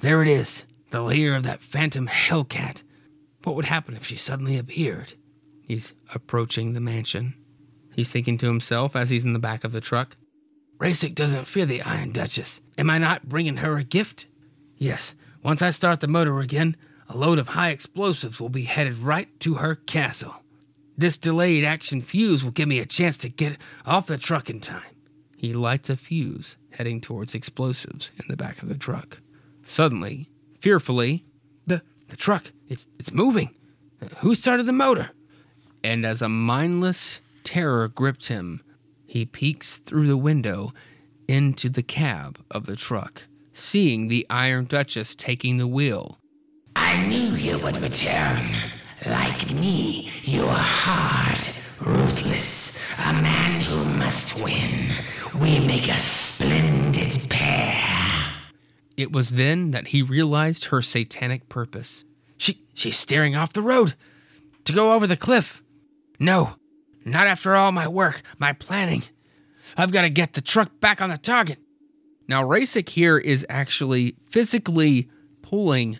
There 0.00 0.22
it 0.22 0.28
is, 0.28 0.64
the 0.90 1.02
lair 1.02 1.36
of 1.36 1.42
that 1.44 1.62
phantom 1.62 2.08
Hellcat. 2.08 2.82
What 3.44 3.54
would 3.54 3.66
happen 3.66 3.96
if 3.96 4.06
she 4.06 4.16
suddenly 4.16 4.56
appeared? 4.56 5.12
He's 5.60 5.92
approaching 6.14 6.72
the 6.72 6.80
mansion. 6.80 7.34
He's 7.94 8.10
thinking 8.10 8.38
to 8.38 8.46
himself 8.46 8.96
as 8.96 9.10
he's 9.10 9.24
in 9.24 9.34
the 9.34 9.38
back 9.38 9.62
of 9.62 9.72
the 9.72 9.80
truck. 9.80 10.16
Rasic 10.78 11.14
doesn't 11.14 11.46
fear 11.48 11.66
the 11.66 11.82
Iron 11.82 12.12
Duchess. 12.12 12.62
Am 12.78 12.88
I 12.90 12.98
not 12.98 13.28
bringing 13.28 13.58
her 13.58 13.76
a 13.76 13.84
gift? 13.84 14.26
Yes, 14.78 15.14
once 15.44 15.60
I 15.60 15.70
start 15.70 16.00
the 16.00 16.08
motor 16.08 16.40
again, 16.40 16.76
a 17.08 17.16
load 17.16 17.38
of 17.38 17.48
high 17.48 17.68
explosives 17.68 18.40
will 18.40 18.48
be 18.48 18.64
headed 18.64 18.98
right 18.98 19.28
to 19.40 19.54
her 19.54 19.74
castle. 19.74 20.41
This 21.02 21.16
delayed 21.16 21.64
action 21.64 22.00
fuse 22.00 22.44
will 22.44 22.52
give 22.52 22.68
me 22.68 22.78
a 22.78 22.86
chance 22.86 23.16
to 23.16 23.28
get 23.28 23.58
off 23.84 24.06
the 24.06 24.16
truck 24.16 24.48
in 24.48 24.60
time. 24.60 24.94
He 25.36 25.52
lights 25.52 25.90
a 25.90 25.96
fuse, 25.96 26.56
heading 26.70 27.00
towards 27.00 27.34
explosives 27.34 28.12
in 28.20 28.26
the 28.28 28.36
back 28.36 28.62
of 28.62 28.68
the 28.68 28.76
truck. 28.76 29.18
Suddenly, 29.64 30.30
fearfully, 30.60 31.24
the, 31.66 31.82
the 32.06 32.14
truck, 32.14 32.52
it's, 32.68 32.86
it's 33.00 33.10
moving. 33.10 33.52
Who 34.18 34.36
started 34.36 34.66
the 34.66 34.72
motor? 34.72 35.10
And 35.82 36.06
as 36.06 36.22
a 36.22 36.28
mindless 36.28 37.20
terror 37.42 37.88
grips 37.88 38.28
him, 38.28 38.62
he 39.04 39.26
peeks 39.26 39.78
through 39.78 40.06
the 40.06 40.16
window 40.16 40.72
into 41.26 41.68
the 41.68 41.82
cab 41.82 42.38
of 42.48 42.66
the 42.66 42.76
truck, 42.76 43.24
seeing 43.52 44.06
the 44.06 44.24
Iron 44.30 44.66
Duchess 44.66 45.16
taking 45.16 45.58
the 45.58 45.66
wheel. 45.66 46.20
I 46.76 47.04
knew 47.08 47.34
you 47.34 47.58
would 47.58 47.82
return. 47.82 48.38
Like 49.06 49.52
me, 49.52 50.10
you 50.22 50.44
are 50.44 50.54
hard, 50.54 51.44
ruthless, 51.80 52.78
a 52.98 53.12
man 53.14 53.60
who 53.60 53.84
must 53.84 54.42
win. 54.42 54.90
We 55.40 55.58
make 55.58 55.88
a 55.88 55.98
splendid 55.98 57.28
pair. 57.28 57.74
It 58.96 59.10
was 59.10 59.30
then 59.30 59.72
that 59.72 59.88
he 59.88 60.02
realized 60.02 60.66
her 60.66 60.82
satanic 60.82 61.48
purpose. 61.48 62.04
She 62.36 62.64
she's 62.74 62.96
steering 62.96 63.34
off 63.34 63.52
the 63.52 63.62
road 63.62 63.94
to 64.64 64.72
go 64.72 64.92
over 64.92 65.08
the 65.08 65.16
cliff. 65.16 65.62
No, 66.20 66.54
not 67.04 67.26
after 67.26 67.56
all 67.56 67.72
my 67.72 67.88
work, 67.88 68.22
my 68.38 68.52
planning. 68.52 69.02
I've 69.76 69.92
got 69.92 70.02
to 70.02 70.10
get 70.10 70.34
the 70.34 70.40
truck 70.40 70.80
back 70.80 71.00
on 71.00 71.10
the 71.10 71.18
target. 71.18 71.58
Now, 72.28 72.44
Rasic 72.44 72.90
here 72.90 73.18
is 73.18 73.44
actually 73.48 74.16
physically 74.28 75.08
pulling 75.40 75.98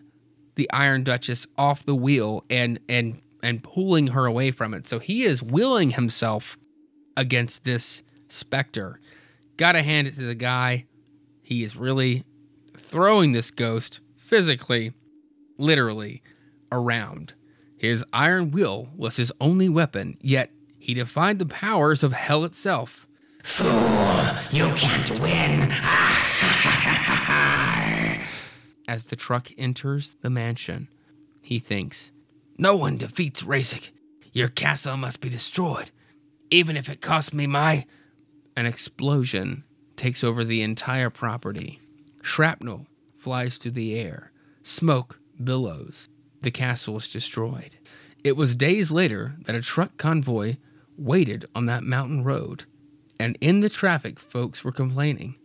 the 0.55 0.71
Iron 0.73 1.03
Duchess 1.05 1.47
off 1.57 1.85
the 1.85 1.95
wheel 1.95 2.45
and 2.51 2.79
and 2.89 3.21
and 3.43 3.63
pulling 3.63 4.09
her 4.09 4.27
away 4.27 4.51
from 4.51 4.73
it. 4.75 4.87
So 4.87 4.99
he 4.99 5.25
is 5.25 5.43
willing 5.43 5.91
himself 5.93 6.57
against 7.17 7.65
this 7.65 8.03
specter. 8.29 9.01
Gotta 9.57 9.83
hand 9.83 10.07
it 10.07 10.15
to 10.15 10.23
the 10.23 10.35
guy. 10.35 10.87
He 11.43 11.63
is 11.65 11.77
really 11.77 12.25
throwing 12.77 13.33
this 13.33 13.51
ghost 13.51 14.01
physically, 14.17 14.93
literally, 15.59 16.23
around. 16.71 17.35
His 17.77 18.05
iron 18.13 18.53
will 18.53 18.89
was 18.97 19.17
his 19.17 19.33
only 19.41 19.69
weapon, 19.69 20.17
yet 20.21 20.51
he 20.79 20.95
defied 20.95 21.39
the 21.39 21.47
powers 21.47 22.03
of 22.03 22.13
hell 22.13 22.45
itself. 22.45 23.09
Fool, 23.43 23.69
you 24.51 24.73
can't 24.75 25.19
win. 25.21 25.73
Ah, 27.35 27.82
As 28.93 29.05
the 29.05 29.17
truck 29.17 29.51
enters 29.57 30.11
the 30.21 30.29
mansion, 30.29 30.87
he 31.41 31.59
thinks, 31.59 32.13
No 32.59 32.77
one 32.77 32.99
defeats 32.99 33.41
Rasic. 33.41 33.91
Your 34.35 34.49
castle 34.49 34.99
must 34.99 35.23
be 35.23 35.31
destroyed, 35.31 35.91
even 36.51 36.77
if 36.77 36.91
it 36.91 37.01
costs 37.01 37.33
me 37.33 37.47
my. 37.47 37.87
An 38.55 38.67
explosion 38.67 39.65
takes 39.97 40.23
over 40.23 40.45
the 40.45 40.61
entire 40.61 41.09
property. 41.09 41.81
Shrapnel 42.21 42.87
flies 43.17 43.57
through 43.57 43.71
the 43.71 43.99
air. 43.99 44.31
Smoke 44.63 45.19
billows. 45.43 46.11
The 46.43 46.51
castle 46.51 46.99
is 46.99 47.09
destroyed. 47.09 47.79
It 48.23 48.37
was 48.37 48.55
days 48.55 48.93
later 48.93 49.37
that 49.47 49.55
a 49.55 49.63
truck 49.63 49.97
convoy 49.97 50.59
waited 50.99 51.47
on 51.55 51.65
that 51.65 51.83
mountain 51.83 52.25
road, 52.25 52.65
and 53.19 53.39
in 53.41 53.61
the 53.61 53.71
traffic, 53.71 54.21
folks 54.21 54.63
were 54.63 54.71
complaining. 54.71 55.37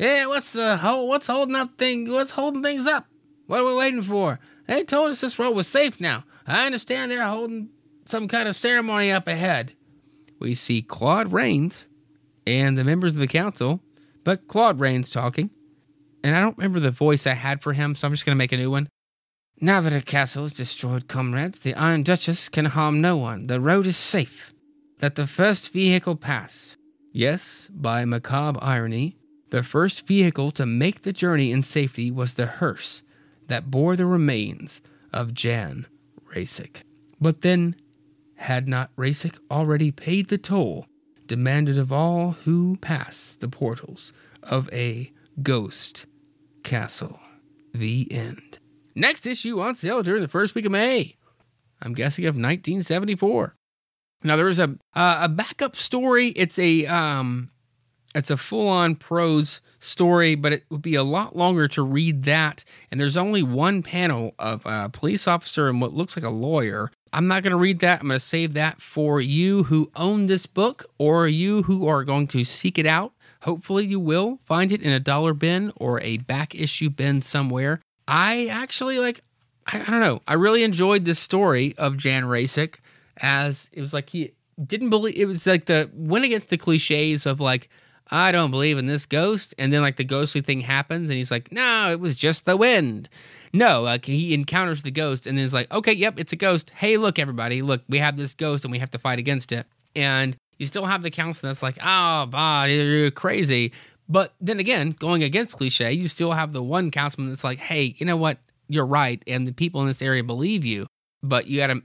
Hey, 0.00 0.24
what's 0.24 0.48
the 0.52 0.78
ho- 0.78 1.04
what's 1.04 1.26
holding 1.26 1.54
up 1.54 1.76
thing? 1.76 2.10
What's 2.10 2.30
holding 2.30 2.62
things 2.62 2.86
up? 2.86 3.04
What 3.48 3.60
are 3.60 3.66
we 3.66 3.74
waiting 3.74 4.00
for? 4.00 4.40
They 4.66 4.82
told 4.82 5.10
us 5.10 5.20
this 5.20 5.38
road 5.38 5.54
was 5.54 5.68
safe 5.68 6.00
now. 6.00 6.24
I 6.46 6.64
understand 6.64 7.10
they're 7.10 7.26
holding 7.26 7.68
some 8.06 8.26
kind 8.26 8.48
of 8.48 8.56
ceremony 8.56 9.12
up 9.12 9.28
ahead. 9.28 9.74
We 10.38 10.54
see 10.54 10.80
Claude 10.80 11.34
Rains 11.34 11.84
and 12.46 12.78
the 12.78 12.84
members 12.84 13.12
of 13.12 13.20
the 13.20 13.26
council, 13.26 13.82
but 14.24 14.48
Claude 14.48 14.80
Rains 14.80 15.10
talking. 15.10 15.50
And 16.24 16.34
I 16.34 16.40
don't 16.40 16.56
remember 16.56 16.80
the 16.80 16.90
voice 16.90 17.26
I 17.26 17.34
had 17.34 17.60
for 17.60 17.74
him, 17.74 17.94
so 17.94 18.06
I'm 18.06 18.14
just 18.14 18.24
going 18.24 18.34
to 18.34 18.42
make 18.42 18.52
a 18.52 18.56
new 18.56 18.70
one. 18.70 18.88
Now 19.60 19.82
that 19.82 19.90
the 19.90 20.00
castle 20.00 20.46
is 20.46 20.54
destroyed, 20.54 21.08
comrades, 21.08 21.60
the 21.60 21.74
Iron 21.74 22.04
Duchess 22.04 22.48
can 22.48 22.64
harm 22.64 23.02
no 23.02 23.18
one. 23.18 23.48
The 23.48 23.60
road 23.60 23.86
is 23.86 23.98
safe. 23.98 24.54
Let 25.02 25.16
the 25.16 25.26
first 25.26 25.74
vehicle 25.74 26.16
pass. 26.16 26.78
Yes, 27.12 27.68
by 27.70 28.06
macabre 28.06 28.60
irony, 28.62 29.18
the 29.50 29.62
first 29.62 30.06
vehicle 30.06 30.50
to 30.52 30.66
make 30.66 31.02
the 31.02 31.12
journey 31.12 31.52
in 31.52 31.62
safety 31.62 32.10
was 32.10 32.34
the 32.34 32.46
hearse 32.46 33.02
that 33.48 33.70
bore 33.70 33.96
the 33.96 34.06
remains 34.06 34.80
of 35.12 35.34
Jan 35.34 35.86
Rasic. 36.34 36.82
But 37.20 37.42
then, 37.42 37.76
had 38.36 38.68
not 38.68 38.94
Rasic 38.96 39.38
already 39.50 39.90
paid 39.90 40.28
the 40.28 40.38
toll 40.38 40.86
demanded 41.26 41.78
of 41.78 41.92
all 41.92 42.32
who 42.44 42.76
pass 42.80 43.36
the 43.38 43.48
portals 43.48 44.12
of 44.42 44.68
a 44.72 45.12
ghost 45.42 46.06
castle? 46.64 47.20
The 47.72 48.10
end. 48.10 48.58
Next 48.94 49.26
issue 49.26 49.60
on 49.60 49.74
sale 49.74 50.02
during 50.02 50.22
the 50.22 50.28
first 50.28 50.54
week 50.54 50.64
of 50.64 50.72
May. 50.72 51.16
I'm 51.80 51.92
guessing 51.92 52.24
of 52.24 52.34
1974. 52.34 53.54
Now 54.24 54.36
there 54.36 54.48
is 54.48 54.58
a 54.58 54.76
uh, 54.94 55.18
a 55.22 55.28
backup 55.28 55.76
story. 55.76 56.28
It's 56.28 56.58
a 56.58 56.86
um, 56.86 57.50
it's 58.14 58.30
a 58.30 58.36
full 58.36 58.68
on 58.68 58.96
prose 58.96 59.60
story, 59.78 60.34
but 60.34 60.52
it 60.52 60.64
would 60.70 60.82
be 60.82 60.96
a 60.96 61.02
lot 61.02 61.36
longer 61.36 61.68
to 61.68 61.82
read 61.82 62.24
that. 62.24 62.64
And 62.90 63.00
there's 63.00 63.16
only 63.16 63.42
one 63.42 63.82
panel 63.82 64.34
of 64.38 64.66
a 64.66 64.88
police 64.88 65.28
officer 65.28 65.68
and 65.68 65.80
what 65.80 65.92
looks 65.92 66.16
like 66.16 66.24
a 66.24 66.30
lawyer. 66.30 66.90
I'm 67.12 67.26
not 67.26 67.42
going 67.42 67.52
to 67.52 67.56
read 67.56 67.80
that. 67.80 68.00
I'm 68.00 68.08
going 68.08 68.18
to 68.18 68.24
save 68.24 68.52
that 68.54 68.80
for 68.80 69.20
you 69.20 69.64
who 69.64 69.90
own 69.96 70.26
this 70.26 70.46
book 70.46 70.84
or 70.98 71.28
you 71.28 71.62
who 71.62 71.86
are 71.86 72.04
going 72.04 72.26
to 72.28 72.44
seek 72.44 72.78
it 72.78 72.86
out. 72.86 73.12
Hopefully, 73.42 73.86
you 73.86 73.98
will 73.98 74.38
find 74.44 74.70
it 74.70 74.82
in 74.82 74.92
a 74.92 75.00
dollar 75.00 75.32
bin 75.32 75.72
or 75.76 76.00
a 76.02 76.18
back 76.18 76.54
issue 76.54 76.90
bin 76.90 77.22
somewhere. 77.22 77.80
I 78.06 78.46
actually 78.46 78.98
like, 78.98 79.20
I, 79.66 79.78
don't 79.78 80.00
know. 80.00 80.20
I 80.28 80.34
really 80.34 80.62
enjoyed 80.62 81.04
this 81.04 81.18
story 81.18 81.74
of 81.78 81.96
Jan 81.96 82.24
Rasic 82.24 82.76
as 83.22 83.70
it 83.72 83.80
was 83.80 83.92
like 83.94 84.10
he 84.10 84.32
didn't 84.66 84.90
believe 84.90 85.16
it 85.16 85.26
was 85.26 85.46
like 85.46 85.66
the 85.66 85.90
went 85.94 86.24
against 86.24 86.50
the 86.50 86.56
cliches 86.58 87.24
of 87.24 87.40
like 87.40 87.68
I 88.10 88.32
don't 88.32 88.50
believe 88.50 88.78
in 88.78 88.86
this 88.86 89.06
ghost. 89.06 89.54
And 89.58 89.72
then 89.72 89.82
like 89.82 89.96
the 89.96 90.04
ghostly 90.04 90.40
thing 90.40 90.60
happens 90.60 91.08
and 91.08 91.16
he's 91.16 91.30
like 91.30 91.50
no 91.52 91.90
it 91.90 92.00
was 92.00 92.16
just 92.16 92.44
the 92.44 92.56
wind. 92.56 93.08
No 93.52 93.82
like 93.82 94.04
he 94.04 94.34
encounters 94.34 94.82
the 94.82 94.90
ghost 94.90 95.26
and 95.26 95.36
then 95.36 95.44
he's 95.44 95.54
like 95.54 95.72
okay 95.72 95.92
yep 95.92 96.18
it's 96.18 96.32
a 96.32 96.36
ghost. 96.36 96.70
Hey 96.70 96.96
look 96.96 97.18
everybody. 97.18 97.62
Look 97.62 97.82
we 97.88 97.98
have 97.98 98.16
this 98.16 98.34
ghost 98.34 98.64
and 98.64 98.72
we 98.72 98.78
have 98.78 98.90
to 98.90 98.98
fight 98.98 99.18
against 99.18 99.52
it. 99.52 99.66
And 99.94 100.36
you 100.58 100.66
still 100.66 100.86
have 100.86 101.02
the 101.02 101.10
council 101.10 101.48
that's 101.48 101.62
like 101.62 101.78
oh 101.82 102.26
bah 102.26 102.64
you're 102.64 103.10
crazy. 103.10 103.72
But 104.08 104.34
then 104.40 104.58
again 104.58 104.90
going 104.92 105.22
against 105.22 105.56
cliche 105.56 105.92
you 105.92 106.08
still 106.08 106.32
have 106.32 106.52
the 106.52 106.62
one 106.62 106.90
councilman 106.90 107.30
that's 107.30 107.44
like 107.44 107.58
hey 107.58 107.94
you 107.98 108.06
know 108.06 108.16
what? 108.16 108.38
You're 108.68 108.86
right. 108.86 109.22
And 109.26 109.46
the 109.46 109.52
people 109.52 109.80
in 109.80 109.88
this 109.88 110.02
area 110.02 110.22
believe 110.22 110.64
you 110.64 110.86
but 111.22 111.46
you 111.46 111.58
got 111.58 111.68
to 111.68 111.82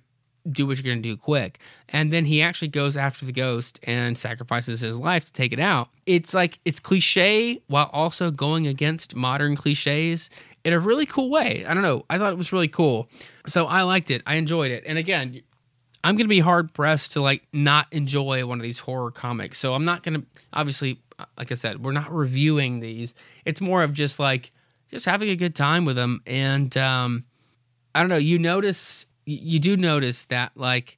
do 0.50 0.68
what 0.68 0.78
you're 0.78 0.84
going 0.84 1.02
to 1.02 1.10
do 1.10 1.18
quick. 1.18 1.60
And 1.89 2.12
then 2.12 2.26
he 2.26 2.41
actually 2.41 2.68
goes 2.70 2.96
after 2.96 3.26
the 3.26 3.32
ghost 3.32 3.80
and 3.84 4.18
sacrifices 4.18 4.82
his 4.82 5.00
life 5.00 5.26
to 5.26 5.34
take 5.34 5.54
it 5.54 5.60
out. 5.60 5.89
It's 6.06 6.34
like 6.34 6.60
it's 6.66 6.80
cliche 6.80 7.62
while 7.68 7.89
also 7.93 8.32
going 8.32 8.68
against 8.68 9.16
modern 9.16 9.56
cliches 9.56 10.30
in 10.64 10.74
a 10.74 10.80
really 10.80 11.06
cool 11.06 11.30
way. 11.30 11.66
I 11.66 11.74
don't 11.74 11.84
know. 11.84 12.06
I 12.10 12.18
thought 12.18 12.34
it 12.34 12.38
was 12.38 12.52
really 12.52 12.68
cool. 12.68 13.10
So 13.46 13.66
I 13.66 13.84
liked 13.84 14.12
it. 14.12 14.22
I 14.26 14.36
enjoyed 14.36 14.72
it. 14.72 14.84
And 14.86 14.98
again, 14.98 15.41
I'm 16.04 16.16
going 16.16 16.26
to 16.26 16.30
be 16.30 16.39
hard 16.39 16.74
pressed 16.74 17.14
to 17.14 17.22
like 17.22 17.48
not 17.52 17.88
enjoy 17.91 18.46
one 18.46 18.60
of 18.60 18.64
these 18.64 18.80
horror 18.80 19.12
comics. 19.12 19.58
So 19.58 19.74
I'm 19.74 19.86
not 19.86 20.04
going 20.04 20.22
to 20.22 20.28
obviously 20.54 21.00
like 21.38 21.52
I 21.52 21.56
said, 21.56 21.84
we're 21.84 21.91
not 21.91 22.12
reviewing 22.12 22.80
these. 22.80 23.14
It's 23.46 23.62
more 23.62 23.84
of 23.84 23.93
just 23.93 24.20
like 24.20 24.52
just 24.89 25.06
having 25.06 25.30
a 25.30 25.36
good 25.36 25.56
time 25.56 25.86
with 25.86 25.96
them 25.96 26.22
and 26.26 26.76
um 26.78 27.26
I 27.93 28.02
don't 28.02 28.10
know, 28.10 28.18
you 28.18 28.38
notice 28.38 29.06
you 29.26 29.59
do 29.59 29.76
notice 29.76 30.26
that 30.26 30.51
like 30.55 30.97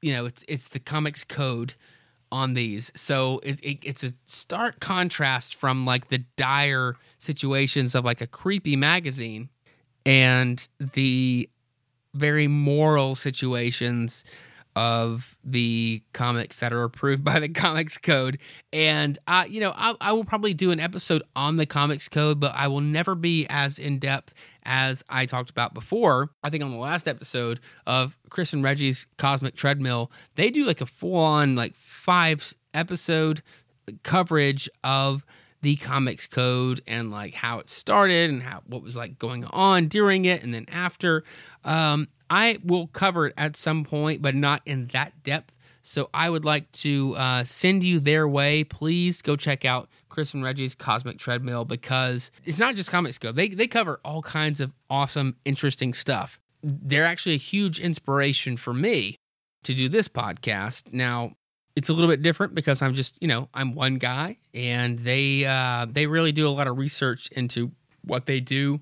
you 0.00 0.12
know 0.12 0.26
it's 0.26 0.44
it's 0.48 0.68
the 0.68 0.78
comics 0.80 1.24
code 1.24 1.74
on 2.32 2.54
these. 2.54 2.90
So 2.96 3.40
it, 3.44 3.60
it, 3.62 3.78
it's 3.84 4.02
a 4.02 4.12
stark 4.24 4.80
contrast 4.80 5.54
from 5.54 5.84
like 5.84 6.08
the 6.08 6.24
dire 6.36 6.96
situations 7.18 7.94
of 7.94 8.04
like 8.04 8.22
a 8.22 8.26
creepy 8.26 8.74
magazine 8.74 9.50
and 10.06 10.66
the 10.80 11.48
very 12.14 12.48
moral 12.48 13.14
situations 13.14 14.24
of 14.74 15.38
the 15.44 16.02
comics 16.14 16.60
that 16.60 16.72
are 16.72 16.82
approved 16.82 17.22
by 17.24 17.38
the 17.38 17.48
comics 17.50 17.98
code. 17.98 18.38
And 18.72 19.18
uh, 19.26 19.44
you 19.46 19.60
know 19.60 19.74
I, 19.76 19.94
I 20.00 20.12
will 20.12 20.24
probably 20.24 20.54
do 20.54 20.70
an 20.70 20.80
episode 20.80 21.22
on 21.36 21.56
the 21.58 21.66
comics 21.66 22.08
code 22.08 22.40
but 22.40 22.52
i 22.54 22.68
will 22.68 22.80
never 22.80 23.14
be 23.14 23.46
as 23.50 23.78
in 23.78 23.98
depth 23.98 24.34
as 24.64 25.02
i 25.08 25.26
talked 25.26 25.50
about 25.50 25.74
before 25.74 26.30
i 26.42 26.50
think 26.50 26.62
on 26.62 26.70
the 26.70 26.76
last 26.76 27.08
episode 27.08 27.60
of 27.86 28.16
chris 28.30 28.52
and 28.52 28.62
reggie's 28.62 29.06
cosmic 29.18 29.54
treadmill 29.54 30.10
they 30.34 30.50
do 30.50 30.64
like 30.64 30.80
a 30.80 30.86
full-on 30.86 31.54
like 31.56 31.74
five 31.76 32.54
episode 32.74 33.42
coverage 34.02 34.68
of 34.84 35.24
the 35.62 35.76
comics 35.76 36.26
code 36.26 36.80
and 36.86 37.10
like 37.10 37.34
how 37.34 37.58
it 37.58 37.70
started 37.70 38.30
and 38.30 38.42
how 38.42 38.60
what 38.66 38.82
was 38.82 38.96
like 38.96 39.18
going 39.18 39.44
on 39.46 39.86
during 39.86 40.24
it 40.24 40.42
and 40.42 40.52
then 40.52 40.66
after 40.68 41.22
um 41.64 42.06
I 42.32 42.56
will 42.64 42.86
cover 42.86 43.26
it 43.26 43.34
at 43.36 43.56
some 43.56 43.84
point, 43.84 44.22
but 44.22 44.34
not 44.34 44.62
in 44.64 44.86
that 44.94 45.22
depth. 45.22 45.52
So 45.82 46.08
I 46.14 46.30
would 46.30 46.46
like 46.46 46.72
to 46.72 47.14
uh, 47.16 47.44
send 47.44 47.84
you 47.84 48.00
their 48.00 48.26
way. 48.26 48.64
Please 48.64 49.20
go 49.20 49.36
check 49.36 49.66
out 49.66 49.90
Chris 50.12 50.34
and 50.34 50.44
Reggie's 50.44 50.74
Cosmic 50.74 51.18
Treadmill 51.18 51.64
because 51.64 52.30
it's 52.44 52.58
not 52.58 52.76
just 52.76 52.90
Comics 52.90 53.18
Code. 53.18 53.34
They 53.34 53.48
they 53.48 53.66
cover 53.66 53.98
all 54.04 54.22
kinds 54.22 54.60
of 54.60 54.72
awesome, 54.90 55.36
interesting 55.44 55.94
stuff. 55.94 56.38
They're 56.62 57.04
actually 57.04 57.34
a 57.34 57.38
huge 57.38 57.80
inspiration 57.80 58.56
for 58.58 58.74
me 58.74 59.16
to 59.64 59.74
do 59.74 59.88
this 59.88 60.08
podcast. 60.08 60.92
Now 60.92 61.32
it's 61.76 61.88
a 61.88 61.94
little 61.94 62.10
bit 62.10 62.22
different 62.22 62.54
because 62.54 62.82
I'm 62.82 62.94
just 62.94 63.16
you 63.22 63.28
know 63.28 63.48
I'm 63.54 63.74
one 63.74 63.96
guy, 63.96 64.36
and 64.52 64.98
they 64.98 65.46
uh, 65.46 65.86
they 65.88 66.06
really 66.06 66.32
do 66.32 66.46
a 66.46 66.50
lot 66.50 66.68
of 66.68 66.76
research 66.76 67.28
into 67.32 67.72
what 68.04 68.26
they 68.26 68.38
do. 68.38 68.80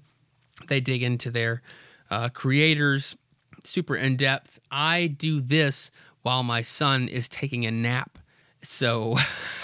They 0.69 0.81
dig 0.81 1.03
into 1.03 1.31
their 1.31 1.63
uh, 2.11 2.29
creators 2.31 3.17
super 3.65 3.95
in 3.95 4.17
depth. 4.17 4.59
I 4.71 5.07
do 5.07 5.41
this 5.41 5.93
while 6.23 6.43
my 6.43 6.63
son 6.63 7.09
is 7.09 7.29
taking 7.29 7.67
a 7.67 7.71
nap. 7.71 8.19
So 8.63 9.17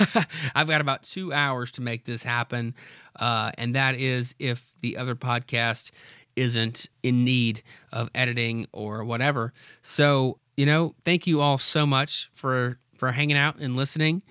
I've 0.54 0.66
got 0.68 0.80
about 0.80 1.02
two 1.02 1.32
hours 1.32 1.70
to 1.72 1.82
make 1.82 2.04
this 2.04 2.22
happen. 2.22 2.74
Uh, 3.18 3.52
and 3.58 3.74
that 3.74 3.96
is 3.96 4.34
if 4.38 4.72
the 4.80 4.96
other 4.96 5.14
podcast 5.14 5.90
isn't 6.36 6.88
in 7.02 7.24
need 7.24 7.62
of 7.92 8.10
editing 8.14 8.66
or 8.72 9.04
whatever. 9.04 9.52
So, 9.82 10.38
you 10.56 10.66
know, 10.66 10.94
thank 11.04 11.26
you 11.26 11.40
all 11.40 11.58
so 11.58 11.86
much 11.86 12.30
for 12.34 12.78
for 12.96 13.12
hanging 13.12 13.36
out 13.36 13.58
and 13.58 13.76
listening. 13.76 14.22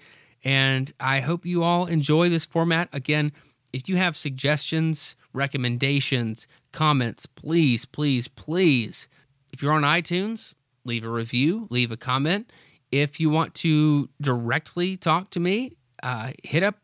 And 0.44 0.92
I 1.00 1.20
hope 1.20 1.46
you 1.46 1.64
all 1.64 1.86
enjoy 1.86 2.30
this 2.30 2.46
format. 2.46 2.90
Again, 2.94 3.32
if 3.74 3.90
you 3.90 3.98
have 3.98 4.16
suggestions, 4.16 5.16
recommendations, 5.34 6.48
comments, 6.72 7.26
please, 7.26 7.86
please, 7.86 8.28
please 8.28 9.08
if 9.56 9.62
you're 9.62 9.72
on 9.72 9.84
iTunes, 9.84 10.54
leave 10.84 11.06
a 11.06 11.10
review, 11.10 11.68
leave 11.70 11.90
a 11.90 11.96
comment. 11.96 12.52
If 12.96 13.20
you 13.20 13.30
want 13.30 13.54
to 13.56 14.08
directly 14.22 14.96
talk 14.96 15.30
to 15.32 15.42
me, 15.42 15.76
uh, 16.02 16.32
hit 16.46 16.64
up 16.64 16.78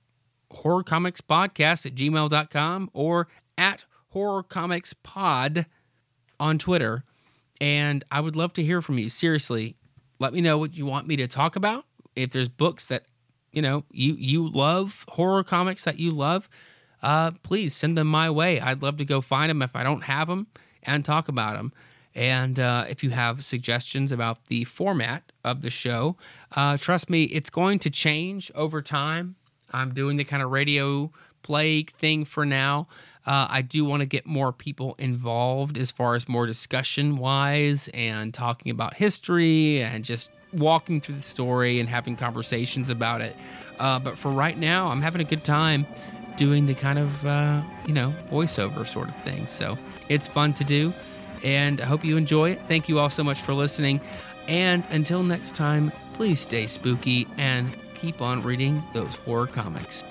horror 0.52 0.84
comics 0.84 1.22
podcast 1.22 1.86
at 1.86 1.96
gmail.com 1.96 2.90
or 2.92 3.30
at 3.58 3.86
horror 4.10 4.44
comics 4.44 4.94
pod 4.94 5.66
on 6.38 6.58
Twitter. 6.58 7.06
And 7.62 8.04
I 8.12 8.20
would 8.20 8.36
love 8.36 8.52
to 8.54 8.64
hear 8.64 8.82
from 8.82 8.98
you. 8.98 9.10
Seriously, 9.10 9.78
let 10.20 10.34
me 10.34 10.42
know 10.42 10.58
what 10.58 10.76
you 10.76 10.86
want 10.86 11.08
me 11.08 11.16
to 11.16 11.30
talk 11.30 11.56
about. 11.56 11.86
If 12.18 12.32
there's 12.32 12.50
books 12.50 12.88
that 12.88 13.06
you 13.54 13.62
know 13.62 13.86
you 13.90 14.16
you 14.16 14.50
love 14.50 15.06
horror 15.08 15.46
comics 15.46 15.86
that 15.86 15.98
you 15.98 16.12
love, 16.12 16.50
uh, 17.02 17.32
please 17.42 17.74
send 17.74 17.98
them 17.98 18.08
my 18.08 18.30
way. 18.30 18.60
I'd 18.60 18.82
love 18.82 18.98
to 18.98 19.06
go 19.06 19.22
find 19.22 19.50
them 19.50 19.62
if 19.62 19.78
I 19.78 19.84
don't 19.84 20.04
have 20.04 20.28
them 20.28 20.48
and 20.84 21.06
talk 21.06 21.30
about 21.30 21.56
them. 21.56 21.72
And 22.14 22.60
uh, 22.60 22.86
if 22.90 23.04
you 23.04 23.12
have 23.12 23.46
suggestions 23.46 24.12
about 24.12 24.46
the 24.46 24.66
format 24.66 25.32
of 25.44 25.62
the 25.62 25.70
show, 25.70 26.18
uh, 26.56 26.78
trust 26.78 27.10
me, 27.10 27.24
it's 27.24 27.50
going 27.50 27.80
to 27.80 27.90
change 27.90 28.52
over 28.54 28.82
time. 28.82 29.36
I'm 29.72 29.94
doing 29.94 30.18
the 30.18 30.26
kind 30.26 30.44
of 30.44 30.52
radio 30.52 31.12
play 31.44 31.84
thing 31.84 32.26
for 32.26 32.46
now. 32.46 32.88
Uh, 33.26 33.48
I 33.50 33.62
do 33.62 33.86
want 33.86 34.02
to 34.02 34.06
get 34.06 34.26
more 34.26 34.52
people 34.52 34.96
involved 34.98 35.78
as 35.78 35.92
far 35.92 36.16
as 36.16 36.28
more 36.28 36.46
discussion 36.46 37.18
wise 37.18 37.90
and 37.94 38.34
talking 38.34 38.72
about 38.72 38.96
history 38.96 39.82
and 39.82 40.04
just 40.04 40.32
walking 40.52 41.00
through 41.00 41.16
the 41.16 41.22
story 41.22 41.80
and 41.80 41.88
having 41.88 42.16
conversations 42.16 42.90
about 42.90 43.22
it. 43.22 43.36
Uh, 43.80 44.00
but 44.00 44.18
for 44.18 44.32
right 44.32 44.58
now, 44.58 44.88
I'm 44.88 45.02
having 45.02 45.22
a 45.22 45.24
good 45.24 45.44
time 45.44 45.86
doing 46.36 46.66
the 46.66 46.74
kind 46.74 47.00
of, 47.00 47.26
uh, 47.26 47.62
you 47.86 47.94
know, 47.94 48.14
voiceover 48.30 48.86
sort 48.88 49.10
of 49.10 49.16
thing. 49.24 49.46
So 49.48 49.78
it's 50.10 50.28
fun 50.28 50.54
to 50.56 50.64
do. 50.64 50.94
And 51.44 51.82
I 51.82 51.86
hope 51.86 52.06
you 52.06 52.18
enjoy 52.18 52.52
it. 52.52 52.62
Thank 52.68 52.90
you 52.90 53.00
all 53.00 53.10
so 53.10 53.24
much 53.24 53.42
for 53.42 53.54
listening. 53.54 54.02
And 54.48 54.86
until 54.90 55.24
next 55.24 55.56
time, 55.56 55.92
please 56.14 56.40
stay 56.40 56.68
spooky 56.68 57.28
and 57.38 57.76
keep 57.96 58.22
on 58.22 58.42
reading 58.42 58.84
those 58.94 59.16
horror 59.16 59.48
comics. 59.48 60.04